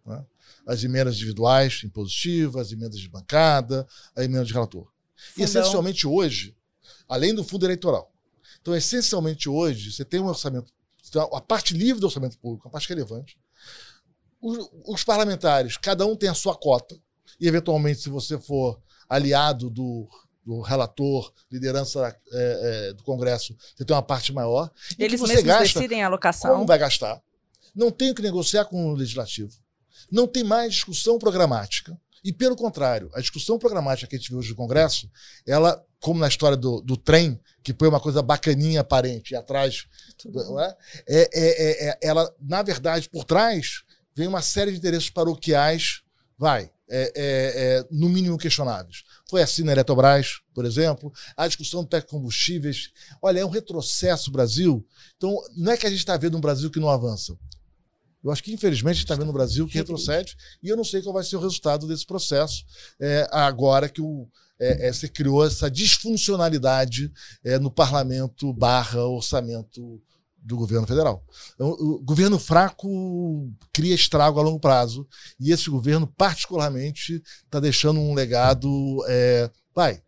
Né? 0.05 0.25
As 0.67 0.83
emendas 0.85 1.17
individuais, 1.17 1.83
impositivas, 1.85 2.69
as 2.69 2.73
emendas 2.73 2.99
de 2.99 3.09
bancada, 3.09 3.87
a 4.15 4.25
emenda 4.25 4.45
de 4.45 4.53
relator. 4.53 4.91
E 5.37 5.43
essencialmente 5.43 6.07
hoje, 6.07 6.57
além 7.09 7.35
do 7.35 7.45
fundo 7.45 7.67
eleitoral. 7.67 8.13
Então, 8.61 8.75
essencialmente 8.75 9.49
hoje, 9.49 9.93
você 9.93 10.05
tem 10.05 10.21
um 10.21 10.27
orçamento, 10.27 10.73
a 11.33 11.41
parte 11.41 11.75
livre 11.75 12.01
do 12.01 12.07
orçamento 12.07 12.39
público, 12.39 12.69
a 12.69 12.71
parte 12.71 12.89
relevante. 12.89 13.39
Os, 14.41 14.71
os 14.87 15.05
parlamentares, 15.05 15.77
cada 15.77 16.07
um 16.07 16.17
tem 16.17 16.29
a 16.29 16.35
sua 16.35 16.57
cota, 16.57 16.99
e 17.41 17.47
eventualmente, 17.47 18.01
se 18.01 18.09
você 18.09 18.39
for 18.39 18.81
aliado 19.09 19.71
do 19.71 20.09
do 20.47 20.61
relator, 20.61 21.33
liderança 21.51 22.17
é, 22.33 22.89
é, 22.91 22.93
do 22.93 23.03
Congresso, 23.03 23.57
você 23.75 23.85
tem 23.85 23.97
uma 23.97 24.03
parte 24.03 24.33
maior. 24.33 24.71
Eles 24.97 25.21
mesmos 25.21 25.43
gasta, 25.43 25.81
decidem 25.81 26.05
a 26.05 26.07
alocação. 26.07 26.53
Como 26.53 26.67
vai 26.67 26.79
gastar? 26.79 27.21
Não 27.75 27.91
tem 27.91 28.15
que 28.15 28.23
negociar 28.23 28.65
com 28.67 28.93
o 28.93 28.95
legislativo. 28.95 29.53
Não 30.11 30.29
tem 30.29 30.45
mais 30.45 30.75
discussão 30.75 31.19
programática. 31.19 31.99
E, 32.23 32.33
pelo 32.33 32.57
contrário, 32.57 33.11
a 33.13 33.21
discussão 33.21 33.59
programática 33.59 34.07
que 34.07 34.17
a 34.17 34.19
gente 34.19 34.31
viu 34.31 34.39
hoje 34.39 34.51
no 34.51 34.57
Congresso, 34.57 35.11
ela, 35.47 35.85
como 36.01 36.21
na 36.21 36.29
história 36.29 36.57
do, 36.57 36.81
do 36.81 36.97
trem, 36.97 37.41
que 37.63 37.75
põe 37.75 37.89
uma 37.89 38.01
coisa 38.01 38.23
bacaninha 38.23 38.81
aparente 38.81 39.35
e 39.35 39.37
atrás, 39.37 39.87
é? 40.61 40.77
É, 41.09 41.21
é, 41.23 41.29
é? 41.35 41.89
é, 41.89 41.99
ela, 42.03 42.33
na 42.41 42.63
verdade, 42.63 43.09
por 43.09 43.25
trás, 43.25 43.83
vem 44.15 44.29
uma 44.29 44.43
série 44.43 44.71
de 44.71 44.79
interesses 44.79 45.11
paroquiais, 45.11 46.03
vai, 46.39 46.71
é, 46.89 47.13
é, 47.15 47.79
é, 47.79 47.85
no 47.91 48.09
mínimo 48.09 48.39
questionáveis. 48.39 49.03
Foi 49.29 49.43
assim 49.43 49.63
na 49.63 49.73
Eletrobras, 49.73 50.41
por 50.55 50.65
exemplo, 50.65 51.13
a 51.37 51.47
discussão 51.47 51.85
do 51.85 52.03
combustíveis. 52.05 52.91
Olha, 53.21 53.41
é 53.41 53.45
um 53.45 53.51
retrocesso 53.51 54.31
Brasil. 54.31 54.87
Então, 55.17 55.37
não 55.57 55.73
é 55.73 55.77
que 55.77 55.87
a 55.87 55.91
gente 55.91 55.99
está 55.99 56.17
vendo 56.17 56.37
um 56.37 56.41
Brasil 56.41 56.71
que 56.71 56.81
não 56.81 56.89
avança. 56.89 57.37
Eu 58.23 58.31
acho 58.33 58.43
que, 58.43 58.53
infelizmente, 58.53 58.93
a 58.93 58.95
gente 58.95 59.05
está 59.05 59.15
vendo 59.15 59.31
um 59.31 59.33
Brasil 59.33 59.69
que 59.69 59.79
retrocede 59.79 60.37
e 60.63 60.69
eu 60.69 60.77
não 60.77 60.85
sei 60.85 61.01
qual 61.03 61.15
vai 61.15 61.23
ser 61.23 61.37
o 61.37 61.41
resultado 61.41 61.87
desse 61.87 62.05
processo 62.05 62.65
é, 63.01 63.29
agora 63.31 63.89
que 63.89 64.01
o, 64.01 64.29
é, 64.59 64.89
é, 64.89 64.93
se 64.93 65.09
criou 65.09 65.45
essa 65.45 65.71
disfuncionalidade 65.71 67.13
é, 67.45 67.59
no 67.59 67.71
parlamento 67.71 68.53
barra 68.53 69.07
orçamento 69.07 70.03
do 70.39 70.57
governo 70.57 70.87
federal. 70.87 71.25
Então, 71.55 71.71
o 71.71 71.99
governo 72.03 72.39
fraco 72.39 73.51
cria 73.73 73.95
estrago 73.95 74.39
a 74.39 74.43
longo 74.43 74.61
prazo 74.61 75.07
e 75.41 75.53
esse 75.53 75.69
governo, 75.69 76.07
particularmente, 76.07 77.23
está 77.45 77.59
deixando 77.59 78.01
um 78.01 78.15
legado, 78.15 79.05
é, 79.09 79.51
vai, 79.75 80.01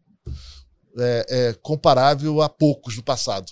é, 0.98 1.26
é, 1.28 1.52
comparável 1.60 2.40
a 2.40 2.48
poucos 2.48 2.94
do 2.96 3.02
passado. 3.02 3.50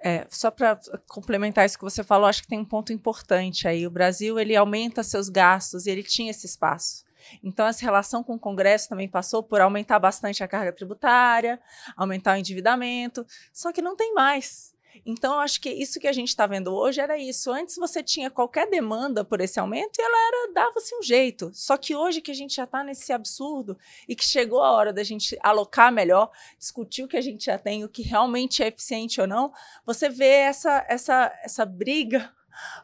É, 0.00 0.26
só 0.30 0.50
para 0.50 0.78
complementar 1.08 1.66
isso 1.66 1.76
que 1.76 1.84
você 1.84 2.04
falou, 2.04 2.28
acho 2.28 2.42
que 2.42 2.48
tem 2.48 2.60
um 2.60 2.64
ponto 2.64 2.92
importante 2.92 3.66
aí. 3.66 3.86
O 3.86 3.90
Brasil 3.90 4.38
ele 4.38 4.54
aumenta 4.54 5.02
seus 5.02 5.28
gastos 5.28 5.86
e 5.86 5.90
ele 5.90 6.04
tinha 6.04 6.30
esse 6.30 6.46
espaço. 6.46 7.04
Então, 7.42 7.66
essa 7.66 7.84
relação 7.84 8.22
com 8.22 8.34
o 8.34 8.38
Congresso 8.38 8.88
também 8.88 9.08
passou 9.08 9.42
por 9.42 9.60
aumentar 9.60 9.98
bastante 9.98 10.42
a 10.42 10.48
carga 10.48 10.72
tributária, 10.72 11.60
aumentar 11.96 12.36
o 12.36 12.38
endividamento, 12.38 13.26
só 13.52 13.72
que 13.72 13.82
não 13.82 13.96
tem 13.96 14.14
mais. 14.14 14.72
Então, 15.04 15.34
eu 15.34 15.40
acho 15.40 15.60
que 15.60 15.70
isso 15.70 16.00
que 16.00 16.06
a 16.06 16.12
gente 16.12 16.28
está 16.28 16.46
vendo 16.46 16.74
hoje 16.74 17.00
era 17.00 17.18
isso. 17.18 17.50
Antes 17.50 17.76
você 17.76 18.02
tinha 18.02 18.30
qualquer 18.30 18.68
demanda 18.68 19.24
por 19.24 19.40
esse 19.40 19.58
aumento 19.58 19.98
e 19.98 20.02
ela 20.02 20.28
era 20.28 20.52
dava-se 20.52 20.94
um 20.94 21.02
jeito. 21.02 21.50
Só 21.52 21.76
que 21.76 21.94
hoje 21.94 22.20
que 22.20 22.30
a 22.30 22.34
gente 22.34 22.56
já 22.56 22.64
está 22.64 22.82
nesse 22.82 23.12
absurdo 23.12 23.76
e 24.08 24.14
que 24.14 24.24
chegou 24.24 24.62
a 24.62 24.72
hora 24.72 24.92
da 24.92 25.02
gente 25.02 25.38
alocar 25.42 25.92
melhor, 25.92 26.30
discutir 26.58 27.04
o 27.04 27.08
que 27.08 27.16
a 27.16 27.20
gente 27.20 27.44
já 27.44 27.58
tem, 27.58 27.84
o 27.84 27.88
que 27.88 28.02
realmente 28.02 28.62
é 28.62 28.68
eficiente 28.68 29.20
ou 29.20 29.26
não, 29.26 29.52
você 29.84 30.08
vê 30.08 30.26
essa, 30.26 30.84
essa, 30.88 31.38
essa 31.42 31.64
briga 31.64 32.32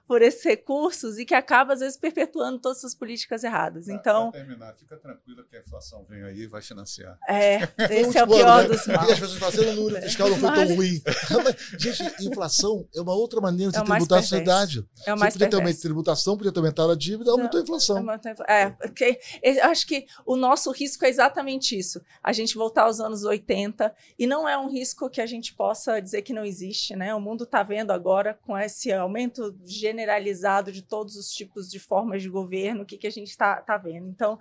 por 0.07 0.23
esses 0.23 0.43
recursos 0.45 1.19
e 1.19 1.25
que 1.25 1.35
acaba, 1.35 1.73
às 1.75 1.81
vezes, 1.81 1.97
perpetuando 1.97 2.59
todas 2.59 2.79
essas 2.79 2.95
políticas 2.95 3.45
erradas. 3.45 3.89
Então. 3.89 4.31
Pra 4.31 4.41
terminar, 4.41 4.75
fica 4.75 4.97
tranquila 4.97 5.45
que 5.49 5.57
a 5.57 5.61
inflação 5.61 6.05
vem 6.09 6.23
aí 6.25 6.43
e 6.43 6.47
vai 6.47 6.63
financiar. 6.63 7.19
É, 7.29 7.61
esse 7.91 8.19
é 8.19 8.25
o 8.25 8.27
pior 8.27 8.63
né? 8.63 8.69
dos 8.69 8.87
males. 8.87 9.11
E 9.11 9.13
as 9.13 9.21
pessoas 9.21 9.39
falam, 9.39 9.73
o 9.73 9.77
número 9.77 10.03
fiscal 10.03 10.29
não 10.29 10.37
foi 10.39 10.53
tão 10.53 10.77
ruim. 10.77 11.03
Gente, 11.79 12.27
inflação 12.27 12.87
é 12.95 13.01
uma 13.01 13.15
outra 13.15 13.41
maneira 13.41 13.73
de 13.73 13.79
é 13.79 13.83
tributar 13.83 14.19
a 14.19 14.23
sociedade. 14.23 14.87
É 15.07 15.15
o 15.15 15.19
mais 15.19 15.35
Você 15.35 15.39
podia 15.47 15.65
ter 15.65 15.81
tributação, 15.81 16.37
podia 16.37 16.53
ter 16.53 16.59
aumentado 16.59 16.93
a 16.93 16.97
dívida, 16.97 17.31
aumentou 17.31 17.61
a 17.61 17.63
inflação. 17.63 18.05
É, 18.49 18.71
porque 18.71 19.21
eu 19.43 19.65
acho 19.65 19.87
que 19.87 20.07
o 20.25 20.37
nosso 20.37 20.71
risco 20.71 21.05
é 21.05 21.09
exatamente 21.09 21.79
isso. 21.79 22.01
A 22.23 22.33
gente 22.33 22.55
voltar 22.55 22.83
aos 22.83 23.01
anos 23.01 23.25
80 23.25 23.95
e 24.19 24.27
não 24.27 24.49
é 24.49 24.57
um 24.59 24.69
risco 24.69 25.09
que 25.11 25.21
a 25.21 25.27
gente 25.27 25.55
possa 25.55 26.01
dizer 26.01 26.23
que 26.23 26.33
não 26.33 26.45
existe, 26.45 26.95
né? 26.97 27.15
O 27.15 27.21
mundo 27.21 27.45
está 27.45 27.63
vendo 27.63 27.91
agora 27.91 28.39
com 28.43 28.57
esse 28.57 28.93
aumento 28.93 29.53
generalizado 29.67 30.73
de 30.73 30.83
todos 30.83 31.17
os 31.17 31.31
tipos 31.31 31.71
de 31.71 31.79
formas 31.79 32.23
de 32.23 32.29
governo, 32.29 32.83
o 32.83 32.87
que, 32.87 32.99
que 32.99 33.07
a 33.07 33.13
gente 33.13 33.29
está 33.31 33.61
tá 33.61 33.77
vendo. 33.77 34.09
Então, 34.09 34.39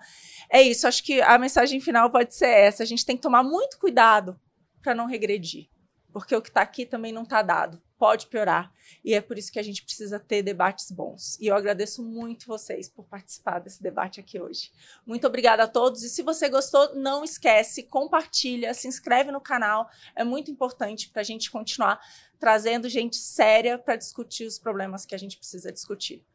é 0.50 0.62
isso. 0.62 0.88
Acho 0.88 1.04
que 1.04 1.22
a 1.22 1.38
mensagem 1.38 1.80
final 1.80 2.10
pode 2.10 2.34
ser 2.36 2.48
essa. 2.48 2.84
A 2.84 2.86
gente 2.86 3.06
tem 3.06 3.16
que 3.16 3.22
tomar 3.22 3.44
muito 3.44 3.78
cuidado 3.78 4.40
para 4.82 4.94
não 4.94 5.06
regredir, 5.06 5.70
porque 6.12 6.36
o 6.36 6.42
que 6.42 6.50
está 6.50 6.62
aqui 6.62 6.86
também 6.86 7.12
não 7.12 7.24
está 7.24 7.42
dado. 7.42 7.82
Pode 7.98 8.28
piorar. 8.28 8.70
E 9.04 9.14
é 9.14 9.22
por 9.22 9.38
isso 9.38 9.50
que 9.50 9.60
a 9.60 9.64
gente 9.64 9.82
precisa 9.82 10.20
ter 10.20 10.44
debates 10.44 10.92
bons. 10.92 11.38
E 11.40 11.48
eu 11.48 11.56
agradeço 11.56 12.04
muito 12.04 12.48
vocês 12.48 12.90
por 12.90 13.06
participar 13.06 13.60
desse 13.60 13.82
debate 13.82 14.20
aqui 14.20 14.42
hoje. 14.42 14.72
Muito 15.06 15.26
obrigada 15.26 15.64
a 15.64 15.68
todos. 15.68 16.04
E 16.04 16.10
se 16.10 16.22
você 16.22 16.50
gostou, 16.50 16.96
não 16.96 17.24
esquece, 17.24 17.84
compartilha, 17.84 18.74
se 18.74 18.90
inscreve 18.90 19.32
no 19.32 19.40
canal. 19.40 19.90
É 20.16 20.24
muito 20.26 20.52
importante 20.52 21.10
para 21.10 21.22
a 21.22 21.26
gente 21.26 21.50
continuar 21.50 22.02
trazendo 22.44 22.90
gente 22.90 23.16
séria 23.16 23.80
para 23.80 23.96
discutir 23.96 24.46
os 24.46 24.60
problemas 24.60 25.06
que 25.06 25.16
a 25.16 25.18
gente 25.18 25.38
precisa 25.38 25.72
discutir. 25.72 26.26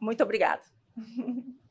Muito 0.00 0.22
obrigada. 0.22 0.62